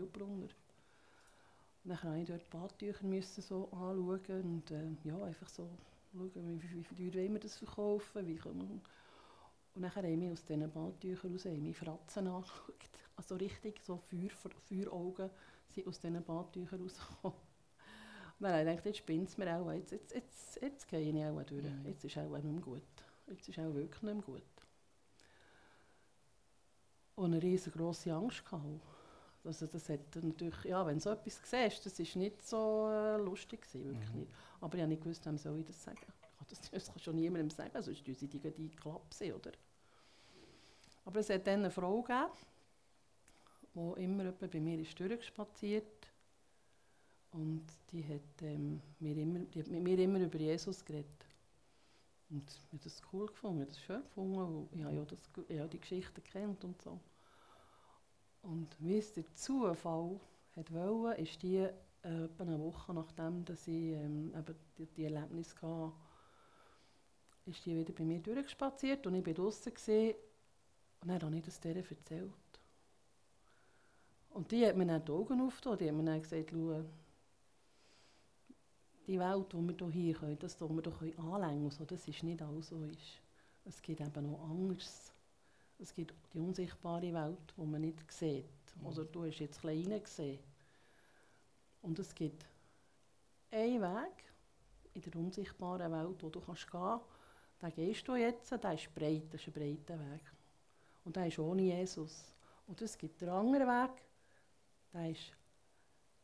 Dann 1.89 1.99
musste 2.19 2.21
ich 2.21 2.29
dort 2.29 2.43
die 2.43 2.57
Badtücher 2.57 3.07
müssen 3.07 3.43
so 3.43 3.69
anschauen 3.73 4.43
und 4.43 4.71
äh, 4.71 4.91
ja, 5.05 5.23
einfach 5.23 5.49
so 5.49 5.69
schauen, 6.13 6.31
wie, 6.35 6.63
wie, 6.63 6.99
wie 6.99 7.11
teuer 7.11 7.33
wir 7.33 7.41
das 7.41 7.57
verkaufen, 7.57 8.27
wie 8.27 8.37
können 8.37 8.69
wir 8.69 8.81
und 9.79 9.83
dann 9.83 9.95
haben 9.95 10.21
wir 10.21 10.33
aus 10.33 10.45
diesen 10.45 10.69
Badtüchern 10.73 11.33
raus 11.33 11.45
meine 11.45 11.73
Fratzen 11.73 12.27
angeschaut. 12.27 12.75
Also 13.17 13.37
richtig 13.37 13.81
so 13.85 13.97
Feuer, 13.97 14.31
Feueraugen 14.69 15.31
sind 15.69 15.87
aus 15.87 16.01
diesen 16.01 16.23
Badtüchern 16.25 16.83
rausgekommen. 16.83 17.39
Und 18.39 18.45
dann 18.45 18.53
habe 18.53 18.61
ich 18.63 18.67
gedacht, 18.67 18.87
jetzt 18.87 18.99
spinnt 18.99 19.29
es 19.29 19.39
mir 19.39 19.57
auch, 19.57 19.71
jetzt, 19.71 19.93
jetzt, 19.93 20.15
jetzt, 20.15 20.63
jetzt 20.63 20.89
gehe 20.89 21.01
ich 21.01 21.25
auch 21.25 21.43
durch. 21.45 21.63
Mhm. 21.63 21.87
Jetzt 21.87 22.05
ist 22.05 22.19
auch 22.19 22.29
nicht 22.29 22.45
mehr 22.45 22.61
gut. 22.61 22.83
Jetzt 23.29 23.49
ist 23.49 23.59
auch 23.61 23.73
wirklich 23.73 24.03
nicht 24.03 24.15
mehr 24.15 24.23
gut. 24.23 24.43
Und 27.15 27.33
eine 27.33 27.43
riesengroße 27.43 28.13
Angst 28.13 28.45
gehabt. 28.45 28.81
Also 29.45 29.67
das 29.67 29.89
hat 29.89 30.01
natürlich, 30.23 30.65
ja, 30.65 30.85
wenn 30.87 30.97
du 30.97 31.01
so 31.01 31.11
etwas 31.11 31.41
siehst, 31.45 31.87
das 31.87 31.99
ist 31.99 32.17
nicht 32.17 32.43
so 32.47 32.89
äh, 32.91 33.17
lustig 33.17 33.63
gewesen, 33.63 33.85
wirklich 33.87 34.13
Mhm. 34.13 34.21
nicht. 34.21 34.33
Aber 34.61 34.75
ich 34.77 34.83
habe 34.83 34.91
nicht 34.91 35.03
gewusst, 35.03 35.25
wem 35.27 35.39
soll 35.39 35.59
ich 35.61 35.65
das 35.67 35.83
sagen. 35.83 35.99
Ich 36.03 36.39
kann 36.39 36.47
Das, 36.49 36.61
das 36.71 36.87
kann 36.89 36.99
schon 36.99 37.17
niemandem 37.17 37.51
sagen, 37.51 37.83
sonst 37.83 38.05
tun 38.05 38.15
sie 38.15 38.29
die 38.29 38.41
gleich 38.41 38.59
einklappen, 38.59 39.33
oder? 39.33 39.53
Aber 41.05 41.21
es 41.21 41.31
hat 41.31 41.47
dann 41.47 41.61
eine 41.61 41.71
Frau 41.71 42.03
gegeben, 42.03 42.31
die 43.75 44.03
immer 44.05 44.33
bei 44.33 44.61
mir 44.61 44.79
ist 44.79 44.99
durchgespaziert 45.01 46.11
und 47.33 47.65
die 47.93 48.05
hat, 48.05 48.43
ähm, 48.43 48.81
mir 49.01 49.17
immer, 49.17 49.41
die 49.41 49.61
hat 49.61 49.69
mit 49.69 49.83
mir 49.83 49.99
immer 49.99 50.21
über 50.21 50.39
Jesus 50.39 50.85
geredet. 50.85 51.27
Und 52.31 52.51
ich 52.51 52.73
habe 52.73 52.83
das 52.85 53.03
cool 53.13 53.27
gefunden, 53.27 53.63
ich 53.63 53.67
habe 53.67 53.71
das 53.73 53.81
schön 53.81 54.03
gefunden, 54.03 54.69
ich 54.73 54.83
habe 54.85 54.97
ja, 54.97 55.05
das, 55.05 55.21
ich 55.49 55.59
habe 55.59 55.69
die 55.69 55.81
Geschichte 55.81 56.21
kennt 56.21 56.65
und 56.65 56.81
so. 56.83 56.99
Und 58.43 58.69
wie 58.79 58.99
es 58.99 59.13
der 59.13 59.25
Zufall 59.35 60.21
hat 60.57 60.73
wollte, 60.73 61.21
ist 61.21 61.43
die 61.43 61.57
äh, 61.57 62.25
etwa 62.25 62.43
eine 62.45 62.59
Woche 62.61 62.95
nachdem, 62.95 63.45
dass 63.45 63.67
ich 63.67 63.93
ähm, 63.93 64.33
die, 64.77 64.87
die 64.87 65.05
Erlebnis 65.05 65.55
hatte, 65.61 65.93
ist 67.47 67.65
die 67.65 67.77
wieder 67.77 67.93
bei 67.93 68.05
mir 68.05 68.21
durchgespaziert 68.21 69.07
und 69.07 69.15
ich 69.15 69.27
war 69.27 69.35
draußen 69.35 69.73
und 71.01 71.09
dann 71.09 71.23
habe 71.23 71.37
ich 71.37 71.43
das 71.43 71.61
der 71.61 71.77
erzählt. 71.77 72.33
Und 74.31 74.51
die 74.51 74.67
hat 74.67 74.77
mir 74.77 74.87
dann 74.87 75.05
die 75.05 75.13
Augen 75.13 75.41
aufgetan, 75.41 75.79
die 75.79 75.89
hat 75.89 75.95
mir 75.95 76.05
dann 76.05 76.23
gesagt, 76.23 76.51
schau, 76.51 76.85
die 79.07 79.19
Welt, 79.19 79.53
die 79.53 79.81
wir 79.81 79.91
hier 79.91 80.15
können, 80.15 80.39
das 80.39 80.57
tun 80.57 80.77
wir 80.77 80.83
doch 80.83 81.01
anlängen, 81.01 81.71
so, 81.71 81.85
das 81.85 82.07
ist 82.07 82.23
nicht 82.23 82.43
alles 82.43 82.69
so 82.69 82.83
ist. 82.85 83.23
Es 83.65 83.81
gibt 83.81 84.01
eben 84.01 84.31
noch 84.31 84.51
anderes. 84.51 85.13
Es 85.79 85.95
gibt 85.95 86.15
die 86.35 86.41
unsichtbare 86.41 87.13
Welt, 87.15 87.55
die 87.57 87.65
man 87.65 87.81
nicht 87.81 88.11
sieht. 88.11 88.45
Oder 88.85 89.05
du 89.05 89.25
hast 89.25 89.39
jetzt 89.39 89.65
ein 89.65 89.77
bisschen 89.77 89.93
reingesehen. 89.93 90.39
Und 91.83 91.99
es 91.99 92.15
gibt 92.15 92.45
einen 93.51 93.81
Weg 93.81 94.25
in 94.95 95.03
der 95.03 95.17
unsichtbaren 95.17 95.93
Welt, 95.93 96.23
wo 96.23 96.29
du 96.29 96.41
kannst 96.41 96.71
gehen 96.71 96.81
kannst. 96.81 97.05
Den 97.63 97.75
gehst 97.75 98.09
du 98.09 98.15
jetzt, 98.15 98.51
der 98.51 98.75
ist 98.75 98.95
breit, 98.95 99.25
das 99.31 99.41
ist 99.41 99.49
ein 99.49 99.53
breiter 99.53 99.99
Weg. 99.99 100.23
Und 101.05 101.17
der 101.17 101.27
ist 101.27 101.39
ohne 101.39 101.63
Jesus. 101.63 102.35
Und 102.67 102.81
es 102.83 102.97
gibt 102.99 103.21
den 103.21 103.31
anderen 103.31 103.67
Weg, 103.67 104.03
der 104.93 105.11
ist 105.11 105.33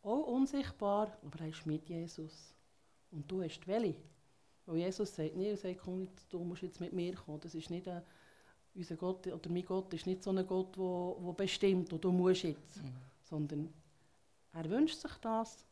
auch 0.03 0.27
unsichtbar, 0.27 1.17
aber 1.23 1.39
der 1.39 1.49
ist 1.49 1.65
mit 1.65 1.89
Jesus. 1.89 2.55
Und 3.11 3.31
du 3.31 3.43
hast 3.43 3.61
die 3.61 3.67
Welle. 3.67 3.95
Weil 4.67 4.77
Jesus 4.79 5.15
sagt 5.15 5.37
nicht, 5.37 5.49
er 5.49 5.57
sagt, 5.57 5.81
komm, 5.83 6.09
du 6.29 6.45
musst 6.45 6.63
jetzt 6.63 6.81
mit 6.81 6.93
mir 6.93 7.15
kommen. 7.15 7.41
Das 7.41 7.55
ist 7.55 7.71
nicht 7.71 7.89
ein, 7.89 8.03
unser 8.75 8.97
Gott, 8.97 9.27
oder 9.27 9.51
mein 9.51 9.65
Gott 9.65 9.93
ist 9.95 10.07
nicht 10.07 10.23
so 10.23 10.31
ein 10.31 10.47
Gott, 10.47 10.77
der 10.77 11.33
bestimmt, 11.33 11.93
und 11.93 12.05
du 12.05 12.11
musst 12.11 12.43
jetzt. 12.43 12.83
Mhm. 12.83 12.93
Sondern 13.23 13.73
er 14.53 14.71
wünscht 14.71 14.99
sich 14.99 15.13
das, 15.21 15.65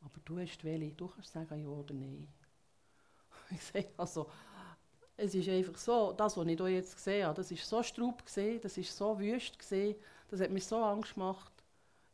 aber 0.00 0.20
du 0.24 0.38
hast 0.38 0.58
die 0.58 0.64
Welle. 0.64 0.90
Du 0.92 1.08
kannst 1.08 1.32
sagen 1.32 1.62
ja 1.62 1.68
oder 1.68 1.94
nein. 1.94 2.28
Ich 3.50 3.62
sage 3.62 3.88
also, 3.96 4.26
es 5.16 5.34
ist 5.34 5.48
einfach 5.48 5.76
so, 5.76 6.12
das, 6.12 6.36
was 6.36 6.46
ich 6.46 6.56
hier 6.56 6.68
jetzt 6.68 6.96
gesehen 6.96 7.26
habe, 7.26 7.36
das 7.36 7.50
war 7.50 7.58
so 7.58 7.82
straub, 7.82 8.22
das 8.24 8.36
war 8.76 8.84
so 8.84 9.18
wüst, 9.18 9.56
das 10.28 10.40
hat 10.40 10.50
mir 10.50 10.60
so 10.60 10.76
Angst 10.76 11.14
gemacht. 11.14 11.52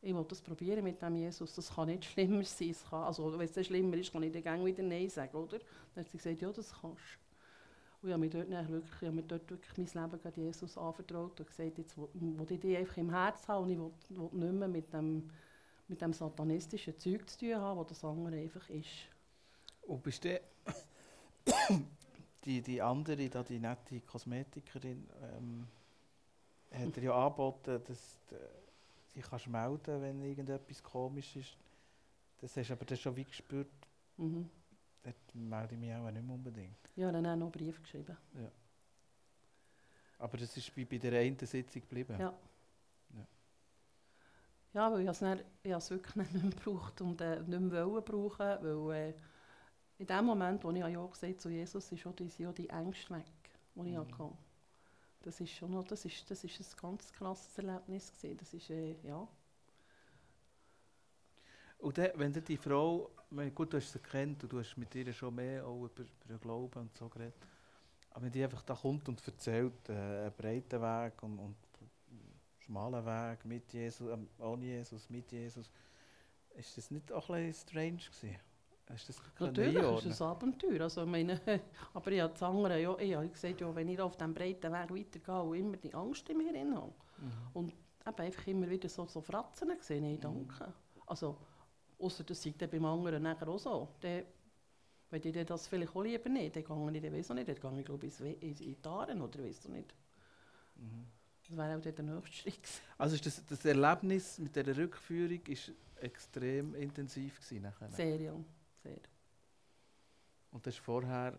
Ich 0.04 0.14
will 0.14 0.24
das 0.28 0.40
probieren 0.40 0.82
mit 0.82 1.00
dem 1.00 1.16
Jesus. 1.16 1.54
Das 1.54 1.74
kann 1.74 1.88
nicht 1.88 2.04
schlimmer 2.12 2.42
sein. 2.44 2.70
Es 2.70 2.84
kann, 2.88 3.04
also, 3.04 3.38
wenn 3.38 3.48
es 3.48 3.66
schlimmer 3.66 3.96
ist, 3.96 4.12
kann 4.12 4.22
ich 4.24 4.32
dann 4.32 4.42
gerne 4.42 4.64
wieder 4.64 4.82
Nein 4.82 5.08
sagen, 5.08 5.36
oder? 5.36 5.58
Dann 5.94 6.04
hat 6.04 6.10
sie 6.10 6.18
gesagt, 6.18 6.40
ja, 6.40 6.50
das 6.50 6.72
kannst 6.80 6.98
du. 6.98 7.31
Und 8.02 8.08
ich 8.08 8.12
habe 8.12 8.20
mir 8.20 8.30
dort, 8.30 8.50
wirklich, 8.50 9.02
ich 9.02 9.06
habe 9.06 9.12
mir 9.12 9.22
dort 9.22 9.48
wirklich 9.50 9.78
mein 9.78 10.10
Leben 10.10 10.24
an 10.24 10.32
Jesus 10.34 10.76
anvertraut 10.76 11.38
und 11.38 11.46
gesagt, 11.46 11.78
jetzt 11.78 11.96
will, 11.96 12.08
ich 12.50 12.60
dich 12.60 12.76
einfach 12.76 12.96
im 12.96 13.10
Herz 13.10 13.46
haben 13.46 13.64
und 13.64 13.70
ich 13.70 13.78
will, 13.78 13.92
will 14.32 14.50
nicht 14.50 14.58
mehr 14.58 14.68
mit 14.68 14.92
dem, 14.92 15.30
mit 15.86 16.00
dem 16.00 16.12
satanistischen 16.12 16.98
Zeug 16.98 17.28
zu 17.30 17.38
tun 17.38 17.54
haben, 17.56 17.78
wo 17.78 17.84
das 17.84 18.04
andere 18.04 18.36
einfach 18.36 18.68
ist. 18.70 18.88
Und 19.82 20.02
bist 20.02 20.24
du 20.24 20.40
die, 22.44 22.60
die 22.60 22.82
andere, 22.82 23.28
da 23.28 23.42
die 23.44 23.60
nette 23.60 24.00
Kosmetikerin, 24.00 25.08
ähm, 25.22 25.66
hat 26.72 26.96
dir 26.96 27.02
ja 27.04 27.26
angeboten, 27.26 27.80
dass 27.86 28.18
du 28.28 28.36
dich 29.14 29.24
kannst 29.28 29.46
melden 29.46 30.02
wenn 30.02 30.22
irgendetwas 30.22 30.82
komisch 30.82 31.36
ist. 31.36 31.56
Das 32.40 32.56
hast 32.56 32.68
du 32.68 32.72
aber 32.72 32.84
dann 32.84 32.98
schon 32.98 33.14
wie 33.14 33.24
gespürt, 33.24 33.68
Mhm. 34.18 34.48
Dort 35.02 35.34
melde 35.34 35.74
ich 35.74 35.80
mich 35.80 35.94
auch 35.94 36.10
nicht 36.10 36.24
mehr 36.24 36.34
unbedingt. 36.34 36.92
Ja, 36.96 37.10
dann 37.12 37.26
habe 37.26 37.34
ich 37.36 37.40
noch 37.40 37.46
einen 37.46 37.52
Brief 37.52 37.82
geschrieben. 37.82 38.16
Aber 40.18 40.36
das 40.38 40.56
ist 40.56 40.74
bei, 40.74 40.84
bei 40.84 40.98
der 40.98 41.20
einen 41.20 41.38
Sitzung 41.38 41.82
geblieben. 41.82 42.16
Ja. 42.18 42.32
Ja. 43.14 43.26
Ja, 44.74 44.92
weil 44.92 45.00
ich 45.02 45.08
es 45.08 45.18
dann- 45.18 45.40
ich 45.62 45.70
habe 45.72 45.78
es 45.78 45.90
wirklich 45.90 46.14
nicht 46.16 46.32
mehr 46.32 46.50
gebraucht 46.50 47.00
und 47.00 47.20
äh, 47.20 47.40
nicht 47.40 47.60
mehr 47.60 47.86
wollen 47.86 48.04
brauchen, 48.04 48.38
weil 48.62 49.10
äh, 49.10 49.14
in 49.98 50.06
dem 50.06 50.24
Moment, 50.24 50.62
wo 50.64 50.70
ich 50.70 50.78
ja 50.78 51.06
gesagt 51.06 51.40
zu 51.40 51.48
Jesus, 51.50 51.90
ist 51.92 52.06
auch 52.06 52.14
die, 52.14 52.46
auch 52.46 52.54
die 52.54 52.68
Ängste 52.68 53.14
weg, 53.14 53.24
die 53.74 53.80
ich 53.80 53.96
Mhm. 53.96 53.98
hatte. 53.98 54.32
Das 55.22 55.40
ist 55.40 55.50
schon 55.52 55.70
noch, 55.72 55.84
das 55.84 56.04
ist, 56.04 56.28
das 56.30 56.42
ist 56.44 56.58
ein 56.60 56.80
ganz 56.80 57.12
krasses 57.12 57.56
Erlebnis 57.58 58.12
gewesen. 58.12 58.36
Das 58.38 58.54
ist, 58.54 58.70
äh, 58.70 58.96
ja. 59.02 59.28
Und 61.82 61.98
dann, 61.98 62.10
wenn 62.14 62.32
du 62.32 62.40
die 62.40 62.56
Frau, 62.56 63.10
ich 63.30 63.54
gut, 63.54 63.72
du 63.72 63.76
hast 63.76 63.92
sie 63.92 63.98
kennt 63.98 64.42
und 64.44 64.52
du 64.52 64.60
hast 64.60 64.76
mit 64.76 64.94
ihr 64.94 65.12
schon 65.12 65.34
mehr 65.34 65.66
auch 65.66 65.84
über, 65.84 66.02
über 66.02 66.26
den 66.28 66.40
Glauben 66.40 66.78
und 66.80 66.96
so 66.96 67.08
geredet, 67.08 67.34
aber 68.10 68.24
wenn 68.26 68.32
die 68.32 68.44
einfach 68.44 68.62
da 68.62 68.74
kommt 68.74 69.08
und 69.08 69.26
erzählt, 69.26 69.88
äh, 69.88 69.92
einen 69.92 70.32
breiten 70.32 70.80
Weg 70.80 71.22
und, 71.22 71.38
und 71.38 71.56
einen 71.78 72.40
schmalen 72.60 73.04
Weg 73.04 73.44
mit 73.44 73.72
Jesus, 73.72 74.08
ähm, 74.12 74.28
ohne 74.38 74.64
Jesus, 74.64 75.10
mit 75.10 75.32
Jesus, 75.32 75.70
ist 76.54 76.76
das 76.76 76.90
nicht 76.90 77.10
auch 77.10 77.28
ein 77.30 77.46
bisschen 77.48 77.68
strange 77.68 77.96
gewesen? 77.96 78.36
Hast 78.88 79.08
das 79.08 79.20
Natürlich 79.40 79.74
ist 79.74 79.80
einordnen? 79.80 80.12
es 80.12 80.22
ein 80.22 80.28
Abenteuer. 80.28 80.80
Also, 80.82 81.02
ich 81.02 81.08
meine, 81.08 81.40
aber 81.94 82.12
ich 82.12 82.20
habe 82.20 82.32
das 82.32 82.42
andere, 82.42 82.80
ja, 82.80 82.96
ich 82.98 83.14
habe 83.14 83.28
gesagt, 83.28 83.60
ja, 83.60 83.74
wenn 83.74 83.88
ich 83.88 84.00
auf 84.00 84.16
diesem 84.16 84.34
breiten 84.34 84.72
Weg 84.72 84.90
weitergehe 84.90 85.42
und 85.42 85.56
immer 85.56 85.76
die 85.78 85.94
Angst 85.94 86.28
in 86.28 86.38
mir 86.38 86.52
habe, 86.76 86.92
Mhm. 87.54 87.68
eben 88.06 88.20
einfach 88.20 88.46
immer 88.48 88.68
wieder 88.68 88.88
so, 88.88 89.06
so 89.06 89.20
Fratzen 89.20 89.76
gesehen, 89.76 90.04
nein, 90.04 90.20
danke. 90.20 90.72
Also, 91.06 91.38
außer 92.02 92.24
das 92.24 92.42
sei 92.42 92.54
dann 92.56 92.70
beim 92.70 92.84
anderen 92.84 93.22
nachher 93.22 93.48
auch 93.48 93.58
so. 93.58 93.88
Dann, 94.00 94.24
wenn 95.10 95.22
ich 95.22 95.46
das 95.46 95.66
vielleicht 95.66 95.94
auch 95.94 96.02
lieber 96.02 96.28
nicht, 96.28 96.56
dann 96.56 96.64
gehe 96.64 96.96
ich, 96.96 97.02
dann 97.02 97.12
weiss 97.12 97.30
ich 97.30 97.34
nicht, 97.34 97.48
dann 97.48 97.72
gehe 97.72 97.80
ich 97.80 97.86
glaube 97.86 98.06
ich 98.06 98.20
in, 98.20 98.40
in 98.40 98.54
die 98.54 98.76
Aaren 98.84 99.20
oder 99.20 99.42
weiss 99.44 99.64
ich 99.64 99.70
nicht. 99.70 99.94
Mhm. 100.76 101.06
Das 101.48 101.56
wäre 101.56 101.76
auch 101.76 101.82
der 101.82 102.04
nächste 102.04 102.32
Schritt 102.32 102.62
gewesen. 102.62 102.80
Also 102.98 103.14
ist 103.14 103.26
das, 103.26 103.46
das 103.46 103.64
Erlebnis 103.64 104.38
mit 104.38 104.54
dieser 104.54 104.76
Rückführung 104.76 105.40
ist 105.46 105.72
extrem 105.96 106.74
intensiv 106.74 107.40
gewesen 107.40 107.62
nachher. 107.62 107.90
Sehr, 107.90 108.20
ja, 108.20 108.34
sehr. 108.82 108.98
Und 110.50 110.64
du 110.64 110.70
hast 110.70 110.78
vorher 110.78 111.38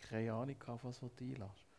keine 0.00 0.32
Ahnung 0.32 0.58
gehabt, 0.58 0.84
was 0.84 0.98
du 0.98 1.10
einlässt. 1.20 1.69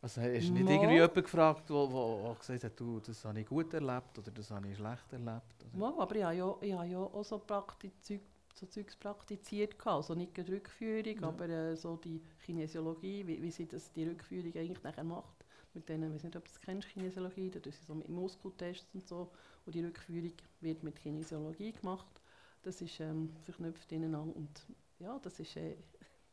Also 0.00 0.20
hast 0.20 0.48
du 0.48 0.52
nicht 0.52 0.64
Mal. 0.64 0.70
irgendwie 0.70 0.94
jemanden 0.94 1.22
gefragt, 1.22 1.68
der 1.70 2.36
gesagt 2.38 2.64
hat, 2.64 2.78
du, 2.80 3.00
das 3.00 3.24
habe 3.24 3.40
ich 3.40 3.46
gut 3.46 3.74
erlebt 3.74 4.16
oder 4.18 4.30
das 4.30 4.50
habe 4.50 4.68
ich 4.68 4.76
schlecht 4.76 5.12
erlebt? 5.12 5.64
Oder? 5.64 5.78
Ja, 5.78 5.94
aber 5.98 6.14
ich 6.16 6.22
habe 6.24 6.36
ja, 6.36 6.56
ich 6.60 6.72
habe 6.72 6.86
ja 6.86 6.98
auch 6.98 7.24
so, 7.24 7.38
Prakti 7.38 7.90
Zeug, 8.00 8.20
so 8.54 8.66
Zeugs 8.66 8.96
praktiziert. 8.96 9.74
Also 9.86 10.14
nicht 10.14 10.36
die 10.36 10.40
Rückführung, 10.42 11.18
Ja. 11.20 11.28
aber 11.28 11.48
äh, 11.48 11.76
so 11.76 11.96
die 11.96 12.22
Kinesiologie, 12.44 13.26
wie, 13.26 13.42
wie 13.42 13.50
sie 13.50 13.66
das, 13.66 13.92
die 13.92 14.04
Rückführung 14.04 14.52
eigentlich 14.54 14.82
nachher 14.82 15.04
macht. 15.04 15.44
Mit 15.74 15.88
denen, 15.88 16.08
ich 16.10 16.14
weiß 16.14 16.24
nicht, 16.24 16.36
ob 16.36 16.44
du 16.44 16.50
das 16.50 16.60
kennst, 16.60 16.88
Kinesiologie, 16.88 17.50
da 17.50 17.60
sie 17.62 17.70
so 17.86 17.94
mit 17.94 18.08
Muskeltests 18.08 18.94
und 18.94 19.06
so. 19.06 19.30
Und 19.66 19.74
die 19.74 19.84
Rückführung 19.84 20.32
wird 20.60 20.82
mit 20.82 20.96
Kinesiologie 20.96 21.72
gemacht. 21.72 22.20
Das 22.62 22.80
ist 22.80 23.00
ähm, 23.00 23.34
verknüpft 23.44 23.90
ineinander. 23.92 24.34
Und 24.36 24.66
ja, 24.98 25.18
das 25.22 25.38
ist, 25.40 25.56
äh, 25.56 25.76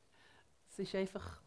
es 0.69 0.79
ist 0.79 0.95
einfach 0.95 1.41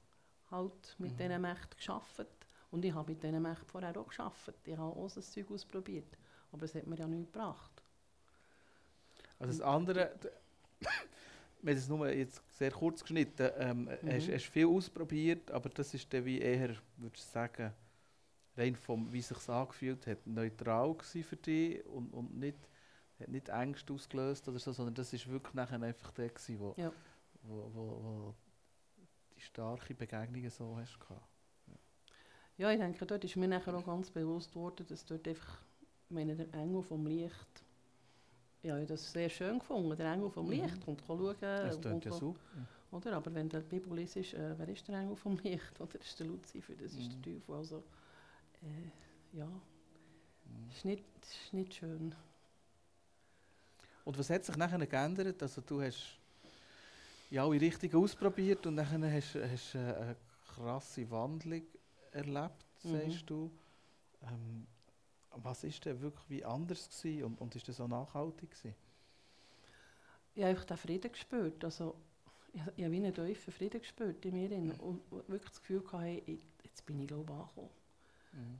halt 0.50 0.96
mit 0.98 1.12
Mhm. 1.12 1.18
diesen 1.18 1.40
Mächten 1.42 1.76
geschafft. 1.76 2.26
Und 2.70 2.84
ich 2.84 2.94
habe 2.94 3.10
mit 3.12 3.22
diesen 3.22 3.42
Mächten 3.42 3.66
vorher 3.66 3.96
auch 3.96 4.06
geschafft. 4.08 4.52
Ich 4.64 4.76
habe 4.76 4.94
auch 4.96 5.10
das 5.12 5.30
Zeug 5.32 5.50
ausprobiert. 5.50 6.18
Aber 6.52 6.64
es 6.64 6.74
hat 6.74 6.86
mir 6.86 6.96
ja 6.96 7.06
nichts 7.06 7.32
gebracht. 7.32 7.82
Also 9.38 9.52
das 9.52 9.60
andere, 9.62 10.14
wir 11.62 11.72
haben 11.72 11.78
es 11.78 11.88
nur 11.88 12.08
jetzt 12.10 12.42
sehr 12.56 12.70
kurz 12.70 13.02
geschnitten, 13.02 13.50
ähm, 13.58 13.88
Mhm. 14.02 14.08
hast, 14.10 14.28
hast 14.28 14.46
viel 14.46 14.66
ausprobiert, 14.66 15.50
aber 15.50 15.68
das 15.68 15.94
ist 15.94 16.12
dann 16.12 16.24
wie 16.24 16.40
eher, 16.40 16.74
würdest 16.96 17.26
du 17.28 17.32
sagen, 17.32 17.72
rein 18.56 18.76
vom, 18.76 19.12
wie 19.12 19.20
es 19.20 19.28
sich 19.28 19.48
angefühlt 19.48 20.06
hat, 20.06 20.26
neutral 20.26 20.96
für 21.00 21.36
dich 21.36 21.84
und, 21.86 22.12
und 22.12 22.36
nicht 22.38 22.58
hat 23.20 23.28
nicht 23.28 23.48
Ängste 23.48 23.92
ausgelöst 23.92 24.48
oder 24.48 24.58
so, 24.60 24.72
sondern 24.72 24.94
das 24.94 25.12
ist 25.12 25.28
wirklich 25.28 25.54
nachher 25.54 25.82
einfach 25.82 26.12
der 26.12 26.28
gewesen, 26.28 26.60
wo, 26.60 26.76
Ja. 26.76 26.92
wo, 27.42 27.70
wo, 27.74 28.02
wo 28.04 28.34
die 29.38 29.42
starke 29.42 29.94
Begegnungen 29.94 30.50
so 30.50 30.76
hast 30.76 30.98
gehabt. 31.00 31.26
Ja, 32.58 32.70
ich 32.72 32.78
denke, 32.78 33.06
dort 33.06 33.24
ist 33.24 33.36
mir 33.36 33.48
nachher 33.48 33.74
auch 33.74 33.86
ganz 33.86 34.10
bewusst 34.10 34.54
worden, 34.54 34.86
dass 34.88 35.04
dort 35.06 35.26
einfach, 35.28 35.62
ich 36.08 36.14
meine, 36.14 36.34
der 36.36 36.52
Engel 36.54 36.82
vom 36.82 37.06
Licht, 37.06 37.64
ja, 38.62 38.74
ich 38.76 38.82
habe 38.82 38.86
das 38.86 39.12
sehr 39.12 39.28
schön 39.28 39.58
gefunden, 39.60 39.96
der 39.96 40.12
Engel 40.12 40.30
vom 40.30 40.46
Mhm. 40.46 40.50
Licht, 40.50 40.80
kommt 40.84 41.02
schauen. 41.06 41.36
Das 41.40 41.80
klingt 41.80 42.04
ja 42.04 42.12
super. 42.12 42.40
Oder? 42.90 43.12
Aber 43.16 43.34
wenn 43.34 43.48
du 43.48 43.60
die 43.60 43.68
Bibel 43.68 43.96
liest, 43.98 44.16
äh, 44.16 44.58
wer 44.58 44.68
ist 44.68 44.88
der 44.88 44.98
Engel 45.00 45.16
vom 45.16 45.36
Licht? 45.38 45.72
Oder 45.80 45.98
das 45.98 46.08
ist 46.08 46.18
der 46.20 46.26
Luzifer, 46.26 46.74
das 46.74 46.92
ist 46.96 47.12
Mhm. 47.12 47.22
der 47.24 47.34
Teufel. 47.34 47.54
Also, 47.54 47.84
äh, 48.62 49.36
ja, 49.38 49.48
Mhm. 50.46 50.68
das 50.68 50.76
ist 50.78 50.84
nicht, 50.84 51.04
ist 51.22 51.52
nicht 51.52 51.74
schön. 51.74 52.14
Und 54.04 54.18
was 54.18 54.30
hat 54.30 54.44
sich 54.44 54.56
nachher 54.56 54.84
geändert? 54.86 55.42
Also 55.42 55.60
du 55.60 55.80
hast 55.80 56.18
in 57.30 57.38
alle 57.38 57.60
Richtungen 57.60 57.94
ausprobiert 57.96 58.66
und 58.66 58.76
dann 58.76 59.12
hast 59.12 59.34
du 59.34 59.42
eine 59.42 60.16
krasse 60.54 61.10
Wandlung 61.10 61.62
erlebt, 62.12 62.64
Mhm. 62.84 63.10
sagst 63.10 63.30
du. 63.30 63.50
Ähm, 64.22 64.66
was 65.30 65.64
ist 65.64 65.84
denn 65.84 66.00
wirklich 66.00 66.30
wie 66.30 66.44
anders 66.44 66.88
gewesen 66.88 67.24
und, 67.24 67.40
und 67.40 67.54
ist 67.54 67.68
das 67.68 67.76
so 67.76 67.86
nachhaltig 67.86 68.50
gewesen? 68.50 68.74
Ich 70.34 70.44
habe 70.44 70.54
den 70.54 70.76
Frieden 70.76 71.12
gespürt. 71.12 71.64
Also, 71.64 71.94
ich, 72.52 72.62
ich 72.76 72.84
habe 72.84 72.92
wie 72.92 72.96
einen 72.96 73.14
tiefen 73.14 73.52
Frieden 73.52 73.80
gespürt 73.80 74.24
in 74.24 74.34
mir. 74.34 74.48
drin 74.48 74.72
Und 74.78 75.00
wirklich 75.28 75.50
das 75.50 75.60
Gefühl 75.60 75.80
gehabt, 75.80 76.04
hey, 76.04 76.40
jetzt 76.64 76.86
bin 76.86 77.00
ich 77.00 77.08
glaube 77.08 77.32
angekommen. 77.32 77.70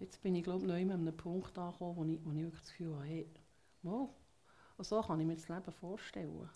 Jetzt 0.01 0.21
bin 0.23 0.35
ich 0.35 0.45
glaube 0.45 0.67
neu 0.67 0.83
an 0.83 0.91
einem 0.91 1.17
Punkt 1.17 1.57
angekommen, 1.57 1.97
wo 1.97 2.05
ich, 2.05 2.25
wo 2.25 2.31
ich 2.33 2.43
wirklich 2.43 2.61
das 2.61 2.71
Gefühl 2.71 2.95
habe, 2.97 3.05
hey, 3.05 3.27
wow, 3.83 4.11
und 4.77 4.85
so 4.85 5.01
kann 5.03 5.21
ich 5.21 5.27
mir 5.27 5.35
das 5.35 5.49
Leben 5.49 5.73
vorstellen. 5.73 6.49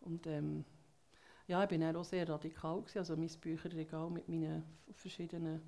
Und 0.00 0.26
ähm, 0.26 0.64
ja, 1.48 1.62
ich 1.62 1.68
bin 1.68 1.84
auch 1.84 2.04
sehr 2.04 2.28
radikal 2.28 2.80
gewesen. 2.82 2.98
Also 2.98 3.16
mein 3.16 3.30
Bücherregal 3.40 4.10
mit 4.10 4.28
meinen 4.28 4.64
verschiedenen, 4.92 5.62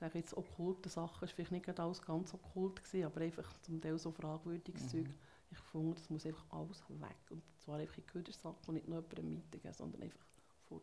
sage 0.00 0.18
jetzt 0.18 0.36
okkulten 0.36 0.90
Sachen, 0.90 1.24
ist 1.24 1.32
vielleicht 1.32 1.52
nicht 1.52 1.80
alles 1.80 2.02
ganz 2.02 2.34
okkult 2.34 2.84
gewesen, 2.84 3.06
aber 3.06 3.20
einfach 3.22 3.60
zum 3.62 3.80
Teil 3.80 3.98
so 3.98 4.12
fragwürdiges 4.12 4.88
Mhm. 4.88 4.88
Zeug. 4.88 5.10
Ich 5.50 5.58
fand, 5.58 5.98
das 5.98 6.10
muss 6.10 6.26
einfach 6.26 6.46
alles 6.50 6.82
weg. 6.90 7.16
Und 7.30 7.42
zwar 7.60 7.78
einfach 7.78 7.98
in 7.98 8.06
Gütersachen 8.06 8.56
und 8.68 8.74
nicht 8.74 8.88
nur 8.88 8.98
jemandem 9.02 9.38
weitergeben, 9.44 9.74
sondern 9.74 10.02
einfach 10.02 10.26
fort. 10.68 10.82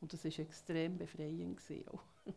Und 0.00 0.12
das 0.12 0.24
war 0.24 0.38
extrem 0.40 0.98
befreiend. 0.98 1.58
Gewesen 1.58 1.88
auch. 1.88 2.02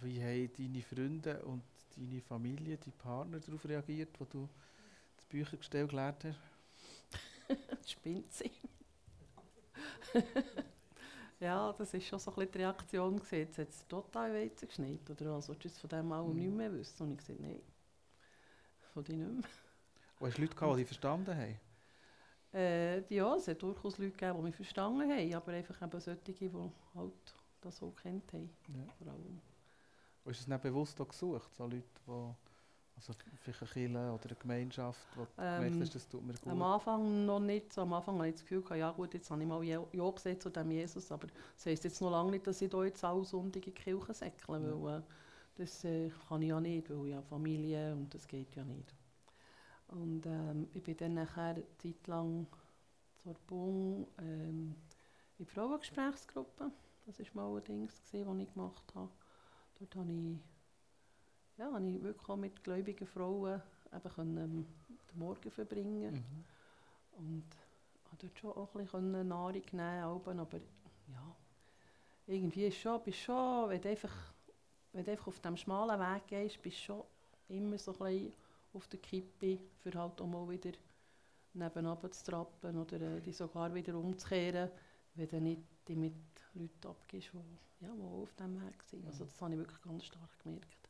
Wie 0.00 0.20
haben 0.22 0.50
deine 0.58 0.82
Freunde 0.82 1.44
und 1.44 1.62
deine 1.96 2.20
Familie, 2.20 2.78
deine 2.78 2.96
Partner 2.96 3.38
darauf 3.38 3.64
reagiert, 3.64 4.18
wo 4.18 4.24
du 4.24 4.48
das 5.16 5.26
Büchergestell 5.26 5.88
gelernt 5.88 6.24
hast? 6.24 6.38
Spinnt 7.86 8.32
sie. 8.32 8.50
ja, 11.40 11.72
das 11.72 11.92
war 11.92 12.00
schon 12.00 12.18
so 12.18 12.30
ein 12.30 12.34
bisschen 12.36 12.52
die 12.52 12.58
Reaktion. 12.58 13.16
Gewesen. 13.16 13.36
Jetzt 13.38 13.58
hat 13.58 13.68
es 13.70 13.86
total 13.86 14.32
Weizen 14.34 14.68
geschneit. 14.68 15.08
Oder 15.10 15.36
was? 15.36 15.48
Willst 15.48 15.64
du 15.64 15.68
jetzt 15.68 15.80
von 15.80 15.90
dem 15.90 16.12
allem 16.12 16.30
Mhm. 16.30 16.36
nicht 16.38 16.54
mehr 16.54 16.72
wissen? 16.72 17.02
Und 17.04 17.12
ich 17.12 17.18
gesagt, 17.18 17.40
nein, 17.40 17.60
von 18.92 19.04
dir 19.04 19.16
nicht 19.16 19.32
mehr. 19.32 19.50
Und 20.20 20.28
hast 20.28 20.38
du 20.38 20.42
Leute 20.42 20.54
gehabt, 20.54 20.72
die 20.72 20.76
dich 20.80 20.86
verstanden 20.86 21.36
haben? 21.36 21.60
Äh, 22.54 23.14
ja, 23.14 23.34
es 23.34 23.48
hat 23.48 23.62
durchaus 23.62 23.96
Leute 23.98 24.10
gegeben, 24.12 24.36
die 24.38 24.42
mich 24.44 24.54
verstanden 24.56 25.10
haben, 25.10 25.34
aber 25.34 25.52
einfach 25.52 25.80
eben 25.82 26.00
solche, 26.00 26.20
die 26.32 26.50
halt 26.94 27.12
das 27.62 27.78
so 27.78 27.90
kennt 27.92 28.30
haben. 28.32 28.50
Ja. 28.68 28.84
Vor 28.98 29.06
allem. 29.12 29.40
Und 30.24 30.30
ist 30.30 30.40
es 30.40 30.46
nicht 30.46 30.62
bewusst 30.62 31.00
auch 31.00 31.08
gesucht, 31.08 31.52
so 31.54 31.64
Leute, 31.64 31.82
die, 32.06 32.34
also 32.96 33.12
vielleicht 33.40 33.62
eine 33.62 33.68
Kirche 33.68 34.12
oder 34.12 34.26
eine 34.26 34.36
Gemeinschaft, 34.36 35.00
wo 35.16 35.24
du 35.24 35.30
Ähm, 35.38 35.64
gemerkt 35.64 35.80
hast, 35.80 35.94
das 35.94 36.08
tut 36.08 36.22
mir 36.24 36.34
gut? 36.34 36.52
Am 36.52 36.62
Anfang 36.62 37.26
noch 37.26 37.40
nicht. 37.40 37.76
Am 37.78 37.92
Anfang 37.92 38.18
hatte 38.18 38.28
ich 38.28 38.34
das 38.34 38.42
Gefühl, 38.44 38.76
ja 38.78 38.90
gut, 38.92 39.14
jetzt 39.14 39.30
habe 39.30 39.42
ich 39.42 39.48
mal 39.48 39.62
ja 39.64 39.80
gesagt 40.10 40.42
zu 40.42 40.50
dem 40.50 40.70
Jesus, 40.70 41.10
aber 41.10 41.26
das 41.56 41.66
heisst 41.66 41.84
jetzt 41.84 42.00
noch 42.00 42.10
lange 42.10 42.30
nicht, 42.32 42.46
dass 42.46 42.60
ich 42.62 42.70
hier 42.70 42.84
jetzt 42.84 43.02
alle 43.04 43.24
Sonntage 43.24 43.70
in 43.70 43.74
die 43.74 43.80
Kirche 43.82 44.14
säckle, 44.14 44.60
Ja. 44.60 44.82
weil 44.82 44.98
äh, 45.00 45.02
das 45.56 45.84
äh, 45.84 46.10
kann 46.28 46.42
ich 46.42 46.48
ja 46.48 46.60
nicht, 46.60 46.90
weil 46.90 47.08
ich 47.08 47.14
habe 47.14 47.26
Familie 47.26 47.92
und 47.94 48.12
das 48.14 48.26
geht 48.28 48.54
ja 48.54 48.64
nicht. 48.64 48.94
Und 49.88 50.26
ähm, 50.26 50.68
ich 50.72 50.82
bin 50.82 50.96
dann 50.96 51.14
nachher 51.14 51.54
eine 51.54 51.64
Zeit 51.78 52.06
lang 52.06 52.46
zur 53.22 53.34
Bung 53.46 54.06
ähm, 54.18 54.74
in 55.38 55.44
die 55.44 55.50
Frauengesprächsgruppe. 55.50 56.70
Das 57.06 57.18
war 57.34 57.48
mal 57.50 57.58
ein 57.58 57.64
Ding, 57.64 57.86
das 57.88 58.12
ich 58.14 58.52
gemacht 58.54 58.94
habe. 58.94 59.10
Dort 59.78 59.96
habe 59.96 60.12
ich, 60.12 60.38
ja, 61.58 61.72
habe 61.72 61.86
ich 61.88 62.02
wirklich 62.02 62.28
auch 62.28 62.36
mit 62.36 62.62
gläubigen 62.64 63.06
Frauen 63.06 63.60
eben 63.92 64.14
können, 64.14 64.36
ähm, 64.38 64.66
den 65.12 65.18
Morgen 65.18 65.50
verbringen 65.50 66.14
Mhm. 66.14 66.44
und 67.12 67.44
habe 68.06 68.16
dort 68.18 68.38
schon 68.38 68.52
auch 68.52 68.74
ein 68.74 68.82
bisschen 68.84 69.28
Nahrung 69.28 69.62
nehmen 69.72 70.40
aber 70.40 70.58
ja, 71.08 71.36
irgendwie 72.26 72.66
ist 72.66 72.78
schon, 72.78 73.02
bist 73.02 73.18
schon, 73.18 73.68
wenn 73.68 73.80
du 73.80 73.88
einfach, 73.88 74.14
wenn 74.92 75.04
du 75.04 75.10
einfach 75.10 75.26
auf 75.28 75.40
diesem 75.40 75.56
schmalen 75.56 76.00
Weg 76.00 76.26
gehst, 76.26 76.62
bist 76.62 76.78
du 76.78 76.82
schon 76.82 77.02
immer 77.48 77.78
so 77.78 77.92
ein 77.92 77.98
bisschen 77.98 78.32
auf 78.72 78.88
der 78.88 79.00
Kippe, 79.00 79.58
für 79.82 79.92
halt 79.94 80.20
auch 80.20 80.26
mal 80.26 80.48
wieder 80.48 80.72
nebenan 81.54 81.98
zu 82.12 82.24
trappen 82.24 82.78
oder 82.78 83.00
äh, 83.00 83.20
die 83.20 83.32
sogar 83.32 83.74
wieder 83.74 83.94
umzukehren, 83.94 84.70
wenn 85.14 85.28
du 85.28 85.40
nicht 85.40 85.62
dich 85.86 85.96
mit 85.96 86.14
Leuten 86.54 86.86
abgibst, 86.88 87.30
die, 87.32 87.84
ja, 87.84 87.92
die 87.92 88.00
auf 88.02 88.32
diesem 88.34 88.66
Weg 88.66 88.82
sind. 88.84 89.06
Also 89.06 89.24
das 89.24 89.40
habe 89.42 89.52
ich 89.52 89.58
wirklich 89.58 89.82
ganz 89.82 90.04
stark 90.04 90.38
gemerkt. 90.42 90.81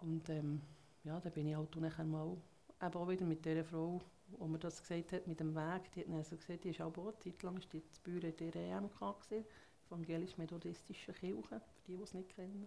Und 0.00 0.28
ähm, 0.30 0.62
ja, 1.04 1.20
dann 1.20 1.32
bin 1.32 1.46
ich 1.46 1.54
halt 1.54 1.76
auch 1.76 1.80
nachher 1.80 2.04
mal 2.04 2.36
auch 2.80 3.08
wieder 3.08 3.26
mit 3.26 3.44
dieser 3.44 3.64
Frau, 3.64 4.00
wo 4.28 4.46
mir 4.46 4.58
das 4.58 4.80
gesagt 4.80 5.12
hat, 5.12 5.26
mit 5.26 5.40
dem 5.40 5.54
Weg, 5.54 5.92
die 5.92 6.00
hat 6.00 6.08
dann 6.08 6.16
also 6.16 6.36
gesagt, 6.36 6.64
die 6.64 6.70
ist 6.70 6.80
auch 6.80 6.96
eine 6.96 7.18
Zeit 7.18 7.42
lang 7.42 7.58
ist 7.58 7.72
die 7.72 7.82
Büren 8.02 8.34
der 8.36 8.54
EMK 8.54 8.98
gewesen, 8.98 9.44
evangelisch-methodistische 9.86 11.12
Kirche, 11.12 11.60
für 11.60 11.82
die, 11.86 11.96
die 11.96 12.02
es 12.02 12.14
nicht 12.14 12.34
kennen. 12.34 12.66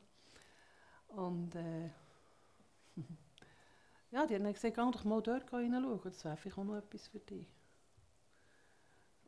Und 1.07 1.55
äh, 1.55 1.89
ja, 4.11 4.25
die 4.27 4.35
hat 4.35 4.41
dann 4.41 4.53
gesagt, 4.53 4.75
geh 4.75 4.91
doch 4.91 5.03
mal 5.03 5.21
dort 5.21 5.49
hineinschauen, 5.49 6.01
das 6.03 6.23
wäre 6.25 6.37
vielleicht 6.37 6.57
auch 6.57 6.63
noch 6.63 6.77
etwas 6.77 7.07
für 7.07 7.19
dich. 7.19 7.47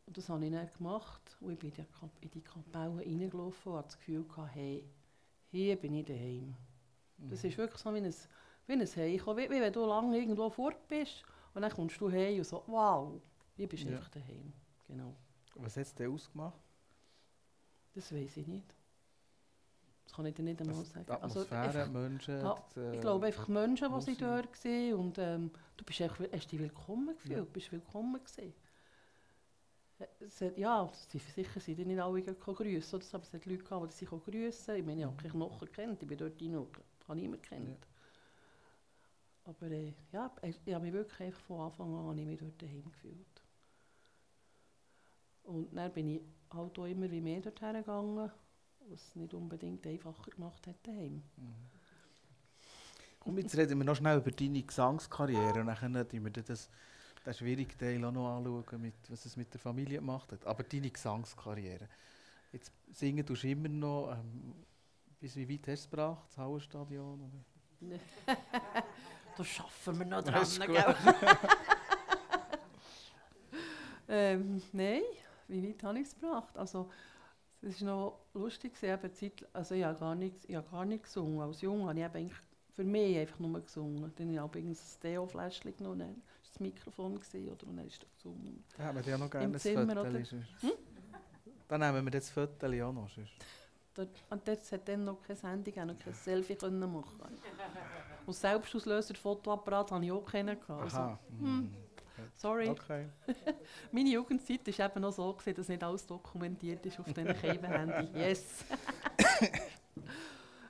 Und 0.06 0.18
das 0.18 0.30
habe 0.30 0.46
ich 0.46 0.52
dann 0.52 0.70
gemacht 0.70 1.38
und 1.40 1.52
ich 1.52 1.60
bin 1.60 1.72
in 2.22 2.30
die 2.30 2.42
Kapelle 2.42 2.98
reingelaufen 2.98 3.72
und 3.72 3.78
hatte 3.80 3.88
das 3.88 3.98
Gefühl, 3.98 4.26
hey, 4.54 4.88
hier 5.50 5.76
bin 5.78 5.96
ich 5.96 6.06
daheim. 6.06 6.56
Das 7.18 7.44
Mhm. 7.44 7.50
ist 7.50 7.58
wirklich 7.58 7.82
so 7.82 7.94
wie 7.94 7.98
ein, 8.00 8.14
wie 8.68 8.74
ein 8.74 8.86
Heimkommen. 8.86 9.38
Wie, 9.44 9.50
wie 9.50 9.62
wenn 9.62 9.74
du 9.74 9.86
lange 9.86 10.18
irgendwo 10.18 10.50
fort 10.50 10.88
bist 10.88 11.24
und 11.54 11.62
dann 11.62 11.72
kommst 11.72 12.00
du 12.00 12.12
heim 12.12 12.38
und 12.38 12.44
so, 12.46 12.64
wow, 12.68 13.22
bist 13.56 13.84
du 13.84 13.90
Ja. 13.90 13.98
einfach 13.98 14.10
daheim. 14.10 14.54
Genau. 14.88 15.16
Was 15.56 15.78
hat 15.78 15.84
es 15.84 15.96
denn 15.96 16.12
ausgemacht? 16.12 16.60
Das 17.94 18.12
weiß 18.14 18.38
ich 18.38 18.48
nicht. 18.48 18.76
Das 20.04 20.14
kann 20.14 20.26
ich 20.26 20.36
dir 20.36 20.44
nicht 20.44 20.60
einmal 20.60 20.76
Also, 20.78 20.92
sagen. 20.92 21.06
die 21.06 21.12
Atmosphäre, 21.12 21.62
einfach- 21.62 21.86
die 21.86 21.92
Menschen? 21.92 22.40
ja, 22.42 22.56
die, 22.76 22.80
äh, 22.80 22.96
ich 22.96 23.02
glaube 23.02 23.26
einfach 23.26 23.48
Menschen, 23.48 23.94
die 23.94 24.02
sie 24.02 24.18
dort 24.18 24.66
waren 24.66 24.94
und 24.94 25.18
ähm, 25.18 25.52
du 25.78 25.86
bist 25.86 26.02
echt, 26.02 26.20
hast 26.20 26.52
dich 26.52 26.60
willkommen 26.60 27.16
gefühlt, 27.16 27.38
Ja. 27.38 27.44
bist 27.46 27.72
willkommen 27.72 28.22
gewesen. 28.24 28.54
Es 30.20 30.42
hat, 30.42 30.58
ja, 30.58 30.92
sie, 31.08 31.20
sicher 31.20 31.60
sind 31.62 31.88
nicht 31.88 32.00
alle 32.02 32.22
grüßen, 32.22 33.00
aber 33.14 33.24
es 33.24 33.34
hat 33.34 33.46
Leute 33.46 33.64
gehabt, 33.64 33.92
die 33.94 33.96
sich 33.96 34.10
grüßen. 34.10 34.76
Ich 34.76 34.86
meine, 34.86 35.00
ich 35.02 35.06
habe 35.08 35.16
keine 35.16 35.32
Knochen 35.34 35.60
gekannt, 35.68 36.02
ich 36.04 36.08
bin 36.08 36.18
dort 36.18 36.40
rein, 36.42 36.68
habe 37.08 37.20
niemand 37.20 37.44
gekannt. 37.44 37.88
Aber 39.46 39.70
äh, 39.70 39.94
ja, 40.12 40.32
ich, 40.42 40.74
habe 40.74 40.86
mich 40.86 40.94
wirklich 40.94 41.20
einfach 41.22 41.42
von 41.42 41.62
Anfang 41.62 41.96
an 41.96 42.18
ich 42.18 42.26
mich 42.26 42.40
dort 42.40 42.62
daheim 42.62 42.86
gefühlt. 42.86 43.44
Und 45.44 45.76
dann 45.76 45.94
bin 45.94 46.08
ich 46.08 46.22
halt 46.52 46.80
auch 46.80 46.86
immer 46.86 47.10
wie 47.12 47.22
mehr 47.22 47.42
dorthin 47.42 47.74
gegangen, 47.74 48.32
was 48.90 49.02
es 49.02 49.16
nicht 49.16 49.34
unbedingt 49.34 49.86
einfacher 49.86 50.32
gemacht 50.32 50.66
hat 50.66 50.76
daheim. 50.84 51.22
Mhm. 51.38 51.54
Komm, 53.20 53.38
jetzt 53.40 53.56
reden 53.58 53.78
wir 53.80 53.86
noch 53.86 53.96
schnell 53.96 54.18
über 54.18 54.32
deine 54.32 54.62
Gesangskarriere 54.62 55.60
und 55.60 55.68
dann 55.68 55.78
schauen 55.78 55.94
wir 56.12 56.32
das, 56.32 56.70
den 57.26 57.34
schwierigen 57.34 57.78
Teil 57.78 58.04
auch 58.06 58.12
noch 58.12 58.38
anschauen, 58.38 58.82
mit, 58.82 58.94
was 59.10 59.26
es 59.26 59.36
mit 59.36 59.52
der 59.52 59.60
Familie 59.60 60.00
gemacht 60.00 60.32
hat. 60.32 60.46
Aber 60.46 60.64
deine 60.64 60.92
Gesangskarriere. 60.92 61.88
Jetzt 62.52 62.72
singen 62.94 63.26
tust 63.26 63.44
du 63.44 63.50
immer 63.50 63.68
noch, 63.68 64.12
ähm, 64.12 64.54
bis 65.20 65.36
wie 65.36 65.50
weit 65.50 65.62
hast 65.62 65.68
du 65.68 65.72
es 65.72 65.90
gebracht? 65.90 66.26
Das 66.28 66.38
Hauenstadion? 66.38 67.22
Oder? 67.22 68.00
da 69.38 69.44
schaffen 69.44 70.00
wir 70.00 70.06
noch 70.06 70.24
dran, 70.24 70.42
ist 70.42 70.60
gut. 70.60 70.76
gell? 70.76 70.96
ähm, 74.08 74.62
nein, 74.72 75.02
wie 75.48 75.70
weit 75.70 75.84
habe 75.84 76.00
ich 76.00 76.08
es 76.08 76.16
gebracht? 76.16 76.58
Also, 76.58 76.90
es 77.62 77.82
war 77.82 77.88
noch 77.88 78.20
lustig, 78.34 78.72
eben 78.84 79.14
Zeit, 79.14 79.46
also 79.54 79.76
ich 79.76 79.84
habe 79.84 80.00
gar 80.00 80.16
nicht, 80.16 80.46
ich 80.48 80.56
habe 80.56 80.70
gar 80.70 80.86
nicht 80.86 81.04
gesungen. 81.04 81.42
Als 81.42 81.62
Junge 81.62 81.88
habe 81.88 82.00
ich 82.00 82.06
eben 82.06 82.32
für 82.76 82.84
mich 82.84 83.18
einfach 83.18 83.40
nur 83.40 83.60
gesungen. 83.60 84.12
Dann 84.16 84.40
habe 84.40 84.60
ich 84.60 84.66
ein 84.66 84.78
Deo-Fläschchen 85.02 85.76
genommen, 85.76 86.00
dann 86.00 86.10
war 86.10 86.16
das 86.44 86.60
Mikrofon 86.60 87.16
gewesen, 87.16 87.50
oder, 87.50 87.68
und 87.68 87.78
dann 87.78 87.88
ist 87.88 88.04
er 88.04 88.10
gesungen. 88.16 88.64
Da 88.78 88.84
haben 88.84 89.04
wir 89.04 89.12
ja 89.12 89.18
noch 89.18 89.30
gerne 89.30 89.46
Im 89.46 89.54
ein 89.54 89.60
Zimmer, 89.60 89.96
Foto. 89.96 90.24
sonst. 90.24 90.36
Dann 91.68 91.82
nehmen 91.82 92.06
wir 92.06 92.12
das 92.12 92.30
Foto 92.30 92.68
auch 92.68 92.94
noch. 92.94 93.10
Sonst. 93.10 93.34
Und 93.98 94.48
dort 94.48 94.72
hat 94.72 94.88
dann 94.88 95.04
noch 95.06 95.22
kein 95.22 95.38
Handy 95.38 95.72
gegeben 95.72 95.92
und 95.92 96.00
kein 96.00 96.14
Selfie 96.14 96.56
können 96.56 96.80
machen. 96.80 97.22
Und 98.26 98.34
Selbstauslöser, 98.34 99.14
Fotoapparat 99.14 99.92
hatte 99.92 100.04
ich 100.06 100.12
auch 100.12 100.26
keinen. 100.26 100.58
Also, 100.68 100.98
Aha. 100.98 101.20
hm. 101.40 101.72
sorry. 102.34 102.70
Okay. 102.70 103.06
Meine 103.92 104.10
Jugendzeit 104.10 104.66
war 104.80 104.90
eben 104.90 105.02
noch 105.02 105.12
so, 105.12 105.32
gewesen, 105.32 105.56
dass 105.58 105.68
nicht 105.68 105.84
alles 105.84 106.08
dokumentiert 106.08 106.84
ist 106.88 107.00
auf 107.00 107.06
diesen 107.06 107.36
Handy. 107.36 108.10
Yes! 108.20 108.66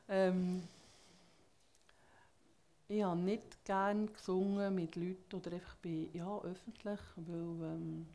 ähm, 0.10 0.64
ich 2.90 3.04
habe 3.04 3.20
nicht 3.20 3.64
gerne 3.64 4.08
gesungen 4.08 4.76
mit 4.76 4.98
Leuten 4.98 5.36
oder 5.38 5.54
einfach 5.54 5.76
bei, 5.78 6.10
ja, 6.12 6.40
öffentlich, 6.42 7.00
weil, 7.16 7.36
ähm, 7.38 8.08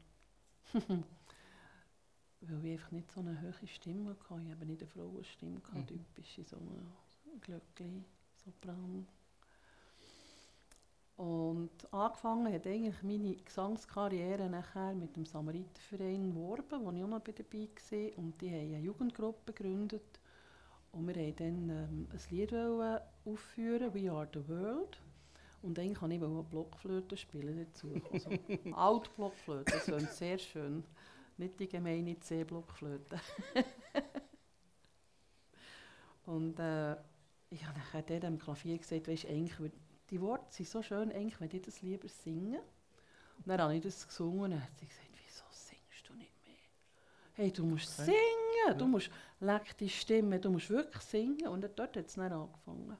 weil 2.40 2.64
ich 2.66 2.72
einfach 2.72 2.90
nicht 2.92 3.10
so 3.12 3.20
eine 3.20 3.40
hohe 3.40 3.66
Stimme 3.66 4.10
hatte. 4.10 4.42
Ich 4.44 4.50
habe 4.52 4.66
nicht 4.66 4.80
eine 4.82 4.88
Frauenstimme, 4.90 5.60
Mhm. 5.72 5.86
typische 5.86 6.44
so 6.44 6.56
eine 6.56 7.40
Glöckli, 7.40 8.04
Sopran. 8.44 9.06
Und 11.16 11.70
angefangen 11.92 12.52
hat 12.52 12.66
eigentlich 12.66 13.02
meine 13.02 13.34
Gesangskarriere 13.36 14.48
nachher 14.48 14.94
mit 14.94 15.14
dem 15.16 15.26
Samariterverein 15.26 16.34
Worben, 16.34 16.82
wo 16.82 16.90
ich 16.92 17.02
auch 17.04 17.08
noch 17.08 17.20
dabei 17.20 17.68
war. 17.68 18.18
Und 18.18 18.40
die 18.40 18.48
haben 18.50 18.74
eine 18.74 18.78
Jugendgruppe 18.80 19.52
gegründet. 19.52 20.18
Und 20.92 21.06
wir 21.06 21.14
wollten 21.16 21.68
dann 21.68 21.68
ähm, 21.70 22.08
ein 22.10 22.20
Lied 22.30 22.54
aufführen, 22.54 23.92
«We 23.94 24.10
are 24.10 24.28
the 24.32 24.48
world». 24.48 24.98
Und 25.62 25.78
eigentlich 25.78 26.00
wollte 26.00 26.14
ich 26.14 26.22
eine 26.22 26.42
Blockflöte 26.42 27.16
spielen 27.18 27.66
dazu. 27.66 27.92
Also 28.10 28.30
Altblockflöte, 28.72 29.72
das 29.72 29.84
klingt 29.84 30.10
sehr 30.10 30.38
schön. 30.38 30.82
Nicht 31.40 31.58
die 31.58 31.68
gemeine 31.68 32.20
C-Blockflöte. 32.20 33.18
Und 36.26 36.60
äh, 36.60 36.92
ich 37.48 37.66
habe 37.66 37.78
nachher 37.78 38.02
dort 38.02 38.26
am 38.26 38.38
Klavier 38.38 38.76
gesagt, 38.76 39.08
weißt, 39.08 39.24
eigentlich, 39.24 39.72
die 40.10 40.20
Worte 40.20 40.52
sind 40.52 40.68
so 40.68 40.82
schön, 40.82 41.10
eigentlich 41.10 41.40
würde 41.40 41.56
ich 41.56 41.62
das 41.62 41.80
lieber 41.80 42.08
singen. 42.08 42.60
Und 43.38 43.48
dann 43.48 43.58
habe 43.58 43.74
ich 43.74 43.82
das 43.82 44.06
gesungen 44.06 44.40
und 44.42 44.50
dann 44.50 44.62
hat 44.62 44.78
sie 44.78 44.86
gesagt, 44.86 45.08
wieso 45.14 45.44
singst 45.50 46.08
du 46.10 46.14
nicht 46.14 46.30
mehr? 46.44 46.56
Hey, 47.32 47.50
du 47.50 47.64
musst 47.64 47.98
Okay. 47.98 48.12
singen, 48.12 48.78
du 48.78 48.84
Ja. 48.84 48.90
musst, 48.90 49.10
leck 49.40 49.78
die 49.78 49.88
Stimme, 49.88 50.38
du 50.38 50.50
musst 50.50 50.68
wirklich 50.68 51.02
singen. 51.02 51.48
Und 51.48 51.62
dann- 51.62 51.74
dort 51.74 51.96
hat 51.96 52.06
es 52.06 52.14
dann 52.16 52.32
angefangen. 52.32 52.98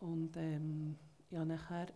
Und 0.00 0.34
ähm, 0.38 0.98
ich 1.28 1.36
habe 1.36 1.44
nachher 1.46 1.88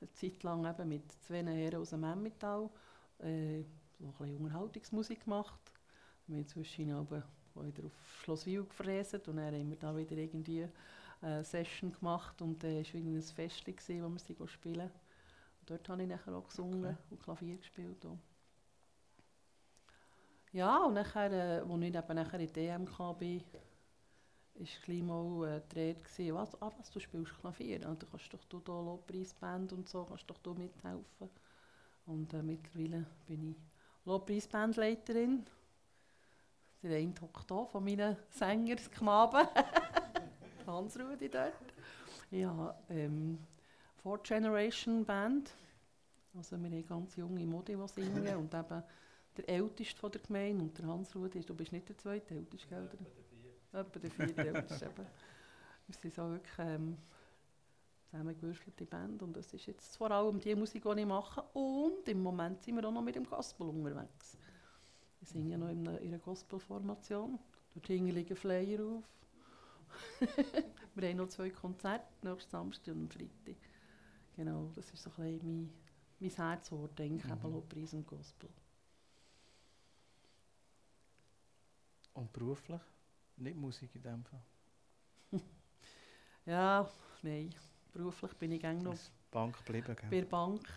eine 0.00 0.12
Zeit 0.12 0.44
lang 0.44 0.64
eben 0.64 0.88
mit 0.88 1.10
zwei 1.24 1.42
Herren 1.44 1.80
aus 1.80 1.90
dem 1.90 2.04
Emmental 2.04 2.70
äh, 3.18 3.64
so 3.98 4.06
ein 4.06 4.12
bisschen 4.12 4.36
Unterhaltungsmusik 4.38 5.24
gemacht. 5.24 5.60
Wir 6.26 6.36
haben 6.38 6.46
zwischen 6.48 6.90
aber 6.92 7.22
wieder 7.54 7.86
auf 7.86 7.92
Schlosswil 8.22 8.64
gefräset 8.64 9.28
und 9.28 9.36
dann 9.36 9.54
haben 9.54 9.70
wir 9.70 9.78
da 9.78 9.96
wieder 9.96 10.16
irgendwie 10.16 10.68
eine 11.20 11.44
Session 11.44 11.92
gemacht 11.92 12.40
und 12.42 12.62
es 12.64 12.88
war 12.94 13.00
wieder 13.00 13.10
ein 13.10 13.22
Fest, 13.22 13.64
gewesen, 13.64 14.02
wo 14.02 14.08
wir 14.08 14.18
sie 14.18 14.36
spielen. 14.48 14.90
Und 15.60 15.70
dort 15.70 15.88
habe 15.88 16.02
ich 16.02 16.08
nachher 16.08 16.34
auch 16.34 16.48
gesungen 16.48 16.84
Okay. 16.84 16.96
und 17.10 17.22
Klavier 17.22 17.56
gespielt. 17.58 18.04
Auch. 18.06 18.18
Ja, 20.52 20.84
und 20.84 20.94
nachher, 20.94 21.32
äh, 21.32 21.60
als 21.60 21.82
ich 21.82 21.94
eben 21.94 22.14
nachher 22.16 22.40
in 22.40 22.46
die 22.46 22.52
DMK 22.52 23.12
bin, 23.18 23.42
war 24.54 24.66
gleich 24.84 25.02
mal 25.02 25.48
äh, 25.48 25.60
die 25.72 25.78
Rede, 25.78 26.00
gewesen, 26.00 26.34
was, 26.34 26.62
ah, 26.62 26.72
was, 26.78 26.90
du 26.90 27.00
spielst 27.00 27.38
Klavier, 27.40 27.86
ah, 27.86 27.94
du 27.94 28.06
kannst 28.06 28.32
doch 28.32 28.44
du 28.44 28.60
da 28.60 28.72
Lobpreisband 28.80 29.72
und 29.72 29.88
so, 29.88 30.04
kannst 30.04 30.28
doch 30.30 30.38
du 30.38 30.54
mithelfen. 30.54 31.28
Und 32.06 32.32
äh, 32.34 32.42
mittlerweile 32.42 33.06
bin 33.26 33.50
ich 33.52 33.56
Lobpreisbandleiterin. 34.04 35.44
Der 36.82 36.98
eine 36.98 37.14
hockt 37.20 37.48
hier 37.48 37.66
von 37.66 37.84
meinen 37.84 38.16
Sängersknaben. 38.30 39.48
Hans-Rudi 40.66 41.28
dort. 41.28 41.52
Ja, 42.30 42.74
ähm, 42.90 43.38
Fourth 44.02 44.24
Generation 44.24 45.04
Band. 45.04 45.50
Also 46.36 46.56
wir 46.58 46.70
haben 46.70 46.86
ganz 46.86 47.16
junge 47.16 47.46
Modi, 47.46 47.76
die 47.76 47.88
singen. 47.88 48.36
Und 48.36 48.52
eben 48.52 48.82
der 49.36 49.48
Älteste 49.48 49.98
von 49.98 50.10
der 50.10 50.20
Gemeinde 50.20 50.64
und 50.64 50.78
der 50.78 50.86
Hans-Rudi, 50.86 51.40
du 51.40 51.54
bist 51.54 51.72
nicht 51.72 51.88
der 51.88 51.96
zweite 51.96 52.34
Älteste, 52.34 52.68
gell? 52.68 52.88
Der, 53.72 53.80
etwa 53.80 53.98
der 53.98 54.10
vierte 54.10 54.46
Älteste. 54.46 54.90
Wir 55.86 55.94
sind 55.96 56.14
so 56.14 56.30
wirklich 56.30 56.58
ähm, 56.58 56.98
zusammengewürfelte 58.14 58.86
Band 58.86 59.22
und 59.22 59.36
das 59.36 59.52
ist 59.52 59.66
jetzt 59.66 59.96
vor 59.96 60.10
allem 60.10 60.38
die 60.40 60.54
Musik, 60.54 60.84
die 60.84 61.00
ich 61.00 61.06
mache. 61.06 61.42
Und 61.52 62.08
im 62.08 62.22
Moment 62.22 62.62
sind 62.62 62.76
wir 62.76 62.88
auch 62.88 62.92
noch 62.92 63.02
mit 63.02 63.16
dem 63.16 63.24
Gospel 63.24 63.68
unterwegs. 63.68 64.38
Wir 65.20 65.26
singen 65.26 65.50
ja 65.50 65.58
noch 65.58 65.68
in 65.68 65.86
einer, 65.86 66.00
in 66.00 66.08
einer 66.08 66.18
Gospel-Formation. 66.18 67.38
Dort 67.74 67.88
liegen 67.88 68.36
Flyer 68.36 68.84
auf. 68.84 69.04
wir 70.94 71.08
haben 71.08 71.16
noch 71.16 71.28
zwei 71.28 71.50
Konzerte, 71.50 72.06
nächsten 72.22 72.50
Samstag 72.50 72.94
und 72.94 73.12
Freitag. 73.12 73.56
Genau, 74.36 74.70
das 74.74 74.92
ist 74.92 75.02
so 75.02 75.10
ein 75.18 75.40
mein, 75.42 75.70
mein 76.20 76.30
Herzwort, 76.30 76.98
denke 76.98 77.26
ich, 77.26 77.34
Mhm. 77.42 77.52
Lobpreis 77.52 77.94
und 77.94 78.06
Gospel. 78.06 78.48
Und 82.12 82.32
beruflich? 82.32 82.80
Nicht 83.36 83.56
Musik 83.56 83.90
in 83.94 84.02
dem 84.02 84.24
Fall. 84.24 84.42
Ja, 86.46 86.86
nein, 87.22 87.54
beruflich 87.94 88.34
bin 88.34 88.52
ich 88.52 88.62
noch 88.62 88.90
Als 88.90 89.10
Bank 89.30 89.56
geblieben, 89.58 89.96
bei 90.10 90.20
der 90.20 90.26
Bank. 90.26 90.68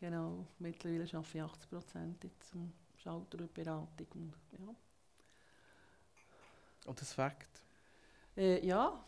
Genau, 0.00 0.46
mittlerweile 0.58 1.04
arbeite 1.04 1.38
ich 1.38 1.42
80 1.42 1.70
Prozent 1.70 2.24
am 2.54 2.72
Schalter 2.96 3.38
und 3.40 3.54
Beratung. 3.54 4.06
Und, 4.14 4.34
ja. 4.58 4.74
Und 6.86 7.00
das 7.00 7.12
Fakt. 7.14 7.62
Äh, 8.36 8.66
ja, 8.66 9.04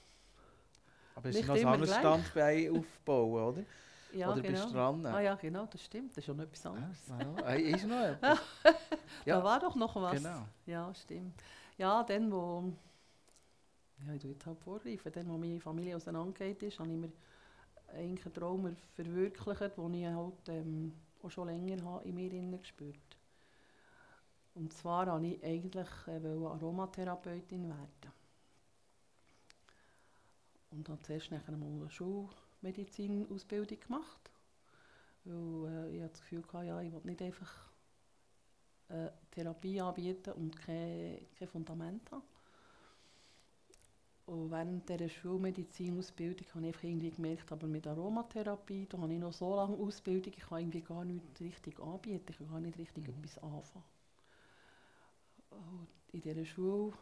Aber 1.17 1.29
es 1.29 1.35
Nicht 1.35 1.43
ist 1.43 1.49
noch 1.49 1.57
ein 1.57 1.67
anderes 1.67 1.91
gleich. 1.91 2.01
Standbein 2.01 2.77
aufbauen, 2.77 3.45
oder? 3.45 3.65
ja 4.12 4.33
oder 4.33 4.43
bist 4.43 4.62
genau. 4.62 4.67
du 4.67 4.73
dran? 4.73 5.07
Ah 5.07 5.21
ja, 5.21 5.35
genau, 5.35 5.67
das 5.67 5.83
stimmt, 5.85 6.11
das 6.11 6.19
ist 6.19 6.25
schon 6.27 6.39
etwas 6.41 6.67
Ah, 6.67 6.71
anderes. 6.71 6.99
ah, 7.45 7.55
ist 7.55 7.87
noch 7.87 8.01
etwas. 8.01 8.39
Ja. 9.25 9.39
Da 9.39 9.45
war 9.45 9.61
doch 9.61 9.75
noch 9.77 9.95
was. 9.97 10.23
Genau. 10.23 10.47
Ja, 10.67 10.95
stimmt. 10.95 11.43
Ja, 11.79 12.03
dann, 12.05 12.31
wo. 12.31 12.73
Ja, 14.07 14.12
ich 14.15 14.21
tue 14.23 14.33
jetzt 14.33 14.47
halt 14.47 14.59
vorgreifen. 14.61 15.12
Dann, 15.12 15.29
wo 15.29 15.39
meine 15.39 15.61
Familie 15.61 15.97
auseinandergeht 15.97 16.62
ist, 16.62 16.79
habe 16.79 16.91
ich 16.91 16.97
mir 16.99 17.12
eigentlich 17.89 18.26
einen 18.26 18.35
Traum 18.35 18.76
verwirklicht, 18.95 19.76
den 19.76 19.95
ich 19.95 20.07
halt, 20.07 20.49
ähm, 20.49 20.93
auch 21.22 21.30
schon 21.30 21.49
länger 21.49 21.82
habe 21.85 22.05
in 22.05 22.14
mir 22.14 22.32
innen 22.32 22.59
gespürt 22.59 23.16
Und 24.55 24.72
zwar 24.72 25.07
wollte 25.07 25.26
ich 25.26 25.43
eigentlich 25.45 25.89
äh, 26.07 26.20
wollte 26.20 26.47
Aromatherapeutin 26.47 27.68
werden. 27.68 28.12
Und 30.70 30.89
habe 30.89 31.03
zuerst 31.03 31.30
nachher 31.30 31.55
eine 31.55 31.91
Schulmedizin-Ausbildung 31.91 33.80
gemacht. 33.80 34.30
Weil 35.24 35.87
äh, 35.87 35.97
ich 35.97 36.03
das 36.03 36.20
Gefühl, 36.20 36.43
hatte, 36.53 36.66
ja, 36.66 36.80
ich 36.80 36.93
will 36.93 37.01
nicht 37.05 37.22
einfach 37.22 37.70
äh, 38.89 39.11
Therapie 39.30 39.80
anbieten 39.80 40.32
und 40.32 40.57
kein, 40.57 41.26
kein 41.39 41.49
Fundament 41.49 42.11
haben. 42.11 42.34
Und 44.27 44.51
während 44.51 44.89
dieser 44.89 45.09
Schulmedizin-Ausbildung 45.09 46.47
habe 46.55 46.61
ich 46.61 46.66
einfach 46.68 46.85
irgendwie 46.85 47.11
gemerkt, 47.11 47.53
aber 47.53 47.66
mit 47.66 47.87
Aromatherapie, 47.87 48.87
da 48.89 48.99
habe 48.99 49.12
ich 49.12 49.18
noch 49.18 49.33
so 49.35 49.55
lange 49.55 49.77
Ausbildung, 49.77 50.33
ich 50.35 50.43
kann 50.47 50.61
irgendwie 50.61 50.81
gar 50.81 51.05
nicht 51.05 51.22
richtig 51.41 51.79
anbieten, 51.79 52.25
ich 52.31 52.39
kann 52.39 52.49
gar 52.49 52.61
nicht 52.61 52.79
richtig 52.79 53.07
Mhm. 53.07 53.14
etwas 53.18 53.39
anfangen. 53.39 53.85
Und 55.51 55.89
in 56.12 56.20
dieser 56.22 56.45
Schule 56.45 56.93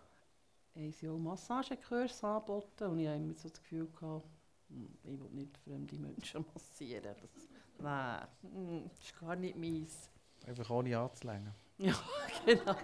haben 0.75 0.93
sie 0.93 1.09
auch 1.09 1.19
Massagekurse 1.19 2.27
angeboten 2.27 2.85
und 2.85 2.99
ich 3.01 3.07
habe 3.09 3.17
immer 3.19 3.35
so 3.35 3.49
das 3.49 3.61
Gefühl 3.61 3.89
gehabt, 3.89 4.27
hm, 4.69 4.89
ich 5.05 5.21
will 5.21 5.31
nicht 5.31 5.57
fremde 5.59 5.99
Menschen 5.99 6.45
massieren. 6.55 7.15
Das, 7.21 7.49
nein, 7.79 8.27
hm, 8.43 8.89
das 8.89 9.01
ist 9.01 9.21
gar 9.21 9.37
nicht 9.37 9.57
meins. 9.57 10.11
Einfach 10.47 10.71
ohne 10.71 10.99
anzulängen. 10.99 11.53
Genau. 12.47 12.75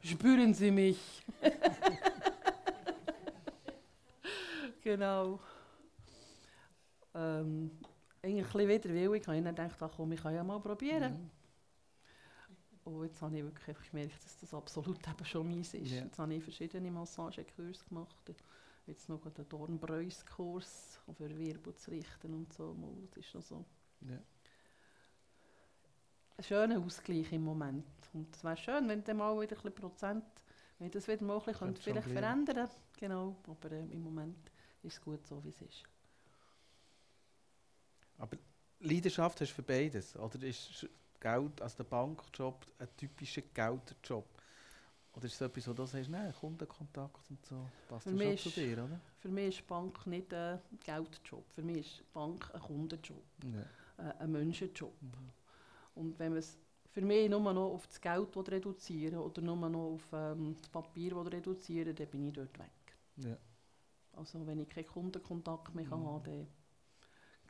Spüren 0.00 0.52
Sie 0.52 0.70
mich. 0.72 0.98
genau. 4.82 5.40
Ähm, 7.14 7.70
eigentlich 8.22 8.46
ein 8.46 8.52
bisschen 8.52 8.68
widerwillig 8.68 9.20
ich 9.20 9.26
dann 9.26 9.44
gedacht, 9.44 9.82
ach 9.82 9.92
komm, 9.96 10.12
ich 10.12 10.22
kann 10.22 10.34
ja 10.34 10.44
mal 10.44 10.60
probieren. 10.60 11.12
Mhm. 11.14 11.30
Und 12.84 13.04
jetzt 13.04 13.22
habe 13.22 13.36
ich 13.36 13.44
wirklich 13.44 13.90
gemerkt, 13.90 14.24
dass 14.24 14.40
das 14.40 14.54
absolut 14.54 15.06
eben 15.06 15.24
schon 15.24 15.48
meins 15.48 15.74
ist. 15.74 15.90
Ja. 15.92 16.02
Jetzt 16.02 16.18
habe 16.18 16.34
ich 16.34 16.42
verschiedene 16.42 16.90
Massagekurse 16.90 17.84
gemacht. 17.88 18.16
Jetzt 18.86 19.08
noch 19.08 19.24
einen 19.24 19.48
Dornbreus-Kurs 19.48 21.00
für 21.16 21.38
Wirbel 21.38 21.74
zu 21.74 21.90
richten 21.92 22.34
und 22.34 22.52
so. 22.52 22.76
Das 23.14 23.24
ist 23.24 23.34
noch 23.34 23.42
so 23.42 23.64
Ja. 24.00 24.18
ein 26.36 26.44
schöner 26.44 26.80
Ausgleich 26.84 27.32
im 27.32 27.44
Moment. 27.44 27.86
Und 28.12 28.34
es 28.34 28.42
wäre 28.42 28.56
schön, 28.56 28.88
wenn 28.88 29.04
dann 29.04 29.18
mal 29.18 29.40
wieder 29.40 29.56
ein 29.64 29.74
Prozent, 29.74 30.24
wenn 30.80 30.90
das 30.90 31.06
wieder 31.06 31.24
mal 31.24 31.38
ein 31.38 31.44
bisschen 31.44 31.76
vielleicht 31.76 32.08
verändern 32.08 32.68
Genau, 32.98 33.36
aber 33.48 33.70
ähm, 33.72 33.90
im 33.92 34.02
Moment 34.02 34.51
ist 34.82 34.94
es 34.94 35.00
gut 35.00 35.26
so, 35.26 35.42
wie 35.44 35.48
es 35.50 35.60
ist. 35.62 35.82
Aber 38.18 38.36
Leidenschaft 38.80 39.40
hast 39.40 39.50
du 39.50 39.54
für 39.56 39.62
beides? 39.62 40.16
Oder 40.16 40.42
ist 40.42 40.86
Geld, 41.20 41.60
also 41.62 41.76
der 41.78 41.84
Bankjob, 41.84 42.66
ein 42.78 42.88
typischer 42.96 43.42
Geldjob? 43.42 44.26
Oder 45.14 45.26
ist 45.26 45.34
es 45.34 45.40
etwas, 45.40 45.68
wo 45.68 45.72
du 45.72 45.84
sagst, 45.84 46.08
nein, 46.08 46.32
Kundenkontakt 46.32 47.30
und 47.30 47.44
so, 47.44 47.68
passt 47.88 48.04
Für 48.04 48.10
schon 48.10 48.18
mich 48.18 48.42
zu 48.42 48.48
ist- 48.48 48.56
dir, 48.56 48.72
oder? 48.84 49.00
Für 49.18 49.28
mich 49.28 49.58
ist 49.58 49.66
Bank 49.66 50.06
nicht 50.06 50.32
ein 50.32 50.58
Geldjob. 50.82 51.44
Für 51.52 51.62
mich 51.62 51.78
ist 52.00 52.12
Bank 52.12 52.50
ein 52.54 52.60
Kundenjob, 52.60 53.22
Ja. 53.44 54.04
äh, 54.10 54.14
ein 54.18 54.32
Menschenjob. 54.32 54.94
Mhm. 55.02 55.30
Und 55.94 56.18
wenn 56.18 56.30
man 56.30 56.38
es 56.38 56.56
für 56.90 57.02
mich 57.02 57.28
nur 57.28 57.40
noch 57.52 57.72
auf 57.74 57.86
das 57.86 58.00
Geld 58.00 58.36
reduzieren 58.36 59.18
oder 59.18 59.42
nur 59.42 59.56
noch 59.56 59.94
auf 59.94 60.06
ähm, 60.12 60.56
das 60.58 60.68
Papier 60.68 61.14
reduzieren 61.16 61.94
dann 61.94 62.06
bin 62.08 62.28
ich 62.28 62.32
dort 62.32 62.58
weg. 62.58 62.70
Ja. 63.16 63.36
Also 64.16 64.46
wenn 64.46 64.60
ich 64.60 64.68
keinen 64.68 64.86
Kundenkontakt 64.86 65.74
mehr 65.74 65.84
kann 65.84 66.00
Mhm. 66.00 66.06
haben 66.06 66.24
dann 66.24 66.46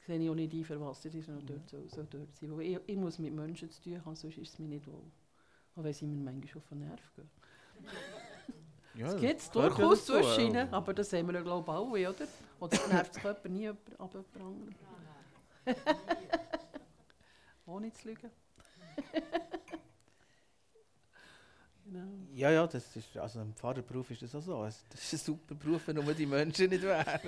sehe 0.06 0.18
ich 0.20 0.30
auch 0.30 0.34
nicht 0.34 0.52
ein, 0.54 0.64
für 0.64 0.80
was 0.80 1.04
ich 1.04 1.28
noch 1.28 1.42
dort 1.42 1.68
soll, 1.68 1.88
soll 1.88 2.06
dort 2.10 2.36
sein. 2.36 2.56
Weil 2.56 2.62
ich, 2.66 2.78
ich 2.86 2.96
muss 2.96 3.18
mit 3.18 3.32
Menschen 3.32 3.70
zu 3.70 3.82
tun 3.82 4.04
haben, 4.04 4.16
sonst 4.16 4.36
ist 4.38 4.52
es 4.54 4.58
mir 4.58 4.68
nicht 4.68 4.86
wohl. 4.86 5.04
Auch 5.76 5.84
wenn 5.84 5.92
sie 5.94 6.06
mir 6.06 6.22
manchmal 6.32 6.58
auf 6.62 6.68
den 6.68 6.80
Nerv 6.80 7.12
gehen. 7.16 7.30
Ja, 8.94 9.06
Es 9.06 9.14
das 9.14 9.20
gibt 9.20 9.40
es 9.40 9.50
ja 9.54 9.70
durchaus 9.70 10.06
zwischen 10.06 10.40
ihnen, 10.46 10.68
also. 10.68 10.74
aber 10.74 10.94
das 10.94 11.12
haben 11.12 11.26
wir 11.28 11.34
ja 11.34 11.42
glaube 11.42 11.70
ich 11.70 11.76
alle, 11.76 12.10
oder? 12.10 12.28
Oder 12.60 12.86
nervt 12.88 13.14
sich 13.14 13.22
jemand 13.22 13.50
nie 13.50 13.68
ab 13.68 13.78
jemand 13.98 14.36
anderem? 14.36 14.74
Ohne 17.66 17.92
zu 17.92 18.08
lügen. 18.08 18.30
genau. 21.84 22.08
Ja, 22.34 22.50
ja, 22.50 22.66
das 22.66 22.96
ist, 22.96 23.16
also 23.16 23.40
im 23.40 23.54
Pfarrerberuf 23.54 24.10
ist 24.10 24.22
das 24.22 24.34
auch 24.34 24.42
so. 24.42 24.64
Das 24.64 24.82
ist 24.94 25.12
ein 25.14 25.18
super 25.18 25.54
Beruf, 25.54 25.86
wenn 25.86 25.96
nur 25.96 26.14
die 26.14 26.26
Menschen 26.26 26.68
nicht 26.68 26.82
wären. 26.82 27.20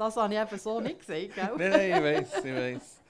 Das 0.00 0.16
habe 0.16 0.32
ich 0.32 0.40
eben 0.40 0.58
so 0.58 0.80
nicht 0.80 0.98
gesagt, 1.00 1.34
gell? 1.34 1.54
nein, 1.58 1.70
nein, 1.70 1.90
ich 1.90 2.02
weiß, 2.02 2.44
ich 2.44 2.54
weiß. 2.54 3.00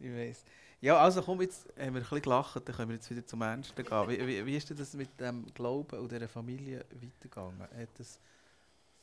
Ich 0.00 0.12
weiß. 0.12 0.44
Ja, 0.80 0.96
also 0.98 1.22
komm, 1.22 1.40
jetzt 1.40 1.68
haben 1.68 1.76
wir 1.76 1.84
ein 1.84 1.92
bisschen 2.02 2.22
gelacht, 2.22 2.68
dann 2.68 2.74
können 2.74 2.88
wir 2.88 2.96
jetzt 2.96 3.08
wieder 3.08 3.24
zum 3.24 3.42
Ernsten 3.42 3.84
gehen. 3.84 4.08
Wie, 4.08 4.26
wie, 4.26 4.44
wie 4.46 4.56
ist 4.56 4.68
denn 4.68 4.76
das 4.76 4.92
mit 4.94 5.20
dem 5.20 5.46
Glauben 5.54 6.00
und 6.00 6.10
dieser 6.10 6.26
Familie 6.26 6.84
weitergegangen? 6.90 7.60
Hat 7.60 8.00
es 8.00 8.18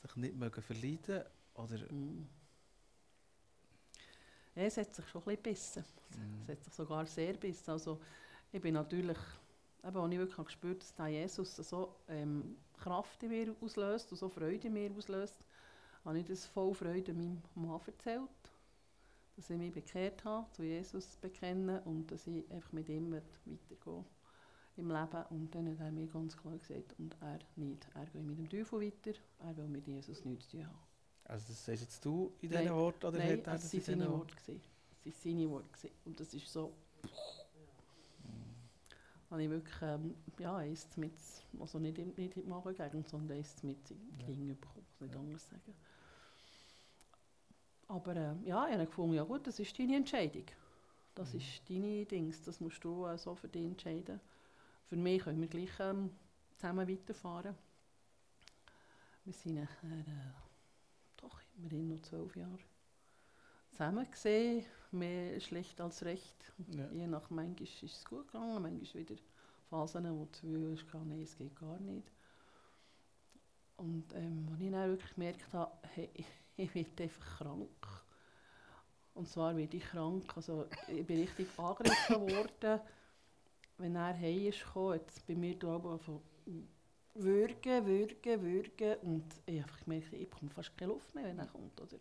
sich 0.02 0.16
nicht 0.18 0.36
mögen 0.36 0.62
verleiden 0.62 1.24
oder... 1.54 1.78
Mm. 1.90 2.28
Ja, 4.56 4.64
es 4.64 4.76
hat 4.76 4.94
sich 4.94 5.08
schon 5.08 5.22
ein 5.22 5.38
bisschen 5.38 5.84
gebissen. 5.84 5.86
Mm. 6.18 6.42
Es 6.44 6.50
hat 6.50 6.64
sich 6.66 6.74
sogar 6.74 7.06
sehr 7.06 7.32
gebissen. 7.32 7.72
Also, 7.72 8.02
ich 8.52 8.62
bin 8.62 8.74
natürlich, 8.74 9.18
eben, 9.84 9.98
als 9.98 10.12
ich 10.12 10.20
wirklich 10.20 10.46
gespürt 10.46 10.82
dass 10.82 10.96
der 10.96 11.08
Jesus 11.08 11.56
so 11.56 11.96
ähm, 12.08 12.58
Kraft 12.78 13.22
in 13.24 13.30
mir 13.30 13.56
auslöst 13.62 14.12
und 14.12 14.18
so 14.18 14.30
Freude 14.30 14.68
in 14.68 14.74
mir 14.74 14.92
auslöst, 14.96 15.38
habe 16.06 16.20
ich 16.20 16.26
das 16.26 16.46
voll 16.46 16.74
Freude 16.74 17.14
meinem 17.14 17.42
Mann 17.56 17.80
erzählt. 17.86 18.30
Dass 19.36 19.50
ich 19.50 19.58
mich 19.58 19.74
bekehrt 19.74 20.24
habe, 20.26 20.52
zu 20.52 20.64
Jesus 20.64 21.18
bekennen 21.18 21.80
und 21.84 22.12
dass 22.12 22.28
ich 22.28 22.50
einfach 22.52 22.72
mit 22.74 22.90
ihm 22.90 23.12
weitergehe 23.14 24.06
im 24.76 24.90
Leben. 24.90 25.24
Und 25.30 25.54
dann 25.54 25.70
hat 25.70 25.80
er 25.80 25.92
mir 25.92 26.08
ganz 26.08 26.36
klar 26.36 26.58
gesagt, 26.58 26.96
und 26.98 27.16
er 27.22 27.40
nicht. 27.56 27.88
Er 27.94 28.06
geht 28.06 28.24
mit 28.24 28.38
dem 28.38 28.50
Teufel 28.50 28.82
weiter, 28.82 29.18
er 29.40 29.58
will 29.58 29.68
mit 29.68 29.88
Jesus 29.88 30.26
nichts 30.26 30.50
zu 30.50 30.58
tun 30.58 30.68
haben. 30.68 30.80
Also 31.26 31.46
das 31.50 31.64
sagst 31.64 31.82
jetzt 31.84 32.04
du 32.04 32.34
in 32.42 32.50
diesen 32.50 32.74
Worten 32.74 33.06
oder 33.06 33.18
Nein, 33.20 33.38
hat 33.40 33.48
er 33.48 33.54
es 33.54 33.62
das 33.62 33.74
waren 33.74 33.80
in 33.80 34.00
seine 34.00 34.12
Worte. 34.12 34.36
gewesen. 34.36 34.62
Es 34.92 35.06
waren 35.06 35.14
seine 35.14 35.50
Worte. 35.50 35.92
Und 36.06 36.20
das 36.20 36.34
ist 36.34 36.48
so... 36.52 36.74
habe 39.30 39.44
ich 39.44 39.50
wirklich 39.50 39.82
ähm, 39.82 40.16
ja, 40.40 40.56
eins 40.58 40.88
mit, 40.98 41.14
also 41.60 41.80
nicht, 41.80 41.98
in- 41.98 42.14
nicht 42.16 42.38
in 42.38 42.44
die 42.44 42.50
Magengegend, 42.50 43.08
sondern 43.08 43.38
eins 43.38 43.62
mit 43.64 43.92
in 43.92 43.98
die 44.18 44.48
Ja. 44.50 44.56
Bekommen, 44.56 44.86
muss 44.90 45.02
nicht 45.02 45.14
Ja. 45.14 45.20
anders 45.20 45.46
sagen. 45.50 45.76
Aber 47.88 48.16
ähm, 48.16 48.44
ja, 48.46 48.68
ich 48.68 48.74
habe 48.74 48.86
gefunden, 48.86 49.16
ja 49.16 49.24
gut, 49.24 49.48
das 49.48 49.60
ist 49.60 49.78
deine 49.78 49.96
Entscheidung. 49.98 50.46
Das 51.16 51.34
Mhm. 51.34 51.40
ist 51.40 51.70
deine 51.70 52.06
Dings, 52.06 52.42
das 52.44 52.60
musst 52.60 52.84
du 52.84 53.06
äh, 53.06 53.18
so 53.18 53.36
für 53.36 53.48
dich 53.48 53.66
entscheiden. 53.66 54.20
Für 54.88 54.96
mich 54.96 55.24
können 55.24 55.42
wir 55.42 55.48
gleich 55.48 55.72
ähm, 55.80 56.12
zusammen 56.56 56.88
weiterfahren. 56.88 57.56
Wir 59.26 59.34
sind 59.34 59.56
nachher, 59.56 60.00
äh, 60.00 60.34
doch 61.18 61.40
immerhin 61.58 61.90
noch 61.90 62.02
zwölf 62.02 62.36
Jahre 62.36 62.60
zusammen 63.72 64.10
gesehen, 64.10 64.66
mehr 64.92 65.40
schlecht 65.40 65.80
als 65.82 66.04
recht. 66.04 66.54
Ja. 66.76 66.90
Je 66.92 67.08
nach 67.08 67.30
manchmal 67.30 67.64
ist 67.64 67.84
es 67.84 68.06
gut 68.06 68.28
gegangen, 68.28 68.62
manchmal 68.62 69.04
wieder 69.04 69.16
Phasen, 69.70 70.20
wo 70.20 70.28
du 70.42 70.72
hast, 70.72 70.86
nein, 71.06 71.22
es 71.22 71.38
geht 71.38 71.56
gar 71.56 71.80
nicht. 71.80 72.12
Und 73.78 74.14
ähm, 74.14 74.48
als 74.52 74.62
ich 74.62 74.72
dann 74.72 74.90
wirklich 74.90 75.14
gemerkt 75.14 75.54
habe, 75.54 75.72
hey, 75.94 76.10
ich 76.58 76.76
werde 76.76 77.04
einfach 77.04 77.38
krank. 77.38 77.88
Und 79.14 79.28
zwar 79.28 79.56
werde 79.56 79.78
ich 79.78 79.84
krank, 79.84 80.32
also 80.36 80.68
ich 80.88 81.06
bin 81.06 81.22
richtig 81.22 81.48
angegriffen 81.58 82.22
worden. 82.30 82.82
Wenn 83.78 83.96
er 83.96 84.18
heim 84.18 84.48
ist 84.48 84.64
gekommen, 84.66 84.96
hat 84.96 85.10
es 85.10 85.20
bei 85.22 85.36
mir 85.36 85.56
glaube 85.56 85.96
ich 85.96 86.02
von 86.02 86.22
würgen, 87.16 87.86
würgen, 87.86 88.42
würgen 88.42 88.96
und 89.02 89.26
ich 89.46 89.62
habe 89.62 89.72
gemerkt, 89.84 90.14
ich 90.14 90.30
bekomme 90.30 90.52
fast 90.52 90.78
keine 90.78 90.94
Luft 90.94 91.14
mehr, 91.16 91.26
wenn 91.26 91.40
er 91.40 91.48
kommt, 91.48 91.80
oder? 91.82 91.98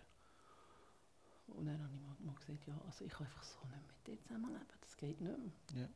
Und 1.55 1.67
dann 1.67 1.83
habe 1.83 1.95
ich 1.95 2.01
mal, 2.01 2.17
mal 2.21 2.35
gesagt, 2.35 2.67
ja, 2.67 2.81
also 2.87 3.05
ich 3.05 3.13
kann 3.13 3.27
einfach 3.27 3.43
so 3.43 3.59
nicht 3.67 3.87
mit 3.87 4.07
dir 4.07 4.23
zusammenleben, 4.23 4.67
das 4.81 4.97
geht 4.97 5.21
nicht 5.21 5.39
mehr. 5.39 5.83
Ja. 5.83 5.89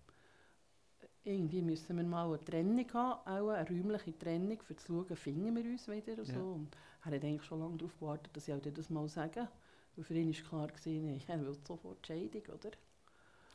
Irgendwie 1.25 1.63
müssen 1.63 1.97
wir 1.97 2.05
mal 2.05 2.27
eine 2.27 2.45
Trennung 2.45 2.93
haben, 2.95 3.21
auch 3.27 3.51
eine 3.51 3.69
räumliche 3.69 4.19
Trennung, 4.19 4.59
um 4.69 4.77
zu 4.79 4.87
schauen, 4.87 5.17
finden 5.17 5.55
wir 5.55 5.65
uns 5.65 5.87
wieder 5.89 6.19
und 6.19 6.27
Ja. 6.29 6.35
so. 6.35 6.53
Und 6.53 6.77
er 7.01 7.07
hat 7.07 7.15
eigentlich 7.15 7.45
schon 7.45 7.61
lange 7.61 7.77
darauf 7.77 7.97
gewartet, 7.99 8.37
dass 8.37 8.49
ich 8.49 8.55
auch 8.55 8.61
dir 8.61 8.73
das 8.73 8.91
mal 8.91 9.09
sage. 9.09 9.49
Weil 9.95 10.05
für 10.05 10.15
ihn 10.15 10.35
war 10.35 10.43
klar, 10.49 10.69
gewesen, 10.69 11.23
er 11.29 11.41
will 11.41 11.55
sofort 11.55 12.03
die 12.03 12.07
Scheidung, 12.07 12.43
oder? 12.55 12.71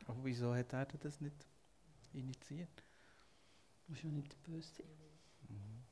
Aber 0.07 0.23
wieso 0.23 0.53
hat 0.55 0.71
er 0.71 0.85
das 0.85 1.19
nicht 1.19 1.45
initiiert? 2.13 2.83
Du 3.85 3.91
musst 3.91 4.03
ja 4.03 4.09
nicht 4.11 4.43
böse 4.43 4.69
sein. 4.75 4.87
Mhm. 5.49 5.83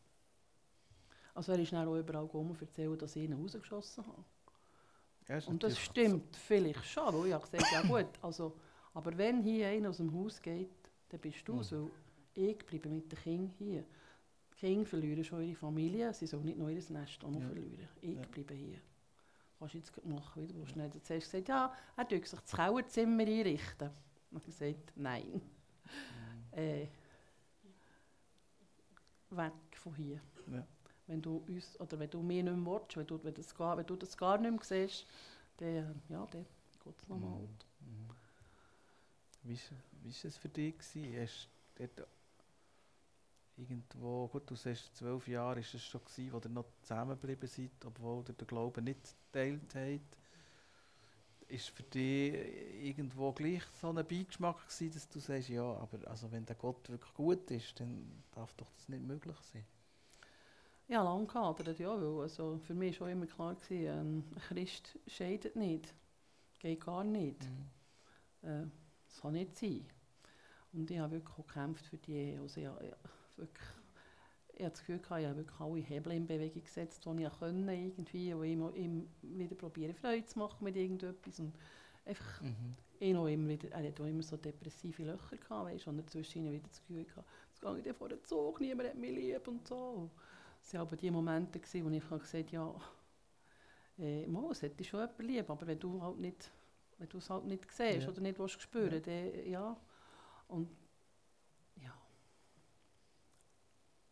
Also 1.33 1.51
er 1.51 1.59
ist 1.59 1.73
dann 1.73 1.87
auch 1.87 1.97
überall 1.97 2.25
gekommen 2.25 2.51
und 2.51 2.61
erzählt, 2.61 3.01
dass 3.01 3.15
ich 3.15 3.23
ihn 3.23 3.33
rausgeschossen 3.33 4.05
habe. 4.07 4.23
Ja, 5.27 5.39
Und 5.47 5.63
das 5.63 5.77
stimmt 5.79 6.35
vielleicht 6.37 6.85
schon, 6.85 7.13
weil 7.13 7.27
ich 7.27 7.33
habe 7.33 7.47
gesagt, 7.49 7.71
ja 7.71 7.81
gut, 7.81 8.07
also, 8.21 8.55
aber 8.93 9.17
wenn 9.17 9.41
hier 9.41 9.67
einer 9.69 9.89
aus 9.89 9.97
dem 9.97 10.13
Haus 10.13 10.41
geht, 10.41 10.69
dann 11.09 11.19
bist 11.19 11.47
du 11.47 11.53
Mhm. 11.55 11.71
weil 11.71 11.89
ich 12.35 12.57
bleibe 12.65 12.89
mit 12.89 13.11
den 13.11 13.19
Kindern 13.19 13.53
hier. 13.57 13.85
Die 14.53 14.57
Kinder 14.59 14.85
verlieren 14.85 15.23
schon 15.23 15.41
ihre 15.41 15.55
Familie, 15.55 16.13
sie 16.13 16.27
sollen 16.27 16.45
nicht 16.45 16.57
noch 16.57 16.69
ihr 16.69 16.81
Nest 16.89 17.23
auch 17.23 17.31
noch 17.31 17.39
Ja. 17.41 17.47
verlieren. 17.47 17.87
Ich 18.01 18.15
Ja. 18.15 18.21
bleibe 18.29 18.53
hier. 18.53 18.77
Kannst 19.57 19.73
du 19.73 19.77
jetzt 19.79 20.05
machen, 20.05 20.43
wie 20.43 20.47
du 20.47 20.55
willst. 20.59 20.75
Dann 20.75 20.83
hat 20.83 21.05
zuerst 21.05 21.31
gesagt, 21.31 21.47
ja, 21.47 21.73
er 21.97 22.07
tut 22.07 22.25
sich 22.27 22.39
das 22.39 22.51
Kauerzimmer 22.51 23.23
einrichten. 23.23 23.89
Und 24.31 24.37
ich 24.39 24.45
gesagt, 24.45 24.91
nein, 24.95 25.41
So. 26.51 26.57
äh, 26.61 26.87
weg 29.31 29.53
von 29.73 29.95
hier. 29.95 30.19
Ja. 30.51 30.67
Wenn 31.07 31.21
du 31.21 31.43
uns, 31.47 31.79
oder 31.79 31.99
wenn 31.99 32.09
du 32.09 32.21
mich 32.21 32.43
nicht 32.43 32.55
mehr 32.55 32.65
willst, 32.65 32.97
wenn 32.97 33.07
du, 33.07 33.23
wenn, 33.23 33.33
das 33.33 33.55
gar, 33.55 33.77
wenn 33.77 33.85
du 33.85 33.95
das 33.95 34.17
gar 34.17 34.37
nicht 34.37 34.51
mehr 34.51 34.63
siehst, 34.63 35.05
dann, 35.57 36.01
ja, 36.09 36.25
dann 36.31 36.45
geht 36.83 37.01
es 37.01 37.07
nochmal. 37.07 37.41
Mhm. 37.41 37.47
Mhm. 37.79 38.09
Wie 39.43 39.53
war 39.53 40.25
es 40.25 40.37
für 40.37 40.49
dich? 40.49 40.75
Hast 40.77 41.49
du 41.75 42.05
irgendwo, 43.57 44.27
gut, 44.27 44.49
du 44.49 44.55
sagst, 44.55 44.95
zwölf 44.95 45.27
Jahre 45.27 45.59
ist 45.59 45.73
es 45.73 45.83
schon 45.83 46.01
gewesen, 46.03 46.33
wo 46.33 46.37
ihr 46.37 46.49
noch 46.49 46.65
zusammengeblieben 46.81 47.47
seid, 47.47 47.71
obwohl 47.85 48.23
ihr 48.27 48.33
den 48.33 48.47
Glauben 48.47 48.83
nicht 48.83 49.15
geteilt 49.31 49.75
habt. 49.75 50.17
Ist 51.47 51.69
für 51.69 51.83
dich 51.83 52.33
irgendwo 52.83 53.31
gleich 53.31 53.63
so 53.79 53.89
ein 53.89 53.95
Beigeschmack 53.95 54.67
gewesen, 54.67 54.93
dass 54.93 55.07
du 55.07 55.19
sagst, 55.19 55.49
ja, 55.49 55.63
aber 55.63 56.07
also 56.07 56.31
wenn 56.31 56.45
der 56.45 56.55
Gott 56.55 56.89
wirklich 56.89 57.13
gut 57.13 57.49
ist, 57.51 57.79
dann 57.79 58.23
darf 58.31 58.53
doch 58.55 58.71
das 58.71 58.89
nicht 58.89 59.03
möglich 59.03 59.37
sein? 59.53 59.63
Ja, 60.87 61.01
lange 61.03 61.25
gehadert, 61.25 61.79
ja, 61.79 61.89
weil 61.99 62.21
also 62.21 62.59
für 62.59 62.75
mich 62.75 62.99
war 62.99 63.07
schon 63.07 63.13
immer 63.17 63.25
klar, 63.25 63.55
gewesen, 63.55 63.85
ähm, 63.87 64.23
ein 64.35 64.41
Christ 64.41 64.99
scheidet 65.07 65.55
nicht. 65.55 65.93
Geht 66.59 66.85
gar 66.85 67.03
nicht. 67.03 67.43
Äh, 68.43 68.65
das 69.07 69.21
kann 69.21 69.33
nicht 69.33 69.55
sein. 69.55 69.85
Und 70.73 70.91
ich 70.91 70.99
habe 70.99 71.13
wirklich 71.13 71.37
auch 71.39 71.47
gekämpft 71.47 71.85
für 71.87 71.97
die 71.97 72.13
Ehe. 72.13 72.39
Also 72.39 72.61
ich, 72.61 72.67
habe- 72.67 72.85
ich, 72.85 72.91
habe 72.91 72.99
wirklich, 73.37 73.67
ich 74.53 74.59
habe 74.61 74.71
das 74.71 74.79
Gefühl, 74.79 74.99
gehabt, 74.99 75.21
ich 75.21 75.27
habe 75.27 75.37
wirklich 75.37 75.59
alle 75.59 75.79
Hebel 75.79 76.11
in 76.13 76.27
Bewegung 76.27 76.63
gesetzt, 76.63 77.05
die 77.05 77.23
ich 77.23 77.29
konnte, 77.39 77.73
irgendwie, 77.73 78.35
wo 78.35 78.43
ich 78.43 78.51
ihm, 78.83 79.07
wieder 79.21 79.55
probiere, 79.55 79.93
Freude 79.93 80.25
zu 80.25 80.37
machen 80.39 80.63
mit 80.63 80.75
irgendetwas. 80.75 81.39
Und 81.39 81.55
einfach 82.05 82.41
Mhm. 82.41 83.17
auch 83.17 83.27
immer 83.27 83.49
wieder, 83.49 83.69
er 83.71 83.87
hat 83.87 83.99
auch 83.99 84.05
immer 84.05 84.23
so 84.23 84.37
depressive 84.37 85.03
Löcher 85.03 85.37
gehabt, 85.37 85.65
weißt, 85.65 85.87
und 85.87 85.97
dazwischen 85.97 86.51
wieder 86.51 86.67
das 86.67 86.79
Gefühl 86.81 87.05
gehabt, 87.05 87.27
gehe 87.61 87.77
ich 87.77 87.83
dann 87.83 87.95
vor 87.95 88.09
den 88.09 88.23
Zug, 88.23 88.61
niemand 88.61 88.89
hat 88.89 88.95
mich 88.95 89.15
lieb 89.15 89.47
und 89.47 89.67
so. 89.67 90.09
Es 90.65 90.73
waren 90.73 90.81
aber 90.81 90.95
die 90.95 91.11
Momente, 91.11 91.59
gewesen, 91.59 91.85
wo 91.85 91.89
ich 91.91 92.09
gesagt 92.09 92.33
habe, 92.33 92.51
ja, 92.51 92.75
äh, 93.99 94.25
mal, 94.25 94.49
es 94.49 94.63
hätte 94.63 94.83
schon 94.83 94.99
jemand 94.99 95.19
lieb, 95.19 95.47
aber 95.47 95.67
wenn 95.67 95.79
du 95.79 96.01
halt 96.01 96.17
nicht, 96.17 96.51
wenn 96.97 97.07
du 97.07 97.19
es 97.19 97.29
halt 97.29 97.45
nicht 97.45 97.69
siehst 97.71 98.01
Ja. 98.01 98.09
oder 98.09 98.21
nicht 98.21 98.39
willst 98.39 98.59
spüren, 98.63 98.93
Ja. 98.93 98.99
dann, 98.99 99.45
ja. 99.47 99.77
Und 100.47 100.69
ja. 101.75 101.93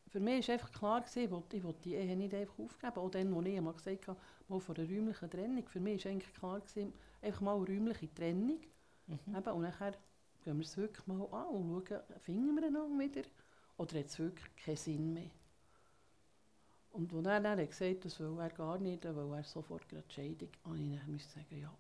Für 0.10 0.20
mich 0.20 0.48
war 0.48 0.54
einfach 0.54 0.72
klar, 0.72 1.02
gewesen, 1.02 1.24
ich 1.52 1.64
wollte, 1.64 1.82
die 1.82 1.96
Ehe 1.96 2.16
nicht 2.16 2.36
einfach 2.36 2.60
aufgeben. 2.60 2.98
Auch 2.98 3.10
dann, 3.10 3.34
als 3.34 3.46
ich 3.48 3.58
einmal 3.58 3.74
gesagt 3.74 4.08
habe, 4.08 4.20
mal 4.48 4.60
von 4.60 4.76
der 4.76 4.86
räumlichen 4.86 5.30
Trennung. 5.32 5.68
Für 5.68 5.80
mich 5.80 6.06
war 6.06 6.12
eigentlich 6.12 6.34
klar, 6.36 6.60
gewesen, 6.62 6.94
einfach 7.20 7.42
mal 7.42 7.56
eine 7.56 7.66
räumliche 7.66 8.14
Trennung. 8.14 8.60
Mhm. 9.08 9.36
Eben, 9.36 9.54
und 9.54 9.62
nachher 9.64 9.94
gehen 10.44 10.58
wir 10.58 10.66
es 10.66 10.78
wirklich 10.78 11.08
mal 11.08 11.20
an 11.32 11.48
und 11.48 11.88
schauen, 11.90 12.20
finden 12.20 12.56
wir 12.56 12.68
einander 12.68 13.00
wieder 13.04 13.24
oder 13.78 13.98
hat 13.98 14.06
es 14.06 14.20
wirklich 14.20 14.56
keinen 14.56 14.76
Sinn 14.78 15.14
mehr. 15.14 15.32
Und 16.94 17.14
als 17.14 17.26
er 17.28 17.42
dann 17.42 17.58
gesagt 17.68 17.96
hat, 17.96 18.06
das 18.06 18.20
will 18.20 18.40
er 18.40 18.50
gar 18.50 18.78
nicht, 18.78 19.04
weil 19.04 19.34
er 19.34 19.44
sofort 19.44 19.90
gerade 19.90 20.10
Scheidung, 20.10 20.50
habe 20.64 20.78
ich 20.78 21.00
dann 21.00 21.20
sagen, 21.20 21.62
ja, 21.62 21.74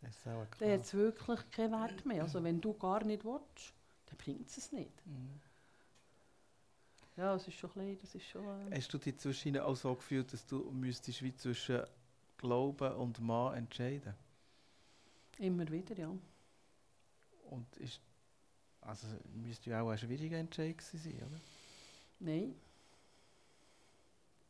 Das 0.00 0.16
ist 0.16 0.26
auch 0.26 0.46
dann 0.58 0.72
hat 0.72 0.80
es 0.84 0.94
wirklich 0.94 1.50
keinen 1.50 1.72
Wert 1.72 2.04
mehr. 2.06 2.22
Also 2.22 2.42
wenn 2.42 2.60
du 2.60 2.72
gar 2.74 3.04
nicht 3.04 3.24
willst, 3.24 3.74
dann 4.06 4.16
bringt 4.16 4.48
es 4.48 4.58
es 4.58 4.72
nicht. 4.72 5.06
Mhm. 5.06 5.40
Ja, 7.16 7.32
das 7.32 7.48
ist 7.48 7.54
schon 7.58 7.70
ein 7.70 7.96
bisschen, 7.96 7.98
das 8.00 8.14
ist 8.14 8.26
schon... 8.26 8.72
Äh, 8.72 8.76
Hast 8.76 8.92
du 8.94 8.98
dich 8.98 9.18
zwischen 9.18 9.58
auch 9.58 9.74
so 9.76 9.94
gefühlt, 9.94 10.32
dass 10.32 10.46
du 10.46 10.70
müsstest 10.70 11.22
wie 11.22 11.34
zwischen 11.34 11.82
Glauben 12.38 12.92
und 12.94 13.20
Mann 13.20 13.54
entscheiden? 13.56 14.14
immer 15.38 15.68
wieder, 15.70 15.96
ja. 15.96 16.12
Und 17.50 17.76
ist, 17.78 18.00
also 18.80 19.06
müsste 19.34 19.70
ja 19.70 19.82
auch 19.82 19.90
ein 19.90 19.98
schwieriger 19.98 20.38
Entscheid 20.38 20.80
sein, 20.80 21.16
oder? 21.26 21.40
Nein. 22.20 22.54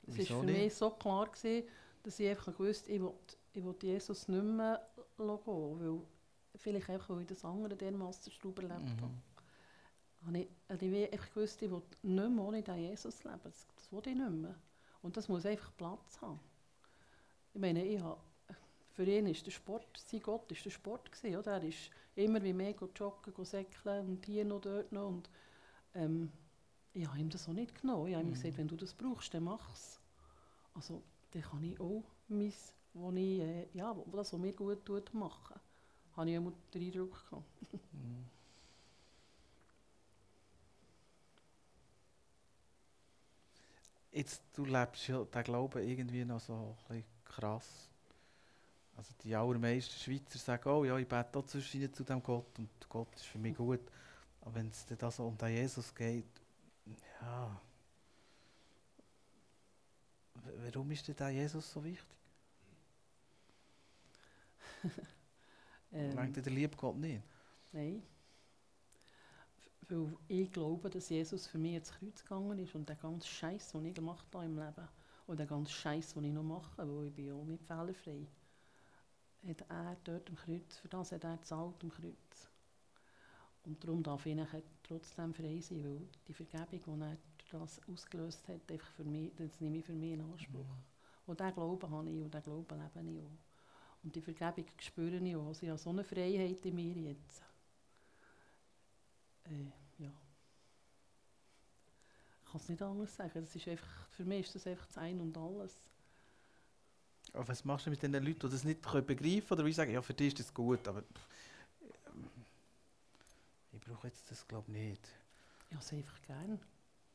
Es 0.08 0.30
war 0.30 0.40
für 0.40 0.46
nicht? 0.46 0.58
mich 0.58 0.74
so 0.74 0.90
klar, 0.90 1.26
gewesen, 1.26 1.68
dass 2.02 2.18
ich 2.18 2.28
einfach 2.28 2.56
gewusst 2.56 2.88
ich 2.88 3.00
will, 3.00 3.12
ich 3.52 3.64
will 3.64 3.74
Jesus 3.80 4.28
nicht 4.28 4.42
mehr 4.42 4.80
gehen, 5.16 5.38
weil 5.46 6.00
vielleicht 6.56 6.90
einfach, 6.90 7.10
weil 7.10 7.20
ich 7.22 7.26
das 7.26 7.44
andere 7.44 7.76
dermassen 7.76 8.32
Staub 8.32 8.58
erlebt. 8.58 9.00
Mhm. 9.00 10.26
habe 10.26 10.38
ich, 10.38 10.48
habe 10.68 10.84
ich 10.84 11.12
einfach 11.12 11.30
gewusst, 11.30 11.62
ich 11.62 11.70
will 11.70 11.82
nicht 12.02 12.30
mehr 12.30 12.44
ohne 12.44 12.62
diesen 12.62 12.78
Jesus 12.78 13.24
leben. 13.24 13.40
Das, 13.42 13.66
das 13.74 13.92
will 13.92 14.00
ich 14.06 14.14
nicht 14.14 14.30
mehr. 14.30 14.54
Und 15.02 15.16
das 15.16 15.28
muss 15.28 15.46
einfach 15.46 15.70
Platz 15.76 16.20
haben. 16.20 16.40
Ich 17.54 17.60
meine, 17.60 17.84
ich 17.84 18.00
habe, 18.00 18.20
für 18.92 19.04
ihn 19.04 19.26
ist 19.26 19.46
der 19.46 19.52
Sport, 19.52 19.86
sein 19.96 20.20
Gott 20.20 20.50
ist 20.50 20.64
der 20.64 20.70
Sport 20.70 21.10
gewesen, 21.12 21.36
oder? 21.36 21.52
Er 21.52 21.62
ist 21.62 21.90
immer 22.16 22.42
wie 22.42 22.52
mehr 22.52 22.74
joggen, 22.96 23.44
säckeln 23.44 24.08
und 24.08 24.26
hier 24.26 24.44
noch, 24.44 24.60
dort 24.60 24.90
noch. 24.90 25.08
Und, 25.08 25.30
ähm, 25.94 26.32
ich 26.98 27.06
habe 27.08 27.18
ihm 27.18 27.30
das 27.30 27.48
auch 27.48 27.52
nicht 27.52 27.80
genommen. 27.80 28.08
Ich 28.08 28.14
habe 28.14 28.24
ihm 28.24 28.30
Mhm. 28.30 28.34
gesagt, 28.34 28.58
wenn 28.58 28.68
du 28.68 28.76
das 28.76 28.92
brauchst, 28.92 29.32
dann 29.32 29.44
mach 29.44 29.72
es. 29.72 30.00
Also, 30.74 31.02
dann 31.32 31.42
kann 31.42 31.62
ich 31.62 31.78
auch 31.80 32.02
mein, 32.28 32.52
wo 32.94 33.10
ich, 33.12 33.40
äh, 33.40 33.66
ja, 33.72 33.96
wo 33.96 34.04
das, 34.16 34.32
was 34.32 34.40
mir 34.40 34.52
gut 34.52 34.84
tut, 34.84 35.12
machen. 35.14 35.60
Habe 36.16 36.30
ich 36.30 36.36
immer 36.36 36.52
den 36.74 36.82
Eindruck 36.82 37.12
gehabt. 37.30 37.44
Mhm. 37.92 38.24
Jetzt, 44.10 44.42
du 44.54 44.64
lebst 44.64 45.06
ja 45.06 45.22
den 45.24 45.42
Glauben 45.44 45.88
irgendwie 45.88 46.24
noch 46.24 46.40
so 46.40 46.76
ein 46.88 47.04
krass. 47.24 47.88
Also 48.96 49.12
die 49.22 49.36
allermeisten 49.36 49.94
Schweizer 49.96 50.38
sagen, 50.38 50.68
oh 50.70 50.84
ja, 50.84 50.96
ich 50.98 51.06
bete 51.06 51.38
auch 51.38 51.46
zwischen 51.46 51.92
zu 51.92 52.02
dem 52.02 52.20
Gott 52.20 52.58
und 52.58 52.68
Gott 52.88 53.14
ist 53.14 53.26
für 53.26 53.38
mich 53.38 53.56
gut. 53.56 53.80
Aber 54.40 54.54
wenn 54.56 54.68
es 54.70 54.84
dann 54.86 55.10
so 55.12 55.26
um 55.26 55.38
den 55.38 55.54
Jesus 55.54 55.94
geht, 55.94 56.24
ja. 57.20 57.60
Warum 60.34 60.90
ist 60.90 61.06
denn 61.08 61.16
der 61.16 61.30
Jesus 61.30 61.72
so 61.72 61.82
wichtig? 61.84 62.18
Ähm, 65.90 66.14
Meint 66.14 66.36
der 66.36 66.52
liebe 66.52 66.76
Gott 66.76 66.96
nicht? 66.96 67.22
Nein. 67.72 68.02
Weil 69.88 70.14
ich 70.28 70.52
glaube, 70.52 70.90
dass 70.90 71.08
Jesus 71.08 71.46
für 71.46 71.56
mich 71.56 71.76
ins 71.76 71.92
Kreuz 71.92 72.22
gegangen 72.22 72.58
ist 72.58 72.74
und 72.74 72.86
der 72.86 72.96
ganze 72.96 73.26
Scheiß, 73.26 73.72
den 73.72 73.86
ich 73.86 73.94
gemacht 73.94 74.26
habe 74.34 74.44
im 74.44 74.58
Leben, 74.58 74.88
und 75.26 75.38
der 75.38 75.46
ganze 75.46 75.72
Scheiß, 75.72 76.14
den 76.14 76.24
ich 76.24 76.32
noch 76.32 76.42
mache, 76.42 76.86
weil 76.86 77.06
ich 77.06 77.14
bin 77.14 77.26
ja 77.26 77.34
auch 77.34 77.44
nicht 77.44 77.62
fehlerfrei, 77.62 78.26
hat 79.46 79.64
er 79.68 79.96
dort 80.04 80.28
am 80.28 80.36
Kreuz, 80.36 80.76
für 80.76 80.88
das 80.88 81.12
hat 81.12 81.24
er 81.24 81.36
gezahlt 81.38 81.82
am 81.82 81.90
Kreuz. 81.90 82.50
Und 83.64 83.82
darum 83.82 84.02
darf 84.02 84.26
ich 84.26 84.34
nachher 84.34 84.62
trotzdem 84.88 85.34
frei 85.34 85.60
sein, 85.60 85.84
weil 85.84 86.00
die 86.26 86.34
Vergebung, 86.34 86.98
die 86.98 87.52
er 87.52 87.60
das 87.60 87.80
ausgelöst 87.88 88.48
hat, 88.48 88.70
einfach 88.70 88.90
für 88.92 89.04
mich, 89.04 89.32
das 89.36 89.60
nehme 89.60 89.78
ich 89.78 89.84
für 89.84 89.92
mich 89.92 90.12
in 90.12 90.20
Anspruch. 90.20 90.66
Und 91.26 91.38
diesen 91.38 91.54
Glauben 91.54 91.90
habe 91.90 92.10
ich 92.10 92.22
und 92.22 92.32
diesen 92.32 92.42
Glauben 92.42 92.80
lebe 92.94 93.10
ich 93.10 93.20
auch. 93.20 94.02
Und 94.02 94.14
die 94.14 94.20
Vergebung 94.20 94.64
spüre 94.78 95.16
ich 95.16 95.36
auch. 95.36 95.48
Also 95.48 95.62
ich 95.64 95.68
habe 95.68 95.78
so 95.78 95.90
eine 95.90 96.04
Freiheit 96.04 96.64
in 96.64 96.74
mir 96.74 96.94
jetzt. 97.10 97.42
Äh, 99.44 100.02
ja. 100.02 100.12
Ich 102.44 102.52
kann 102.52 102.60
es 102.60 102.68
nicht 102.68 102.82
anders 102.82 103.14
sagen. 103.14 103.32
Das 103.34 103.54
ist 103.54 103.68
einfach, 103.68 104.08
für 104.10 104.24
mich 104.24 104.46
ist 104.46 104.54
das 104.54 104.66
einfach 104.66 104.86
das 104.86 104.98
Ein 104.98 105.20
und 105.20 105.36
Alles. 105.36 105.74
Aber 107.34 107.46
was 107.48 107.64
machst 107.64 107.86
du 107.86 107.90
mit 107.90 108.02
den 108.02 108.12
Leuten, 108.12 108.40
die 108.40 108.48
das 108.48 108.64
nicht 108.64 108.80
begreifen 108.80 109.16
können? 109.16 109.42
Oder 109.50 109.64
wie 109.64 109.72
sagen, 109.72 109.92
ja, 109.92 110.00
für 110.00 110.14
dich 110.14 110.28
ist 110.28 110.40
das 110.40 110.54
gut, 110.54 110.86
aber 110.88 111.02
pff, 111.02 111.28
brauche 113.88 114.06
jetzt 114.08 114.30
das, 114.30 114.46
glaube 114.46 114.70
ich, 114.72 114.78
nicht. 114.78 115.08
Ich 115.70 115.74
habe 115.76 115.84
es 115.84 115.92
einfach 115.92 116.22
gern. 116.22 116.54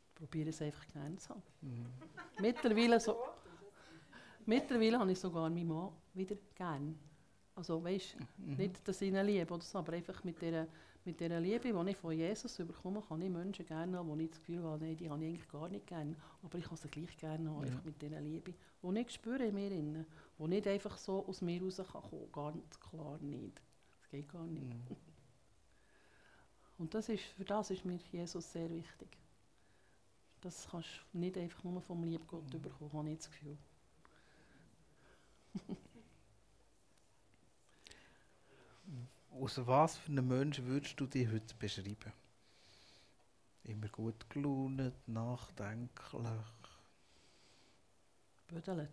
Ich 0.10 0.16
probiere 0.16 0.50
es 0.50 0.62
einfach 0.62 0.88
gern 0.90 1.18
zu 1.18 1.30
haben. 1.30 1.44
Mhm. 1.62 1.86
Mittlerweile, 2.40 3.00
so, 3.00 3.18
mittlerweile 4.46 5.00
habe 5.00 5.12
ich 5.12 5.20
sogar 5.20 5.50
meinen 5.50 5.68
Mann 5.68 5.92
wieder 6.14 6.36
gern. 6.56 6.98
Also 7.56 7.84
weißt 7.84 8.16
Mhm. 8.38 8.56
Nicht, 8.56 8.88
dass 8.88 9.02
ich 9.02 9.10
ihn 9.10 9.26
liebe, 9.26 9.54
oder 9.54 9.64
so, 9.64 9.78
aber 9.80 9.94
einfach 9.94 10.24
mit 10.24 10.42
dieser, 10.42 10.68
mit 11.06 11.20
dieser 11.20 11.40
Liebe, 11.40 11.72
die 11.72 11.90
ich 11.92 11.98
von 11.98 12.14
Jesus 12.14 12.58
bekomme, 12.58 13.02
kann 13.02 13.22
ich 13.22 13.30
Menschen 13.30 13.66
gerne 13.66 13.98
haben, 13.98 14.10
wo 14.10 14.16
ich 14.16 14.30
das 14.30 14.40
Gefühl 14.40 14.64
habe, 14.64 14.86
nein, 14.86 14.98
die 14.98 15.10
habe 15.10 15.24
ich 15.24 15.30
eigentlich 15.30 15.48
gar 15.50 15.70
nicht 15.70 15.86
gerne. 15.86 16.16
Aber 16.42 16.58
ich 16.58 16.66
kann 16.66 16.78
sie 16.78 16.88
gleich 16.88 17.16
gerne 17.18 17.50
haben, 17.50 17.60
Ja. 17.64 17.72
einfach 17.72 17.84
mit 17.86 18.02
dieser 18.02 18.22
Liebe, 18.22 18.54
die 18.82 19.00
ich 19.00 19.12
spüre 19.12 19.46
in 19.46 19.54
mir. 19.56 19.70
Drin, 19.70 20.06
die 20.40 20.48
nicht 20.48 20.68
einfach 20.68 20.98
so 20.98 21.26
aus 21.28 21.42
mir 21.42 21.62
raus 21.62 21.78
kann 21.78 22.02
kommen 22.02 22.32
Ganz 22.32 22.80
klar 22.80 23.18
nicht. 23.20 23.62
Das 24.00 24.10
geht 24.10 24.30
gar 24.30 24.46
nicht. 24.46 24.64
Mhm. 24.64 25.13
Und 26.78 26.94
das 26.94 27.10
ist, 27.10 27.24
für 27.24 27.46
das 27.46 27.72
ist 27.72 27.84
mir 27.86 28.00
Jesus 28.12 28.52
sehr 28.52 28.70
wichtig. 28.70 29.18
Das 30.42 30.68
kannst 30.70 30.90
du 31.12 31.18
nicht 31.18 31.38
einfach 31.40 31.64
nur 31.64 31.82
vom 31.82 32.04
lieben 32.04 32.28
Gott 32.28 32.54
Mhm. 32.54 32.62
bekommen, 32.62 32.94
habe 32.94 33.10
ich 33.10 33.18
das 33.18 33.32
Gefühl. 33.32 33.58
Aus 39.32 39.58
was 39.68 39.98
für 39.98 40.12
einem 40.12 40.28
Menschen 40.30 40.66
würdest 40.66 40.98
du 41.00 41.06
dich 41.08 41.28
heute 41.28 41.54
beschreiben? 41.56 42.14
Immer 43.66 43.90
gut 43.90 44.30
gelaunt, 44.30 44.94
nachdenklich, 45.06 46.22
Bödelt. 48.48 48.90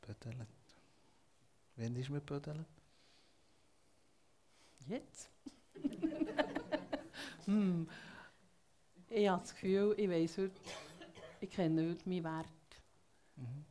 bedelt. 0.00 0.48
Wann 1.76 1.96
ist 1.96 2.10
man 2.10 2.24
bedelt? 2.24 2.66
Jetzt? 4.86 5.30
hm. 7.44 7.88
Ich 9.08 9.28
habe 9.28 9.42
das 9.42 9.52
Gefühl, 9.54 9.94
ich 9.96 10.08
weiss 10.08 10.38
heute, 10.38 10.60
ich 11.40 11.50
kenne 11.50 11.90
heute 11.90 12.08
meinen 12.08 12.24
Wert. 12.24 12.46
Mhm. 13.36 13.64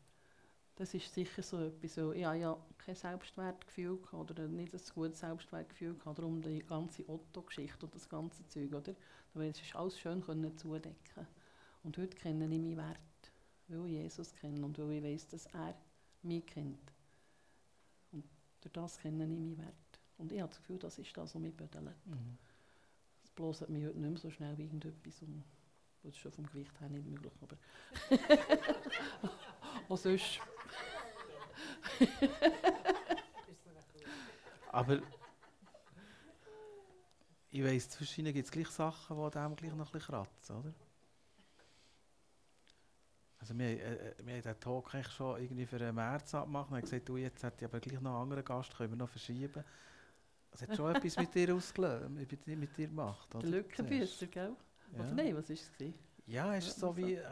Das 0.76 0.94
ist 0.94 1.14
sicher 1.14 1.42
so 1.42 1.60
etwas. 1.60 1.96
So, 1.96 2.12
ich 2.12 2.26
habe 2.26 2.38
ja 2.38 2.58
kein 2.78 2.96
Selbstwertgefühl 2.96 3.98
gehabt, 3.98 4.32
oder 4.32 4.48
nicht 4.48 4.74
ein 4.74 4.82
gutes 4.94 5.20
Selbstwertgefühl 5.20 5.94
gehabt, 5.96 6.20
darum 6.20 6.42
die 6.42 6.60
ganze 6.60 7.08
Otto-Geschichte 7.08 7.86
und 7.86 7.96
das 7.96 8.10
ganze 8.10 8.46
Zeug, 8.48 8.74
oder? 8.74 8.96
Da 9.34 9.44
ist 9.44 9.76
alles 9.76 10.00
schön 10.00 10.22
können 10.22 10.58
zudecken. 10.58 11.28
Und 11.84 11.98
heute 11.98 12.18
kenne 12.18 12.46
ich 12.46 12.50
meinen 12.50 12.78
Wert, 12.78 13.00
weil 13.68 13.86
ich 13.86 13.92
Jesus 13.94 14.34
kenne 14.36 14.66
und 14.66 14.78
weil 14.80 14.92
ich 14.94 15.04
weiss, 15.04 15.28
dass 15.28 15.46
er 15.48 15.76
mich 16.24 16.46
kennt. 16.46 16.94
Und 18.12 18.26
durch 18.62 18.74
das 18.74 19.00
kenne 19.00 19.24
ich 19.24 19.30
meinen 19.30 19.58
Wert. 19.58 19.76
Und 20.18 20.32
ich 20.32 20.42
habe 20.42 20.50
das 20.50 20.60
Gefühl, 20.60 20.80
das 20.80 20.98
ist 20.98 21.16
das, 21.16 21.36
was 21.36 21.42
mich 21.42 21.56
bedelt. 21.56 21.96
Mhm. 22.06 22.38
Bloset 23.40 23.70
mich 23.70 23.86
heute 23.86 23.98
nicht 23.98 24.10
mehr 24.10 24.20
so 24.20 24.30
schnell 24.30 24.58
wie 24.58 24.64
irgendetwas 24.64 25.22
um. 25.22 25.46
Das 26.04 26.12
ist 26.12 26.18
schon 26.20 26.32
vom 26.34 26.46
Gewicht 26.46 26.78
her 26.82 26.90
nicht 26.90 27.06
möglich, 27.06 27.32
aber... 27.42 27.58
auch 29.90 29.98
sonst... 29.98 30.42
Aber 34.74 35.02
ich 37.50 37.64
weiss, 37.64 37.90
zwischen 37.90 38.26
gibt 38.26 38.46
es 38.46 38.52
gleich 38.52 38.68
Sachen, 38.68 39.16
die 39.16 39.32
dem 39.32 39.56
gleich 39.56 39.74
noch 39.74 39.94
ein 39.94 40.02
kratzen, 40.02 40.58
oder? 40.58 40.74
Also 43.40 43.58
wir, 43.58 43.68
äh, 43.68 44.10
äh, 44.10 44.16
wir 44.22 44.34
haben 44.36 44.42
den 44.42 44.60
Talk 44.60 44.94
eigentlich 44.94 45.14
schon 45.14 45.42
irgendwie 45.42 45.66
für 45.66 45.78
einen 45.78 45.96
März 45.96 46.36
abgemacht 46.36 46.72
und 46.72 46.76
haben 46.76 46.82
gesagt, 46.82 47.08
du, 47.08 47.16
jetzt 47.16 47.42
hätte 47.42 47.64
ich 47.64 47.72
aber 47.72 47.80
gleich 47.80 48.02
noch 48.02 48.12
einen 48.12 48.22
anderen 48.24 48.44
Gast, 48.44 48.76
können 48.76 48.92
wir 48.92 48.98
noch 48.98 49.10
verschieben. 49.10 49.64
Es 50.62 50.68
hat 50.68 50.76
schon 50.76 50.94
etwas 50.94 51.16
mit 51.16 51.34
dir 51.34 51.56
ausgelöst, 51.56 52.10
mit, 52.10 52.46
dir- 52.46 52.58
mit 52.58 52.76
dir 52.78 52.88
gemacht, 52.88 53.34
Der 53.34 53.40
oder? 53.40 53.48
Lückenbüsser, 53.48 54.28
gell? 54.28 54.56
Ja. 54.94 55.00
Oder 55.00 55.12
nein, 55.14 55.36
was 55.38 55.50
war 55.50 55.54
es? 55.56 55.72
Ja, 56.26 56.56
es 56.56 56.68
ist 56.68 56.80
so 56.80 56.88
also. 56.88 56.98
wie, 56.98 57.14
äh, 57.16 57.24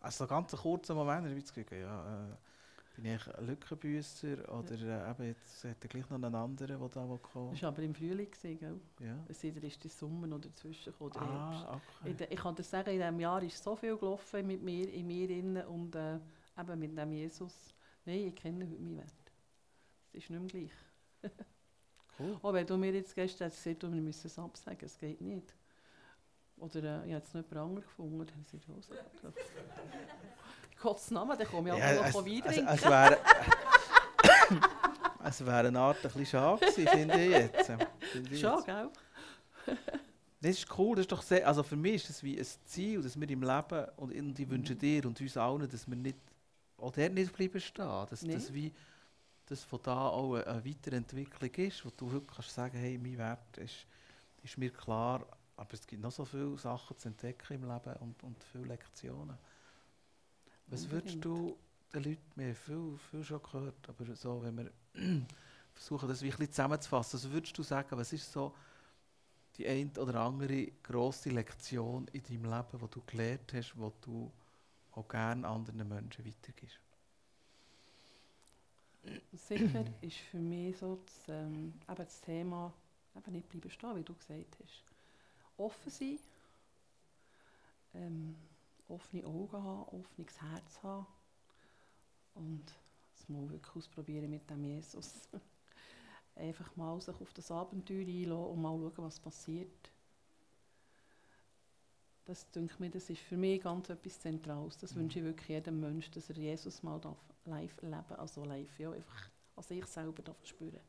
also 0.00 0.26
ganz 0.26 0.50
kurzen 0.56 0.96
Moment, 0.96 1.26
habe 1.26 1.34
ich 1.34 1.44
das 1.44 1.54
Gefühl, 1.54 1.78
ja, 1.80 2.30
äh, 2.30 2.36
bin 2.96 3.04
ich 3.14 3.34
ein 3.34 3.46
Lückenbüsser 3.46 4.52
oder 4.52 4.72
äh, 4.72 5.10
eben 5.10 5.24
jetzt 5.28 5.64
hat 5.64 5.76
er 5.80 5.88
gleich 5.88 6.10
noch 6.10 6.16
einen 6.16 6.34
anderen, 6.34 6.80
der 6.80 6.88
da 6.88 7.18
kommen 7.22 7.52
Das 7.52 7.62
war 7.62 7.68
aber 7.68 7.82
im 7.82 7.94
Frühling, 7.94 8.28
gewesen, 8.30 8.58
gell? 8.58 8.80
Ja. 8.98 9.14
Denn, 9.14 9.62
ist 9.62 9.84
der 9.84 9.90
Sommer 9.90 10.26
oder 10.26 10.48
dazwischen 10.48 10.92
gekommen, 10.92 11.12
der 11.12 11.22
Herbst. 11.22 11.66
Ah, 11.66 11.80
okay. 12.02 12.26
Ich, 12.30 12.36
kann 12.38 12.54
dir 12.56 12.62
sagen, 12.64 12.90
in 12.90 12.98
diesem 12.98 13.20
Jahr 13.20 13.42
ist 13.44 13.62
so 13.62 13.76
viel 13.76 13.96
gelaufen 13.96 14.44
mit 14.46 14.60
mir, 14.60 14.92
in 14.92 15.06
mir 15.06 15.28
drin 15.28 15.56
und 15.68 15.94
äh, 15.94 16.18
eben 16.58 16.78
mit 16.80 16.98
dem 16.98 17.12
Jesus. 17.12 17.74
Nein, 18.04 18.26
ich 18.26 18.34
kenne 18.34 18.66
heute 18.66 18.82
meinen 18.82 18.96
Wert. 18.96 19.32
Es 20.12 20.24
ist 20.24 20.30
nicht 20.30 20.40
mehr 20.40 20.48
gleich. 21.22 21.32
Cool. 22.20 22.38
Auch 22.42 22.52
wenn 22.52 22.66
du 22.66 22.76
mir 22.76 22.92
jetzt 22.92 23.14
gestern 23.14 23.48
hast 23.48 23.56
gesagt 23.56 23.82
hast, 23.84 23.92
wir 23.92 24.00
müssen 24.00 24.26
es 24.26 24.38
absagen, 24.38 24.84
es 24.84 24.98
geht 24.98 25.20
nicht. 25.20 25.54
Oder 26.58 26.82
äh, 26.82 27.08
ich 27.08 27.14
habe 27.14 27.24
jetzt 27.24 27.34
noch 27.34 27.42
jemand 27.42 27.56
anderen 27.56 27.82
gefunden, 27.82 28.18
dann 28.26 28.44
sind 28.44 28.68
wir 28.68 28.74
auch 28.76 28.82
so. 28.82 28.94
Gottes 30.82 31.10
Namen, 31.10 31.38
dann 31.38 31.46
komme 31.48 31.70
ich 31.70 31.76
Ja, 31.78 32.06
es, 32.06 32.14
noch 32.14 32.24
Wein 32.26 32.42
es, 32.44 32.54
trinken. 32.54 32.68
es 32.72 32.84
wäre 32.84 33.18
es 35.24 35.46
wäre 35.46 35.68
eine 35.68 35.78
Art 35.78 35.96
ein 35.98 36.02
bisschen 36.02 36.26
schade 36.26 36.60
gewesen, 36.66 36.88
finde 36.88 37.24
ich 37.24 37.30
jetzt. 37.30 37.66
Finde 38.12 38.34
ich 38.34 38.40
Schon, 38.40 38.64
gell? 38.64 38.88
Das 40.42 40.50
ist 40.52 40.78
cool, 40.78 40.96
das 40.96 41.02
ist 41.04 41.12
doch 41.12 41.20
sehr, 41.22 41.46
also 41.46 41.62
für 41.62 41.76
mich 41.76 41.96
ist 41.96 42.08
das 42.08 42.22
wie 42.22 42.38
ein 42.38 42.46
Ziel, 42.64 43.02
dass 43.02 43.18
wir 43.20 43.28
im 43.28 43.42
Leben, 43.42 43.86
und 43.98 44.14
und 44.14 44.38
ich 44.38 44.48
wünsche 44.48 44.74
dir 44.74 45.04
und 45.04 45.20
uns 45.20 45.36
allen, 45.36 45.68
dass 45.68 45.86
wir 45.86 45.96
nicht, 45.96 46.16
auch 46.78 46.92
dort 46.92 47.12
nicht 47.12 47.32
bleiben 47.34 47.60
stehen, 47.60 48.06
dass 48.08 48.22
Nee. 48.22 48.32
das 48.34 48.52
wie, 48.52 48.72
dass 49.50 49.64
von 49.64 49.80
da 49.82 50.08
auch 50.08 50.34
eine, 50.34 50.46
eine 50.46 50.64
Weiterentwicklung 50.64 51.50
ist, 51.54 51.84
wo 51.84 51.90
du 51.90 52.10
wirklich 52.12 52.36
kannst 52.36 52.54
sagen, 52.54 52.78
hey, 52.78 52.96
mein 52.96 53.18
Wert 53.18 53.58
ist, 53.58 53.84
ist 54.44 54.56
mir 54.56 54.70
klar, 54.70 55.26
aber 55.56 55.74
es 55.74 55.86
gibt 55.86 56.00
noch 56.02 56.12
so 56.12 56.24
viele 56.24 56.56
Sachen 56.56 56.96
zu 56.96 57.08
entdecken 57.08 57.54
im 57.54 57.62
Leben 57.68 57.96
und, 57.96 58.22
und 58.22 58.44
viele 58.44 58.66
Lektionen. 58.66 59.36
Was 60.68 60.88
würdest 60.88 61.24
du 61.24 61.58
den 61.92 62.04
Leuten, 62.04 62.22
wir 62.36 62.46
haben 62.46 62.54
viel, 62.54 62.98
viel 63.10 63.24
schon 63.24 63.42
gehört, 63.42 63.88
aber 63.88 64.14
so, 64.14 64.40
wenn 64.40 64.56
wir 64.56 64.70
versuchen, 65.74 66.08
das 66.08 66.22
ein 66.22 66.30
bisschen 66.30 66.50
zusammenzufassen, 66.52 67.20
was 67.20 67.30
würdest 67.30 67.58
du 67.58 67.64
sagen, 67.64 67.98
was 67.98 68.12
ist 68.12 68.30
so 68.32 68.54
die 69.56 69.66
eine 69.66 69.90
oder 69.98 70.20
andere 70.20 70.68
grosse 70.82 71.30
Lektion 71.30 72.06
in 72.12 72.22
deinem 72.22 72.44
Leben, 72.44 72.78
die 72.80 72.90
du 72.90 73.02
gelernt 73.04 73.52
hast, 73.52 73.74
die 73.74 73.92
du 74.00 74.32
auch 74.92 75.08
gerne 75.08 75.46
anderen 75.46 75.88
Menschen 75.88 76.24
weitergibst? 76.24 76.78
Sicher 79.32 79.84
ist 80.00 80.16
für 80.16 80.38
mich 80.38 80.76
so 80.78 80.98
das, 81.06 81.28
ähm, 81.28 81.74
eben 81.88 81.96
das 81.96 82.20
Thema, 82.20 82.72
eben 83.16 83.32
nicht 83.32 83.48
bleiben 83.48 83.70
stehen, 83.70 83.96
wie 83.96 84.02
du 84.02 84.14
gesagt 84.14 84.58
hast. 84.62 84.84
Offen 85.56 85.90
sein, 85.90 86.18
ähm, 87.94 88.36
offene 88.88 89.24
Augen 89.26 89.62
haben, 89.62 90.00
offenes 90.00 90.40
Herz 90.40 90.82
haben 90.82 91.06
und 92.34 92.64
es 93.16 93.28
mal 93.28 93.48
wirklich 93.50 93.76
ausprobieren 93.76 94.30
mit 94.30 94.48
dem 94.50 94.64
Jesus. 94.64 95.28
Einfach 96.34 96.74
mal 96.76 97.00
sich 97.00 97.20
auf 97.20 97.32
das 97.32 97.50
Abenteuer 97.50 98.06
einlassen 98.06 98.52
und 98.52 98.62
mal 98.62 98.78
schauen, 98.78 99.04
was 99.04 99.20
passiert. 99.20 99.90
Das 102.24 102.50
denke 102.50 102.74
mir, 102.78 102.90
das 102.90 103.10
ist 103.10 103.20
für 103.20 103.36
mich 103.36 103.60
ganz 103.62 103.90
etwas 103.90 104.20
Zentrales. 104.20 104.78
Das 104.78 104.94
Mhm. 104.94 105.00
wünsche 105.00 105.18
ich 105.18 105.24
wirklich 105.24 105.48
jedem 105.48 105.80
Menschen, 105.80 106.12
dass 106.14 106.30
er 106.30 106.36
Jesus 106.36 106.82
mal 106.82 106.98
darf 107.00 107.18
live 107.44 107.76
erleben 107.82 108.14
also 108.16 108.44
live, 108.44 108.78
ja, 108.78 108.90
einfach 108.92 109.30
an 109.56 109.64
sich 109.64 109.84
selber 109.86 110.22
darf 110.22 110.44
spüren. 110.46 110.80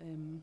Ähm 0.00 0.42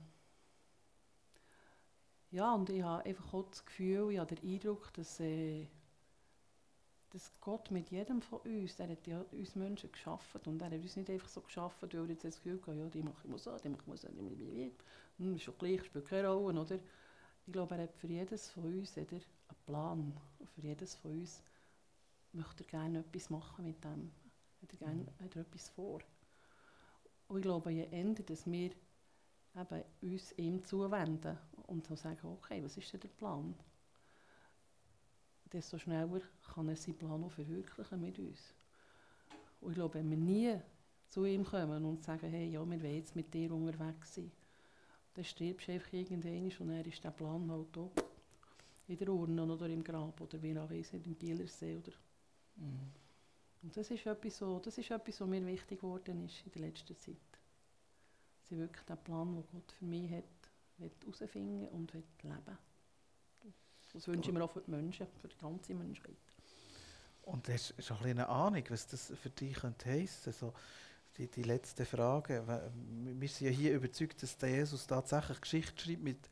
ja, 2.31 2.53
und 2.53 2.69
ich 2.69 2.83
habe 2.83 3.05
einfach 3.05 3.33
auch 3.33 3.49
das 3.49 3.65
Gefühl, 3.65 4.11
ich 4.11 4.19
habe 4.19 4.35
den 4.35 4.53
Eindruck, 4.53 4.91
dass, 4.93 5.19
äh, 5.19 5.67
dass 7.11 7.31
Gott 7.41 7.69
mit 7.71 7.91
jedem 7.91 8.21
von 8.21 8.39
uns, 8.39 8.79
er 8.79 8.89
hat 8.89 9.05
ja 9.07 9.21
uns 9.31 9.55
Menschen 9.55 9.91
geschaffen 9.91 10.41
und 10.45 10.61
er 10.61 10.71
hat 10.71 10.81
uns 10.81 10.95
nicht 10.97 11.09
einfach 11.09 11.29
so 11.29 11.41
geschaffen, 11.41 11.87
weil 11.91 11.99
er 12.01 12.09
jetzt 12.09 12.23
das 12.25 12.35
Gefühl 12.41 12.59
hat, 12.67 12.75
ja, 12.75 12.89
die 12.89 13.03
mache 13.03 13.21
ich 13.23 13.29
mal 13.29 13.37
so, 13.37 13.55
die 13.57 13.69
mache 13.69 13.81
ich 13.81 13.87
mal 13.87 13.97
so, 13.97 14.07
die 14.09 14.21
mache 14.21 14.33
ich 14.33 14.39
mal 14.39 14.69
so. 14.69 14.71
Hm, 15.19 15.35
ist 15.35 15.43
schon 15.43 15.57
gleich, 15.59 15.83
spielt 15.85 16.07
keine 16.07 16.29
Rolle, 16.29 16.59
oder? 16.59 16.79
Ich 17.45 17.51
glaube, 17.51 17.75
er 17.75 17.83
hat 17.83 17.95
für 17.95 18.07
jedes 18.07 18.49
von 18.49 18.63
uns 18.63 18.95
hat 18.95 19.11
er 19.11 19.17
einen 19.17 19.63
Plan. 19.65 20.21
Und 20.39 20.49
für 20.49 20.61
jedes 20.61 20.95
von 20.95 21.11
uns 21.11 21.43
möchte 22.31 22.63
er 22.63 22.69
gerne 22.69 22.99
etwas 22.99 23.29
machen 23.29 23.65
mit 23.65 23.83
dem. 23.83 24.11
Hat 24.61 24.71
er, 24.71 24.77
gerne, 24.77 25.05
hat 25.21 25.35
er 25.35 25.41
etwas 25.41 25.69
vor. 25.69 25.99
Und 27.27 27.37
ich 27.37 27.43
glaube, 27.43 27.71
je 27.71 27.87
eher, 27.89 28.13
dass 28.13 28.45
wir 28.45 28.71
eben 29.55 29.83
uns 30.01 30.31
ihm 30.37 30.63
zuwenden 30.63 31.37
und 31.67 31.85
so 31.85 31.95
sagen, 31.95 32.27
okay, 32.27 32.63
was 32.63 32.77
ist 32.77 32.91
denn 32.93 33.01
der 33.01 33.09
Plan? 33.09 33.53
Desto 35.51 35.77
schneller 35.77 36.21
kann 36.53 36.69
er 36.69 36.75
seinen 36.75 36.97
Plan 36.97 37.23
auch 37.23 37.31
verwirklichen 37.31 38.01
mit 38.01 38.17
uns. 38.17 38.53
Und 39.61 39.71
ich 39.71 39.75
glaube, 39.75 39.95
wenn 39.95 40.09
wir 40.09 40.17
nie 40.17 40.59
zu 41.09 41.25
ihm 41.25 41.43
kommen 41.43 41.85
und 41.85 42.03
sagen, 42.03 42.29
hey, 42.29 42.49
ja, 42.49 42.59
wir 42.59 42.81
wollen 42.81 42.95
jetzt 42.95 43.15
mit 43.15 43.33
dir 43.33 43.51
unterwegs 43.51 44.15
sein, 44.15 44.31
dann 45.13 45.25
stirbst 45.25 45.67
du 45.67 45.73
einfach 45.73 45.93
irgendwann 45.93 46.45
und 46.45 46.67
dann 46.67 46.85
ist 46.85 47.03
der 47.03 47.11
Plan 47.11 47.49
halt 47.51 47.77
auch 47.77 47.91
in 48.87 48.97
der 48.97 49.09
Urne 49.09 49.43
oder 49.43 49.67
im 49.67 49.83
Grab 49.83 50.19
oder 50.19 50.41
wie 50.41 50.57
auch 50.57 50.69
nicht, 50.69 50.93
im 50.93 51.15
Bielersee. 51.15 51.77
Oder. 51.77 51.93
Und 53.61 53.77
das 53.77 53.89
ist, 53.91 54.05
etwas, 54.05 54.37
so, 54.37 54.59
das 54.59 54.77
ist 54.77 54.91
etwas, 54.91 55.21
was 55.21 55.27
mir 55.27 55.45
wichtig 55.45 55.79
geworden 55.79 56.25
ist 56.25 56.45
in 56.45 56.51
der 56.51 56.61
letzten 56.63 56.97
Zeit. 56.97 57.15
Dass 58.41 58.51
ich 58.51 58.57
wirklich 58.57 58.83
den 58.83 58.97
Plan, 58.97 59.35
den 59.35 59.43
Gott 59.51 59.71
für 59.71 59.85
mich 59.85 60.11
hat, 60.11 60.23
herausfinden 60.77 61.67
und 61.69 61.93
leben. 61.93 62.57
Das 63.93 64.07
wünsche 64.07 64.31
ich 64.31 64.33
mir 64.33 64.43
auch 64.43 64.51
für 64.51 64.61
die 64.61 64.71
Menschen, 64.71 65.07
für 65.21 65.27
die 65.27 65.37
ganze 65.37 65.75
Menschheit. 65.75 66.15
Und 67.21 67.47
hast 67.47 67.73
du 67.77 67.81
schon 67.81 67.97
eine 68.03 68.27
Ahnung, 68.27 68.63
was 68.69 68.87
das 68.87 69.13
für 69.15 69.29
dich 69.29 69.55
könnte 69.55 69.89
heissen 69.89 70.29
also 70.29 70.53
die, 71.17 71.27
die 71.27 71.43
letzte 71.43 71.85
Frage. 71.85 72.43
Wir 72.47 73.29
sind 73.29 73.47
ja 73.47 73.51
hier 73.51 73.75
überzeugt, 73.75 74.21
dass 74.23 74.37
der 74.37 74.49
Jesus 74.49 74.87
tatsächlich 74.87 75.41
Geschichte 75.41 75.83
schreibt 75.83 76.03
mit, 76.03 76.29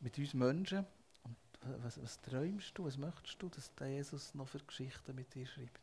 mit 0.00 0.18
uns 0.18 0.34
Menschen. 0.34 0.86
Und 1.24 1.36
wa- 1.62 1.76
was, 1.82 2.02
was 2.02 2.20
träumst 2.20 2.76
du, 2.76 2.84
was 2.84 2.98
möchtest 2.98 3.40
du, 3.42 3.48
dass 3.48 3.74
der 3.74 3.88
Jesus 3.88 4.34
noch 4.34 4.48
für 4.48 4.60
Geschichten 4.60 5.14
mit 5.14 5.34
dir 5.34 5.46
schreibt? 5.46 5.80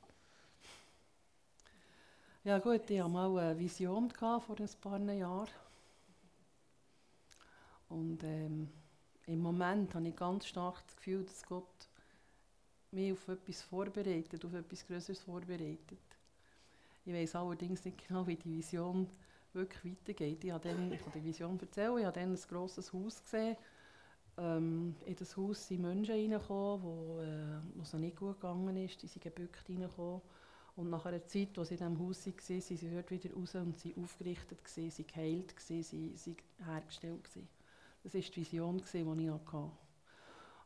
Ja 2.43 2.59
gut, 2.59 2.89
ich 2.89 3.01
hatte 3.01 3.09
mal 3.09 3.38
eine 3.38 3.59
Vision 3.59 4.09
vor 4.11 4.55
ein 4.59 4.69
paar 4.81 4.99
Jahren. 5.11 5.49
Und 7.89 8.23
ähm, 8.23 8.69
im 9.25 9.39
Moment 9.39 9.93
habe 9.95 10.07
ich 10.07 10.15
ganz 10.15 10.47
stark 10.47 10.81
das 10.85 10.95
Gefühl, 10.95 11.25
dass 11.25 11.43
Gott 11.45 11.88
mich 12.91 13.11
auf 13.11 13.27
etwas 13.27 13.61
vorbereitet, 13.61 14.45
auf 14.45 14.53
etwas 14.53 14.85
Größeres 14.85 15.19
vorbereitet. 15.19 15.99
Ich 17.07 17.13
weiß 17.13 17.35
allerdings 17.35 17.85
nicht 17.85 18.05
genau, 18.05 18.27
wie 18.27 18.35
die 18.35 18.57
Vision 18.57 19.07
wirklich 19.53 19.95
weitergeht. 19.95 20.43
Ich 20.43 20.53
dann, 20.53 20.91
ich 20.91 20.99
habe 20.99 21.17
die 21.17 21.23
Vision 21.23 21.57
erzählt, 21.57 21.99
ich 21.99 22.05
habe 22.05 22.19
dann 22.19 22.33
ein 22.33 22.39
grosses 22.49 22.91
Haus 22.91 23.23
gesehen. 23.23 23.55
Ähm, 24.37 24.93
in 25.05 25.15
das 25.15 25.37
Haus 25.37 25.69
sind 25.69 25.83
Menschen 25.83 26.15
reingekommen, 26.15 26.83
wo, 26.83 27.21
äh, 27.21 27.81
es 27.81 27.93
noch 27.93 28.01
nicht 28.01 28.17
gut 28.17 28.41
gegangen 28.41 28.75
ist. 28.75 29.01
Die 29.01 29.07
sind 29.07 29.23
gebückt 29.23 29.69
reingekommen. 29.69 30.19
Und 30.75 30.89
nach 30.89 31.05
einer 31.05 31.25
Zeit, 31.25 31.57
wo 31.57 31.63
sie 31.63 31.75
in 31.75 31.77
diesem 31.77 31.97
Haus 31.97 32.27
waren, 32.27 32.39
sind 32.61 32.61
sie 32.61 32.89
dort 32.93 33.09
wieder 33.09 33.33
raus 33.33 33.55
und 33.55 33.77
sie 33.79 33.95
aufgerichtet, 33.95 34.65
gewesen, 34.65 34.91
sie 34.91 35.07
geheilt, 35.07 35.55
gewesen, 35.55 35.83
sie 35.83 36.17
sie 36.17 36.35
hergestellt. 36.65 37.23
Gewesen. 37.23 37.47
Das 38.03 38.15
war 38.15 38.21
die 38.21 38.35
Vision, 38.35 38.77
die 38.79 38.97
ich 38.97 39.31
hatte. 39.31 39.71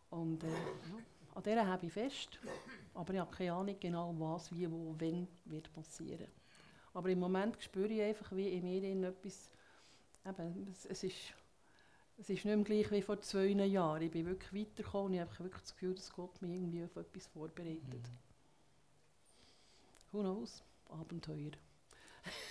Und 0.09 0.43
äh, 0.43 0.47
ja, 0.47 0.97
an 1.34 1.43
der 1.43 1.65
habe 1.65 1.86
ich 1.86 1.93
fest. 1.93 2.39
Aber 2.93 3.13
ich 3.13 3.19
habe 3.19 3.36
keine 3.36 3.53
Ahnung 3.53 3.75
genau, 3.79 4.13
was, 4.17 4.53
wie, 4.53 4.69
wo, 4.69 4.95
wenn 4.97 5.27
wird 5.45 5.71
passieren. 5.73 6.27
Aber 6.93 7.09
im 7.09 7.19
Moment 7.19 7.61
spüre 7.61 7.88
ich 7.88 8.01
einfach, 8.01 8.32
wie 8.36 8.49
in 8.49 8.63
mir 8.63 9.07
etwas, 9.07 9.49
eben, 10.25 10.67
es, 10.69 10.86
es, 10.86 11.03
ist, 11.03 11.34
es 12.17 12.29
ist 12.29 12.43
nicht 12.43 12.45
mehr 12.45 12.57
gleich 12.57 12.91
wie 12.91 13.01
vor 13.01 13.21
zwei 13.21 13.45
Jahren. 13.45 14.01
Ich 14.01 14.11
bin 14.11 14.25
wirklich 14.25 14.53
weitergekommen 14.53 15.07
und 15.07 15.13
ich 15.13 15.19
habe 15.21 15.39
wirklich 15.39 15.61
das 15.61 15.73
Gefühl, 15.73 15.95
dass 15.95 16.11
Gott 16.11 16.41
mich 16.41 16.51
irgendwie 16.51 16.84
auf 16.84 16.95
etwas 16.97 17.27
vorbereitet. 17.27 18.11
Who 20.11 20.19
knows? 20.19 20.63
Abenteuer. 20.89 21.51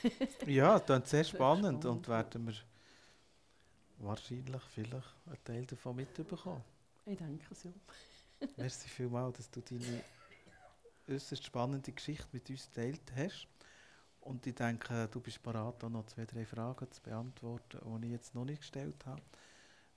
Ja, 0.47 0.78
das 0.78 0.87
klingt 0.87 1.07
sehr 1.07 1.24
spannend 1.24 1.85
und 1.85 2.09
werden 2.09 2.47
wir 2.47 2.55
wahrscheinlich 3.99 4.62
vielleicht 4.62 5.14
einen 5.26 5.45
Teil 5.45 5.66
davon 5.66 5.97
mitbekommen. 5.97 6.64
Ich 7.07 7.18
denke 7.18 7.47
es 7.51 7.62
ja. 7.62 7.70
Merci 8.57 8.88
vielmals, 8.88 9.36
dass 9.36 9.51
du 9.51 9.61
deine 9.61 10.03
äußerst 11.09 11.45
spannende 11.45 11.93
Geschichte 11.93 12.26
mit 12.32 12.49
uns 12.49 12.68
geteilt 12.68 13.12
hast. 13.16 13.47
Und 14.20 14.47
ich 14.47 14.55
denke, 14.55 15.09
du 15.11 15.20
bist 15.20 15.43
bereit, 15.43 15.82
auch 15.82 15.88
noch 15.88 16.07
zwei, 16.07 16.24
drei 16.24 16.45
Fragen 16.45 16.91
zu 16.91 17.01
beantworten, 17.01 17.80
die 18.01 18.07
ich 18.07 18.12
jetzt 18.12 18.34
noch 18.34 18.45
nicht 18.45 18.61
gestellt 18.61 19.07
habe. 19.07 19.22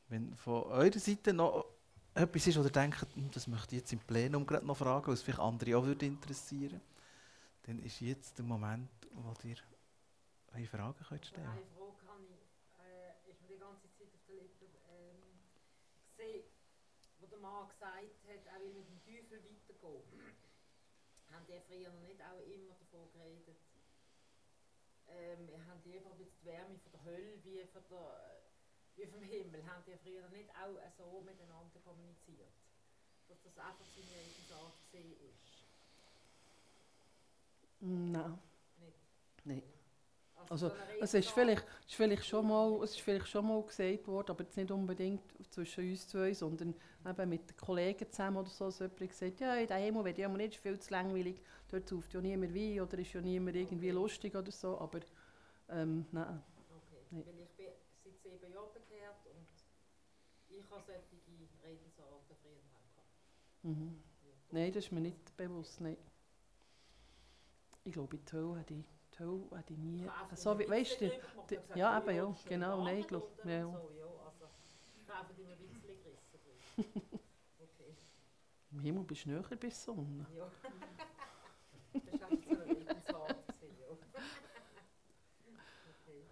Wenn 0.08 0.36
von 0.36 0.64
eurer 0.64 1.00
Seite 1.00 1.34
noch 1.34 1.66
etwas 2.14 2.48
ist, 2.48 2.58
oder 2.58 2.70
denkt, 2.70 3.06
hm, 3.16 3.32
das 3.32 3.48
möchte 3.48 3.76
ich 3.76 3.82
jetzt 3.82 3.94
im 3.94 4.00
Plenum 4.00 4.46
gerade 4.46 4.66
noch 4.66 4.78
fragen, 4.78 5.12
was 5.12 5.22
vielleicht 5.22 5.40
andere 5.40 5.78
auch 5.78 5.86
würde 5.86 6.06
interessieren, 6.06 6.80
dann 7.64 7.80
ist 7.80 8.00
jetzt 8.00 8.38
der 8.38 8.46
Moment, 8.46 8.90
wo 9.12 9.34
ihr 9.44 9.56
eure 10.54 10.68
Fragen 10.68 11.04
könnt 11.08 11.26
stellen 11.26 11.48
Eine 11.48 11.66
Frage 11.66 12.08
habe 12.08 12.24
ich, 12.24 12.40
äh, 12.80 13.32
ist 13.32 13.42
mir 13.42 13.48
die 13.56 13.60
ganze 13.60 13.90
Zeit 13.98 14.08
auf 14.14 14.22
der 14.28 14.36
Lippe 14.36 14.66
ähm, 14.88 15.22
gesehen, 16.16 16.44
wo 17.20 17.26
der 17.26 17.33
Mann 17.44 17.68
gesagt 17.68 18.24
hat, 18.24 18.46
er 18.48 18.60
will 18.62 18.74
mit 18.74 18.88
dem 18.88 19.04
Teufel 19.04 19.44
weitergehen. 19.44 20.36
haben 21.30 21.46
die 21.46 21.60
früher 21.68 21.92
noch 21.92 22.08
nicht 22.08 22.22
auch 22.22 22.40
immer 22.40 22.74
davon 22.80 23.12
geredet? 23.12 23.58
Ähm, 25.10 25.50
haben 25.68 25.84
die 25.84 25.98
einfach 25.98 26.16
die 26.16 26.32
Wärme 26.46 26.80
von 26.80 26.92
der 26.94 27.04
Hölle 27.04 27.44
wie, 27.44 27.66
von 27.66 27.84
der, 27.92 28.40
wie 28.96 29.06
vom 29.08 29.22
Himmel, 29.22 29.66
haben 29.68 29.84
die 29.86 29.98
früher 29.98 30.30
nicht 30.30 30.50
auch 30.56 30.80
so 30.98 31.22
miteinander 31.22 31.80
kommuniziert? 31.84 32.54
Dass 33.28 33.42
das 33.44 33.58
einfach 33.58 33.86
seine 33.94 34.16
Eigensart 34.16 34.80
gesehen 34.86 35.20
ist? 35.28 35.44
Nein. 37.82 38.40
Nicht? 38.78 38.98
Nein. 39.44 39.73
Also, 40.50 40.70
so 40.70 40.76
eine 40.76 41.00
Es 41.02 41.14
ist 41.14 41.30
vielleicht, 41.30 41.66
ist 41.88 41.96
vielleicht 41.96 42.26
schon 42.26 42.48
mal, 42.48 42.84
es 42.84 42.92
ist 42.92 43.02
vielleicht 43.02 43.28
schon 43.28 43.48
mal 43.48 43.62
gesagt 43.64 44.08
worden, 44.08 44.32
aber 44.32 44.44
jetzt 44.44 44.58
nicht 44.58 44.72
unbedingt 44.72 45.22
zwischen 45.50 45.90
uns 45.90 46.08
zwei, 46.08 46.34
sondern 46.34 46.76
eben 47.06 47.30
mit 47.30 47.50
den 47.50 47.58
Kollegen 47.58 48.10
zusammen 48.12 48.38
oder 48.38 48.50
so, 48.50 48.66
dass 48.66 48.80
jemand 48.80 49.00
gesagt 49.00 49.40
ja, 49.40 49.56
in 49.56 49.68
diesem 49.68 49.84
Himmel 49.84 50.06
wird 50.06 50.18
ja 50.18 50.28
nicht, 50.30 50.56
ist 50.56 50.62
viel 50.62 50.80
zu 50.80 50.92
langweilig, 50.92 51.42
dort 51.70 51.88
sauft 51.88 52.14
ja 52.14 52.22
niemand 52.22 52.54
Wein 52.54 52.82
oder 52.82 52.98
ist 53.00 53.14
ja 53.14 53.22
niemand 53.22 53.56
irgendwie 53.56 53.90
lustig 53.92 54.36
oder 54.36 54.52
so, 54.52 54.80
aber 54.80 55.00
ähm, 55.70 56.06
nein. 56.12 56.42
Okay, 56.70 57.24
weil 57.26 57.40
ich 57.42 57.50
bin 57.56 57.68
seit 58.04 58.22
sieben 58.22 58.54
Jahren 58.54 58.74
bekehrt 58.74 59.26
und 59.26 59.48
ich 60.50 60.64
habe 60.70 60.84
solche 60.86 61.64
Redensarten 61.64 62.36
früher 62.42 62.62
gehabt. 62.62 63.64
Mhm. 63.64 64.04
Nein, 64.52 64.72
das 64.72 64.86
ist 64.86 64.92
mir 64.92 65.02
nicht 65.02 65.36
bewusst, 65.38 65.82
nein. 65.82 65.98
Ich 67.86 67.94
glaube, 67.94 68.16
in 68.16 68.26
die 68.26 68.32
Hölle 68.32 68.60
hätte 68.60 68.74
ich, 68.74 68.86
die 69.14 69.24
Hölle 69.24 69.44
hätte 69.58 69.74
ich 69.74 69.80
nie, 69.80 70.06
Ich 70.32 70.40
so 70.40 70.58
wie, 70.60 70.70
weißt 70.70 71.02
du, 71.02 71.12
ja, 71.76 71.98
eben, 72.00 72.16
ja, 72.16 72.36
genau, 72.46 72.84
nein, 72.84 73.02
da 73.02 73.08
glaub- 73.08 73.24
unten 73.24 73.50
ja. 73.50 73.64
So, 73.72 73.92
ja, 73.98 74.06
also, 74.26 74.46
ich 74.98 75.06
gerissen. 76.32 77.20
okay, 77.60 77.96
im 78.72 78.80
Himmel 78.80 79.04
bist 79.04 79.26
du 79.26 79.30
näher 79.30 79.42
bis 79.58 79.84
Sonne. 79.84 80.26
ja. 80.36 80.48
das 81.94 82.04
ist 82.14 82.24
einfach 82.24 82.44
so 82.44 82.52
eine 82.52 82.66
Redensart. 82.66 83.48
gewesen, 83.60 83.78
ja. 83.80 83.88
okay. 85.90 86.24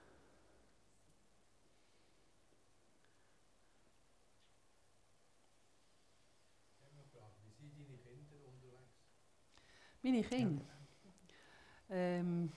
Meine 10.03 10.23
Kinder, 10.23 10.65
ähm, 11.89 12.51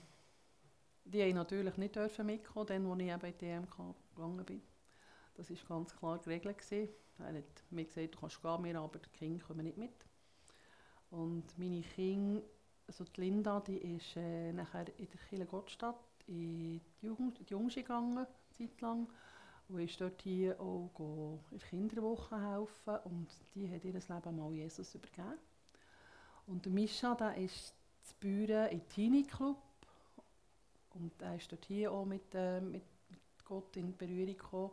die 1.05 1.22
haben 1.22 1.34
natürlich 1.34 1.76
nicht 1.76 1.96
dürfen 1.96 2.26
mitkommen, 2.26 2.66
dann, 2.66 2.86
als 2.86 3.00
ich 3.00 3.09
eben 3.09 3.26
in 3.26 3.32
die 3.32 3.46
DMK 3.46 3.94
gegangen 4.14 4.44
bin. 4.44 4.62
Das 5.34 5.50
war 5.50 5.57
ganz 5.68 5.94
klar 5.96 6.18
geregelt. 6.18 6.59
Gewesen. 6.59 6.88
Er 7.18 7.34
hat 7.34 7.44
mir 7.70 7.84
gesagt, 7.84 8.14
du 8.14 8.18
kannst 8.18 8.42
gehen, 8.42 8.64
wir, 8.64 8.80
aber 8.80 8.98
die 8.98 9.11
Kinder 9.11 9.44
kommen 9.44 9.64
nicht 9.64 9.78
mit. 9.78 10.07
Und 11.11 11.44
meine 11.59 11.82
Kinder, 11.82 12.42
also 12.86 13.05
die 13.05 13.20
Linda, 13.20 13.61
die 13.61 13.96
ist 13.96 14.16
äh, 14.16 14.52
nachher 14.52 14.86
in 14.98 15.09
der 15.09 15.20
Kirche 15.28 15.46
Gottstadt 15.46 15.96
in 16.26 16.80
die 17.00 17.07
Jugend, 17.07 17.38
in 17.38 17.46
die 17.46 17.52
Jungschi 17.52 17.82
gegangen, 17.82 18.18
eine 18.18 18.28
Zeit 18.50 18.80
lang. 18.80 19.09
Und 19.68 19.80
ist 19.80 20.00
dort 20.00 20.20
hier 20.22 20.61
auch 20.61 20.90
in 21.50 21.59
der 21.59 21.68
Kinderwoche 21.68 22.38
helfen. 22.38 22.96
Und 23.05 23.28
die 23.55 23.70
hat 23.70 23.84
ihr 23.84 23.92
Leben 23.92 24.36
mal 24.36 24.52
Jesus 24.52 24.94
übergeben. 24.94 25.38
Und 26.46 26.64
der 26.64 26.72
Mischa, 26.72 27.14
der 27.14 27.36
ist 27.36 27.74
zu 28.02 28.14
Büren 28.20 28.70
im 28.70 28.86
Teenie-Club. 28.88 29.57
Und 30.95 31.20
er 31.20 31.36
ist 31.36 31.51
dort 31.51 31.64
hier 31.64 31.90
auch 31.92 32.05
mit, 32.05 32.34
äh, 32.34 32.61
mit, 32.61 32.82
Gott 33.45 33.76
in 33.76 33.97
Berührung 33.97 34.36
gekommen. 34.36 34.70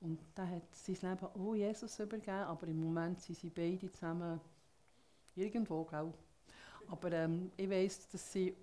Und 0.00 0.20
der 0.36 0.48
hat 0.48 0.74
sein 0.74 0.96
Leben 1.02 1.26
auch 1.26 1.54
Jesus 1.54 1.98
übergeben, 1.98 2.44
aber 2.44 2.66
im 2.68 2.80
Moment 2.80 3.20
sind 3.20 3.38
sie 3.38 3.50
beide 3.50 3.90
zusammen 3.90 4.40
irgendwo, 5.34 5.84
gell? 5.84 6.12
Aber 6.88 7.12
ähm, 7.12 7.50
ich 7.56 7.70
weiss, 7.70 8.08
dass 8.10 8.32
sie 8.32 8.54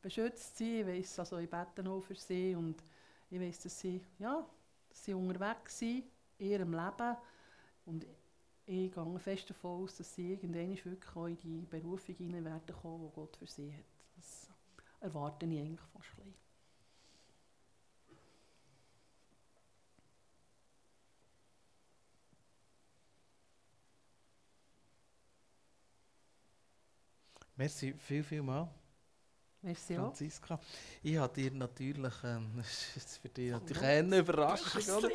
beschützt 0.00 0.56
sind, 0.56 0.80
ich 0.80 0.86
weiss, 0.86 1.18
also 1.18 1.38
ich 1.38 1.50
bete 1.50 1.88
auch 1.88 2.00
für 2.00 2.14
sie 2.14 2.54
und 2.54 2.82
ich 3.30 3.40
weiss, 3.40 3.60
dass 3.60 3.80
sie, 3.80 4.00
ja, 4.18 4.44
dass 4.88 5.04
sie 5.04 5.14
unterwegs 5.14 5.78
sind 5.78 6.04
in 6.38 6.50
ihrem 6.50 6.72
Leben 6.72 7.16
und 7.86 8.06
ich 8.66 8.92
gehe 8.92 9.18
fest 9.18 9.50
davon 9.50 9.82
aus, 9.82 9.96
dass 9.96 10.14
sie 10.14 10.32
irgendwann 10.32 10.76
wirklich 10.84 11.44
in 11.44 11.60
die 11.60 11.66
Berufung 11.66 12.14
hinein 12.14 12.44
werden 12.44 12.76
kommen, 12.80 13.08
die 13.08 13.14
Gott 13.14 13.36
für 13.36 13.46
sie 13.46 13.72
hat. 13.72 13.84
Das 14.16 14.48
erwarte 15.00 15.44
ich 15.46 15.58
eigentlich 15.58 15.80
fast 15.92 16.08
Merci 27.56 27.94
viel, 27.98 28.22
viel 28.22 28.42
mal, 28.42 28.68
Merci 29.62 29.96
auch. 29.96 30.02
Franziska. 30.02 30.60
Ich 31.02 31.16
habe 31.16 31.32
dir 31.32 31.50
natürlich, 31.52 32.12
ähm, 32.24 32.52
das 32.56 32.96
ist 32.96 33.18
für 33.18 33.28
dich 33.28 33.50
natürlich 33.50 33.82
eine 33.82 34.18
Überraschung, 34.18 34.96
oder? 34.96 35.08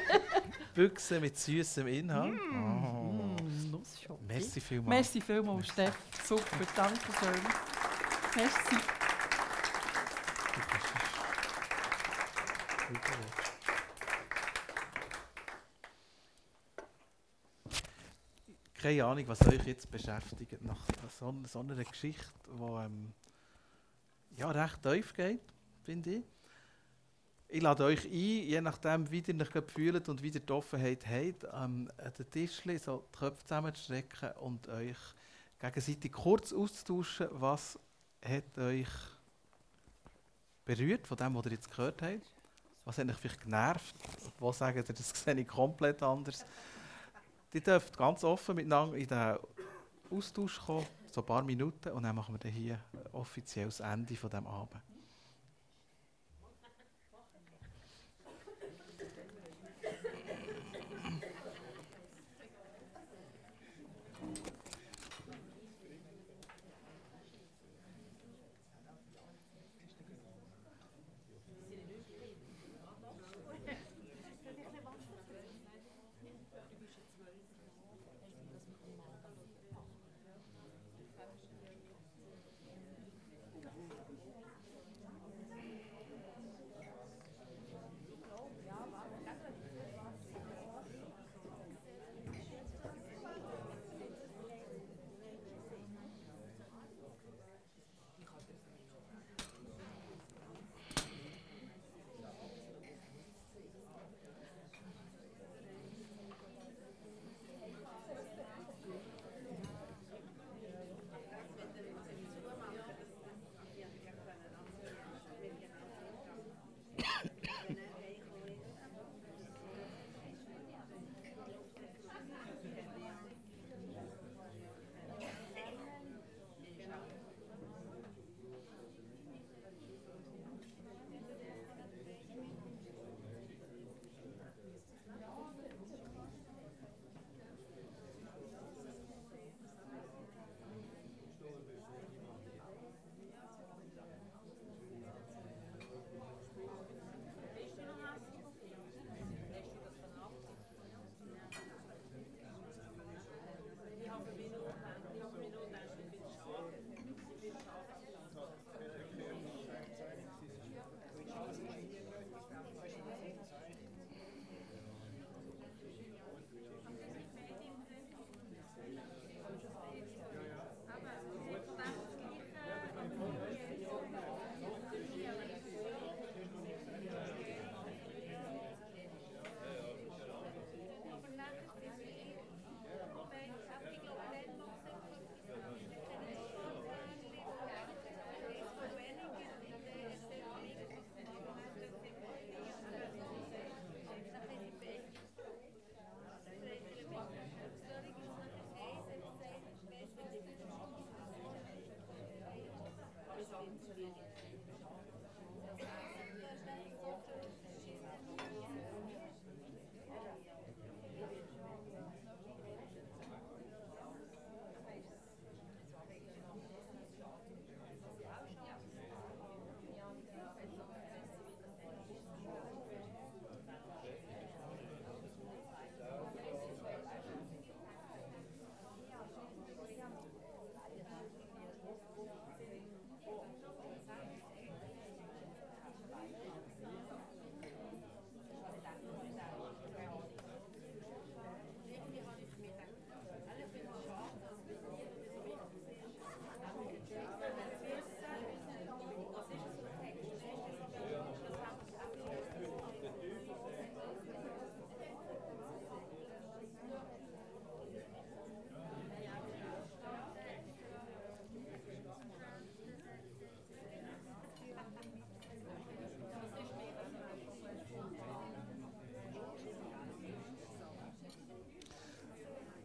Büchse 0.74 1.20
mit 1.20 1.36
süßem 1.36 1.86
Inhalt. 1.86 2.38
Oh. 2.52 2.54
Mm. 2.54 3.36
Merci 4.26 4.60
vielmals. 4.60 4.88
Merci 4.88 5.20
vielmals, 5.20 5.68
Steff. 5.68 5.96
Super, 6.24 6.66
danke 6.74 7.12
schön. 7.18 7.42
Merci. 8.36 8.95
Keine 18.86 19.04
Ahnung, 19.04 19.26
was 19.26 19.44
euch 19.48 19.66
jetzt 19.66 19.90
beschäftigt 19.90 20.62
nach 20.62 20.78
so, 21.18 21.34
so 21.44 21.58
einer 21.58 21.74
Geschichte, 21.82 22.22
die 22.46 22.84
ähm, 22.84 23.12
ja, 24.36 24.48
recht 24.48 24.80
tief 24.80 25.12
geht, 25.12 25.40
finde 25.82 26.10
ich. 26.14 26.24
Ich 27.48 27.62
lade 27.62 27.82
euch 27.82 28.04
ein, 28.04 28.12
je 28.12 28.60
nachdem, 28.60 29.10
wie 29.10 29.24
ihr 29.26 29.40
euch 29.40 29.64
fühlt 29.66 30.08
und 30.08 30.22
wie 30.22 30.28
ihr 30.28 30.38
die 30.38 30.52
Offenheit 30.52 31.04
habt, 31.04 31.48
ähm, 31.52 31.90
den 32.16 32.30
Tischchen 32.30 32.78
so 32.78 33.08
die 33.12 33.18
Köpfe 33.18 33.42
zusammenzustrecken 33.42 34.30
und 34.34 34.68
euch 34.68 34.98
gegenseitig 35.58 36.12
kurz 36.12 36.52
auszutauschen, 36.52 37.26
was 37.32 37.80
hat 38.24 38.56
euch 38.56 38.86
berührt 40.64 41.08
von 41.08 41.16
dem, 41.16 41.34
was 41.34 41.46
ihr 41.46 41.52
jetzt 41.52 41.72
gehört 41.72 42.02
habt. 42.02 42.24
Was 42.84 42.98
hat 42.98 43.08
euch 43.08 43.16
vielleicht 43.16 43.40
genervt? 43.40 43.96
Wo 44.38 44.52
sagt 44.52 44.76
ihr, 44.76 44.94
das 44.94 45.10
sehe 45.24 45.34
ich 45.34 45.48
komplett 45.48 46.04
anders? 46.04 46.46
Die 47.56 47.62
dürft 47.62 47.96
ganz 47.96 48.22
offen 48.22 48.56
miteinander 48.56 48.98
in 48.98 49.06
den 49.06 49.38
Austausch 50.10 50.60
kommen, 50.60 50.84
so 51.10 51.22
ein 51.22 51.26
paar 51.26 51.42
Minuten, 51.42 51.88
und 51.88 52.02
dann 52.02 52.14
machen 52.14 52.34
wir 52.34 52.38
dann 52.38 52.52
hier 52.52 52.78
offiziell 53.12 53.64
das 53.64 53.80
Ende 53.80 54.14
von 54.14 54.28
diesem 54.28 54.46
Abend. 54.46 54.82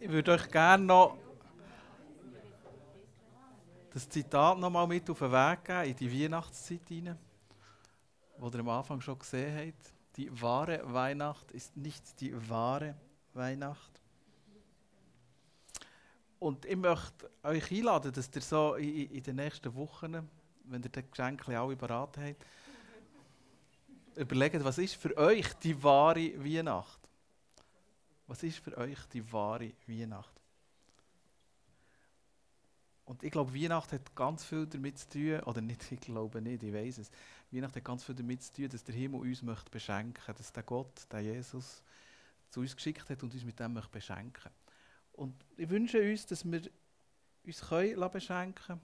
Ich 0.04 0.10
würde 0.10 0.32
euch 0.32 0.50
gerne 0.50 0.84
noch 0.84 1.16
das 3.94 4.10
Zitat 4.10 4.58
noch 4.58 4.72
mal 4.72 4.88
mit 4.88 5.08
auf 5.12 5.20
den 5.20 5.32
Weg 5.32 5.64
geben, 5.64 5.90
in 5.90 5.96
die 5.96 6.24
Weihnachtszeit 6.24 6.88
hinein, 6.88 7.20
wo 8.40 8.48
ihr 8.48 8.60
am 8.62 8.70
Anfang 8.70 9.00
schon 9.00 9.20
gesehen 9.20 9.56
habt. 9.56 9.94
Die 10.16 10.42
wahre 10.42 10.82
Weihnacht 10.92 11.52
ist 11.52 11.78
nicht 11.78 12.20
die 12.20 12.34
wahre 12.50 12.96
Weihnacht. 13.36 14.02
Und 16.40 16.66
ich 16.66 16.78
möchte 16.78 17.30
euch 17.44 17.72
einladen, 17.72 18.12
dass 18.12 18.32
ihr 18.34 18.42
so 18.42 18.74
in, 18.74 19.12
in 19.12 19.22
den 19.22 19.36
nächsten 19.36 19.76
Wochen, 19.76 20.28
wenn 20.64 20.82
ihr 20.82 20.90
die 20.90 21.12
Geschenke 21.12 21.60
alle 21.60 21.76
parat 21.76 22.18
habt, 22.18 22.44
überlegt, 24.16 24.64
was 24.64 24.80
ist 24.80 24.96
für 24.96 25.16
euch 25.16 25.54
die 25.60 25.84
wahre 25.84 26.44
Weihnacht? 26.44 27.01
Was 28.32 28.44
ist 28.44 28.60
für 28.60 28.78
euch 28.78 28.98
die 29.12 29.30
wahre 29.34 29.74
Weihnacht? 29.88 30.32
Und 33.04 33.24
ich 33.24 33.30
glaube, 33.30 33.54
Weihnachten 33.54 33.96
hat 33.96 34.16
ganz 34.16 34.46
viel 34.46 34.66
damit 34.68 35.00
zu 35.00 35.10
tun, 35.10 35.42
oder 35.42 35.60
nicht, 35.60 35.92
ich 35.92 36.00
glaube 36.00 36.42
nicht, 36.42 36.64
ich 36.64 36.74
weiß 36.74 37.00
es. 37.00 37.12
Weihnachten 37.52 37.76
hat 37.76 37.84
ganz 37.84 38.06
viel 38.06 38.16
damit 38.16 38.42
zu 38.42 38.54
tun, 38.54 38.70
dass 38.70 38.86
der 38.86 38.96
Himmel 38.96 39.20
uns 39.20 39.42
möchte 39.42 39.70
beschenken 39.70 40.24
dass 40.34 40.54
der 40.54 40.64
Gott, 40.64 41.12
der 41.12 41.20
Jesus, 41.20 41.84
zu 42.50 42.62
uns 42.62 42.74
geschickt 42.74 43.10
hat 43.10 43.22
und 43.22 43.34
uns 43.34 43.44
mit 43.44 43.60
dem 43.60 43.74
möchte 43.74 43.92
beschenken 43.92 44.50
Und 45.12 45.36
ich 45.58 45.70
wünsche 45.70 46.00
uns, 46.02 46.26
dass 46.26 46.50
wir 46.50 46.62
uns 47.46 47.70
können 47.70 48.12
beschenken 48.12 48.64
können. 48.66 48.82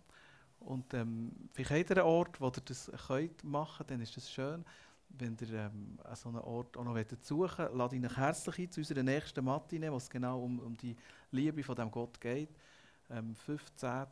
Und 0.59 0.93
ähm, 0.93 1.31
vielleicht 1.53 1.89
habt 1.89 1.97
ihr 1.97 2.05
Ort, 2.05 2.41
wo 2.41 2.47
ihr 2.47 2.63
das 2.65 2.91
könnt 3.07 3.45
machen 3.45 3.77
könnt, 3.77 3.91
dann 3.91 4.01
ist 4.01 4.17
das 4.17 4.29
schön. 4.29 4.65
Wenn 5.09 5.37
ihr 5.41 5.53
ähm, 5.53 5.97
an 6.03 6.15
so 6.15 6.29
einen 6.29 6.39
Ort 6.39 6.77
auch 6.77 6.83
noch 6.83 6.97
suchen 7.21 7.65
wollt, 7.65 7.75
lade 7.75 7.95
ich 7.95 8.03
euch 8.03 8.17
herzlich 8.17 8.59
ein 8.59 8.71
zu 8.71 8.81
unserer 8.81 9.03
nächsten 9.03 9.43
Matinee, 9.43 9.91
wo 9.91 9.97
es 9.97 10.09
genau 10.09 10.43
um, 10.43 10.59
um 10.59 10.77
die 10.77 10.95
Liebe 11.31 11.63
von 11.63 11.75
dem 11.75 11.89
Gott 11.89 12.19
geht 12.21 12.49
am 13.09 13.35
15. 13.35 14.05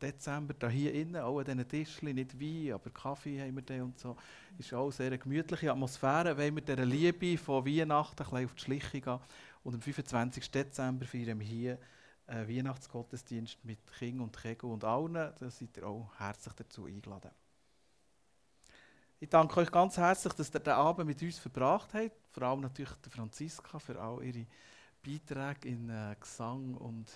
Dezember 0.00 0.54
da 0.54 0.68
hier 0.68 0.94
innen, 0.94 1.16
auch 1.16 1.38
an 1.38 1.44
diesen 1.44 1.68
Tischchen, 1.68 2.14
nicht 2.14 2.38
Wein, 2.40 2.72
aber 2.72 2.90
Kaffee 2.90 3.40
haben 3.40 3.54
wir 3.54 3.62
da 3.62 3.82
und 3.82 3.98
so. 3.98 4.16
Ist 4.58 4.72
auch 4.72 4.84
eine 4.84 4.92
sehr 4.92 5.18
gemütliche 5.18 5.70
Atmosphäre, 5.70 6.36
wenn 6.36 6.54
wir 6.54 6.62
dieser 6.62 6.84
Liebe 6.84 7.36
von 7.36 7.66
Weihnachten 7.66 8.22
ein 8.34 8.44
auf 8.44 8.54
die 8.54 8.60
Schliche 8.60 9.00
gehen. 9.00 9.18
Und 9.64 9.74
am 9.74 9.80
25. 9.80 10.50
Dezember 10.50 11.04
feiern 11.04 11.38
wir 11.38 11.46
hier 11.46 11.78
einen 12.26 12.48
Weihnachtsgottesdienst 12.48 13.64
mit 13.64 13.80
King 13.98 14.20
und 14.20 14.36
Kegel 14.36 14.70
und 14.70 14.84
allen. 14.84 15.14
Da 15.14 15.50
seid 15.50 15.76
ihr 15.76 15.86
auch 15.86 16.10
herzlich 16.18 16.54
dazu 16.54 16.86
eingeladen. 16.86 17.30
Ich 19.22 19.28
danke 19.28 19.60
euch 19.60 19.70
ganz 19.70 19.96
herzlich, 19.98 20.32
dass 20.32 20.52
ihr 20.52 20.58
den 20.58 20.72
Abend 20.72 21.06
mit 21.06 21.22
uns 21.22 21.38
verbracht 21.38 21.94
habt. 21.94 22.10
Vor 22.32 22.42
allem 22.42 22.58
natürlich 22.62 22.92
der 23.04 23.12
Franziska 23.12 23.78
für 23.78 23.96
all 24.00 24.20
ihre 24.20 24.46
Beiträge 25.00 25.68
in 25.68 25.88
äh, 25.90 26.16
Gesang 26.18 26.74
und 26.74 27.06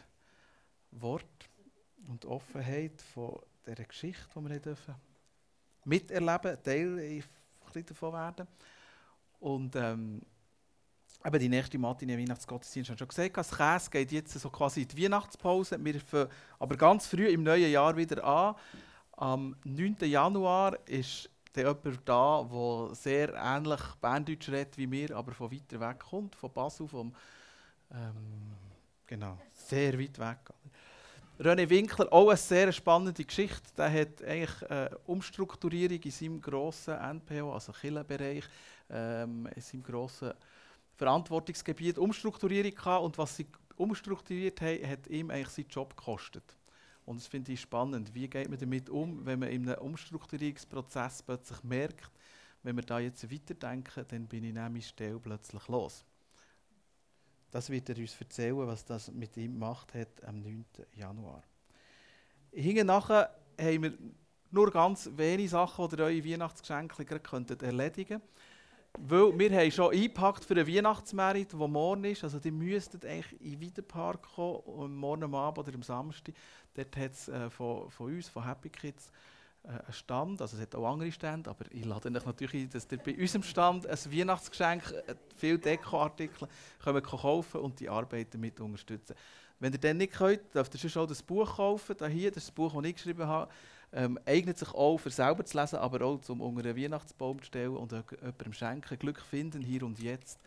Wort 0.93 1.51
und 2.07 2.25
Offenheit 2.27 3.03
von 3.13 3.41
dieser 3.67 3.83
Geschichte, 3.83 4.25
die 4.37 4.49
wir 4.49 4.61
dürfen 4.61 4.95
miterleben, 5.85 6.63
Teil 6.63 7.25
davon 7.85 8.13
werden. 8.13 8.47
Und 9.41 9.75
ähm, 9.75 10.23
eben 11.25 11.39
die 11.41 11.49
nächste 11.49 11.77
Matinee 11.77 12.17
Weihnachtsgottesdienst 12.17 12.91
haben 12.91 12.99
schon 12.99 13.09
gesagt, 13.09 13.37
das 13.37 13.51
Käse 13.51 13.91
geht 13.91 14.13
jetzt 14.13 14.39
so 14.39 14.49
quasi 14.49 14.83
in 14.83 14.89
die 14.89 15.03
Weihnachtspause. 15.03 15.85
Wir 15.85 16.01
fangen 16.01 16.29
aber 16.61 16.77
ganz 16.77 17.09
früh 17.09 17.27
im 17.27 17.43
neuen 17.43 17.69
Jahr 17.69 17.97
wieder 17.97 18.23
an. 18.23 18.55
Am 19.11 19.57
9. 19.65 19.97
Januar 20.03 20.79
ist 20.87 21.31
jemand 21.63 22.01
da, 22.05 22.49
der 22.51 22.95
sehr 22.95 23.35
ähnlich 23.35 23.81
Berndeutsch 24.01 24.49
redet 24.49 24.77
wie 24.79 24.87
mir, 24.87 25.17
aber 25.17 25.33
von 25.33 25.51
weiter 25.51 25.81
weg 25.81 26.01
kommt, 26.01 26.37
von 26.37 26.53
Basel, 26.53 26.89
vom, 26.89 27.15
ähm, 27.93 28.53
genau, 29.07 29.39
sehr 29.53 29.99
weit 29.99 30.19
weg. 30.19 30.39
René 31.39 31.69
Winkler, 31.69 32.11
auch 32.11 32.29
eine 32.29 32.37
sehr 32.39 32.73
spannende 32.73 33.23
Geschichte. 33.23 33.69
Der 33.77 33.93
hat 33.93 34.23
eigentlich 34.25 34.71
eine 34.71 34.99
Umstrukturierung 35.07 36.01
in 36.01 36.11
seinem 36.11 36.41
grossen 36.41 36.95
NPO, 36.95 37.53
also 37.53 37.73
Killenbereich, 37.73 38.45
ähm, 38.89 39.47
in 39.55 39.61
seinem 39.61 39.83
grossen 39.83 40.33
Verantwortungsgebiet 40.95 41.99
Umstrukturierung 41.99 42.75
gehabt. 42.75 43.05
Und 43.05 43.19
was 43.19 43.37
sie 43.37 43.47
umstrukturiert 43.77 44.63
haben, 44.63 44.89
hat 44.89 45.07
ihm 45.09 45.31
eigentlich 45.31 45.49
seinen 45.49 45.69
Job 45.69 45.95
gekostet. 45.95 46.56
Und 47.07 47.21
das 47.21 47.29
finde 47.29 47.53
ich 47.53 47.61
spannend. 47.61 48.13
Wie 48.15 48.29
geht 48.29 48.51
man 48.51 48.59
damit 48.59 48.91
um, 48.91 49.25
wenn 49.25 49.39
man 49.39 49.49
in 49.49 49.69
einem 49.69 49.81
Umstrukturierungsprozess 49.81 51.23
plötzlich 51.23 51.63
merkt, 51.63 52.11
wenn 52.63 52.77
wir 52.77 52.83
da 52.83 52.99
jetzt 52.99 53.31
weiterdenken, 53.31 54.05
dann 54.09 54.27
bin 54.27 54.45
ich 54.45 54.53
nämlich 54.53 54.89
Stelle 54.89 55.21
plötzlich 55.21 55.67
los. 55.69 56.05
Das 57.53 57.71
wird 57.71 57.89
er 57.89 57.97
uns 57.97 58.21
erzählen, 58.21 58.67
was 58.67 58.85
das 58.85 59.11
mit 59.13 59.37
ihm 59.37 59.53
gemacht 59.53 59.95
hat 59.95 60.23
am 60.25 60.43
9. 60.43 60.65
Januar. 60.95 61.43
Hinten 62.53 62.89
nachher 62.89 63.31
haben 63.59 63.83
wir 63.83 63.93
nur 64.51 64.71
ganz 64.73 65.09
wenige 65.15 65.49
Sachen, 65.49 65.89
die 65.89 65.97
ihr 65.97 66.05
eure 66.05 66.25
Weihnachtsgeschenke 66.25 67.07
erledigen 67.65 68.21
könnt. 68.21 68.31
Weil 68.99 69.39
wir 69.39 69.59
haben 69.59 69.71
schon 69.71 69.93
eingepackt 69.93 70.45
für 70.45 70.55
den 70.55 70.67
Weihnachtsmarkt, 70.67 71.53
der 71.53 71.69
morgen 71.69 72.05
ist. 72.05 72.25
Also 72.25 72.39
die 72.39 72.51
müsstet 72.51 73.05
eigentlich 73.05 73.41
in 73.41 73.51
den 73.53 73.61
Wiederpark 73.61 74.23
kommen, 74.35 74.97
morgen 74.97 75.35
Abend 75.35 75.59
oder 75.59 75.75
am 75.75 75.83
Samstag. 75.83 76.35
Dort 76.77 76.97
hat 76.97 77.13
es 77.13 77.29
äh, 77.29 77.49
von, 77.49 77.91
von 77.91 78.15
uns, 78.15 78.29
von 78.29 78.45
Happy 78.45 78.69
Kids, 78.69 79.11
äh, 79.63 79.69
einen 79.69 79.93
Stand, 79.93 80.43
also 80.43 80.57
es 80.57 80.63
hat 80.63 80.75
auch 80.75 80.93
andere 80.93 81.11
Stände, 81.11 81.49
aber 81.49 81.65
ich 81.71 81.85
lade 81.85 82.11
euch 82.11 82.25
natürlich 82.27 82.55
ein, 82.55 82.71
dass 82.71 82.87
ihr 82.91 82.99
bei 82.99 83.17
unserem 83.17 83.43
Stand 83.43 83.87
ein 83.87 84.13
Weihnachtsgeschenk, 84.13 84.83
äh, 85.07 85.15
viele 85.35 85.59
Dekoartikel 85.59 86.49
könnt 86.85 87.05
kaufen 87.05 87.61
und 87.63 87.81
die 87.81 87.89
Arbeit 87.89 88.35
damit 88.35 88.61
unterstützen. 88.61 89.17
Wenn 89.59 89.73
ihr 89.73 89.79
dann 89.79 89.97
nicht 89.97 90.13
könnt, 90.13 90.55
dürft 90.55 90.75
ihr 90.75 90.91
schon 90.91 91.09
das 91.09 91.23
Buch 91.23 91.57
kaufen, 91.57 91.97
da 91.97 92.07
hier, 92.07 92.31
das, 92.31 92.45
das 92.45 92.51
Buch, 92.53 92.75
das 92.75 92.85
ich 92.85 92.95
geschrieben 92.95 93.27
habe, 93.27 93.51
ähm, 93.93 94.19
eignet 94.27 94.59
sich 94.59 94.73
auch 94.75 94.99
für 94.99 95.11
selber 95.11 95.45
zu 95.45 95.59
lesen, 95.59 95.77
aber 95.77 96.05
auch 96.05 96.21
um 96.29 96.41
unter 96.43 96.69
einen 96.69 96.77
Weihnachtsbaum 96.77 97.41
zu 97.41 97.47
stellen 97.47 97.77
und 97.77 97.93
jemandem 97.93 98.53
schenken, 98.53 98.99
Glück 98.99 99.21
finden, 99.21 99.63
hier 99.63 99.83
und 99.85 99.99
jetzt, 99.99 100.39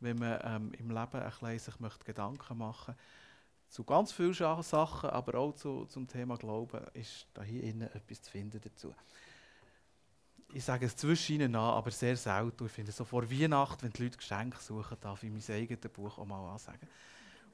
wenn 0.00 0.18
man 0.18 0.38
ähm, 0.44 0.72
im 0.78 0.90
Leben 0.90 1.14
ein 1.14 1.32
bisschen 1.40 1.58
sich 1.58 2.04
Gedanken 2.04 2.58
machen. 2.58 2.94
möchte 2.94 2.96
zu 3.68 3.84
ganz 3.84 4.12
vielen 4.12 4.34
Sachen, 4.34 5.10
aber 5.10 5.38
auch 5.38 5.54
zu, 5.54 5.84
zum 5.86 6.06
Thema 6.08 6.36
Glauben, 6.36 6.80
ist 6.94 7.26
da 7.34 7.42
hier 7.42 7.62
innen 7.62 7.88
etwas 7.92 8.22
zu 8.22 8.30
finden 8.30 8.60
dazu. 8.60 8.94
Ich 10.54 10.64
sage 10.64 10.86
es 10.86 10.96
zwischen 10.96 11.36
ihnen 11.36 11.54
an, 11.54 11.74
aber 11.74 11.90
sehr 11.90 12.16
selten. 12.16 12.64
Ich 12.64 12.72
finde, 12.72 12.90
so 12.90 13.04
vor 13.04 13.30
Weihnachten, 13.30 13.82
wenn 13.82 13.92
die 13.92 14.04
Leute 14.04 14.16
Geschenke 14.16 14.58
suchen, 14.58 14.96
darf 15.00 15.22
ich 15.22 15.30
mein 15.30 15.42
eigenes 15.54 15.92
Buch 15.92 16.16
auch 16.16 16.24
mal 16.24 16.52
ansagen. 16.52 16.88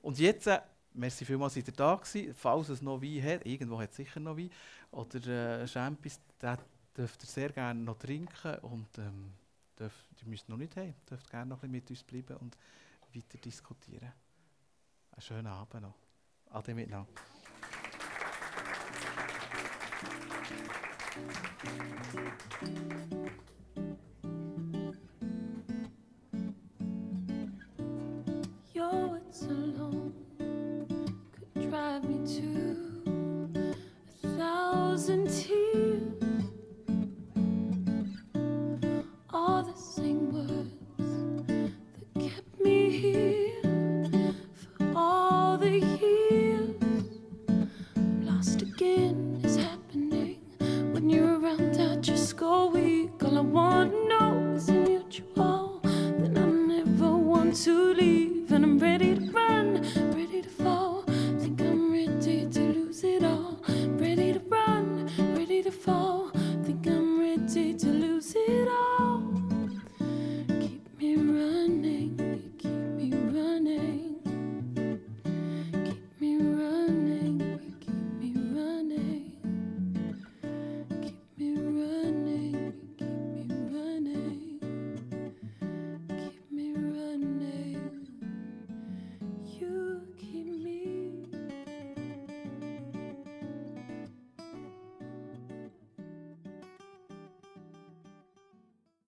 Und 0.00 0.18
jetzt, 0.20 0.46
äh, 0.46 0.60
merci 0.92 1.24
vielmals, 1.24 1.54
seid 1.54 1.66
ihr 1.66 1.74
da 1.74 1.96
gewesen. 1.96 2.32
Falls 2.34 2.68
es 2.68 2.80
noch 2.80 3.02
Wein 3.02 3.22
hat, 3.24 3.44
irgendwo 3.44 3.80
hat 3.80 3.90
es 3.90 3.96
sicher 3.96 4.20
noch 4.20 4.36
Wein, 4.36 4.50
oder 4.92 5.62
äh, 5.62 5.66
Champis, 5.66 6.20
den 6.40 6.58
dürft 6.96 7.24
ihr 7.24 7.28
sehr 7.28 7.50
gerne 7.50 7.80
noch 7.80 7.98
trinken 7.98 8.54
und 8.60 8.98
ähm, 8.98 9.32
dürft, 9.76 10.06
ihr 10.22 10.28
müsst 10.28 10.48
noch 10.48 10.56
nicht 10.56 10.76
haben, 10.76 10.88
ihr 10.88 10.94
dürft 11.10 11.28
gerne 11.28 11.46
noch 11.46 11.64
ein 11.64 11.72
bisschen 11.72 11.72
mit 11.72 11.90
uns 11.90 12.04
bleiben 12.04 12.36
und 12.36 12.56
weiter 13.12 13.38
diskutieren. 13.38 14.12
Einen 15.10 15.20
schönen 15.20 15.46
Abend 15.48 15.82
noch. 15.82 16.03
Ade 16.56 16.72
miteinander. 16.72 17.06
Your 28.72 29.08
words 29.08 29.42
alone 29.42 30.14
could 30.38 31.70
drive 31.70 32.04
me 32.04 32.18
to 32.38 32.73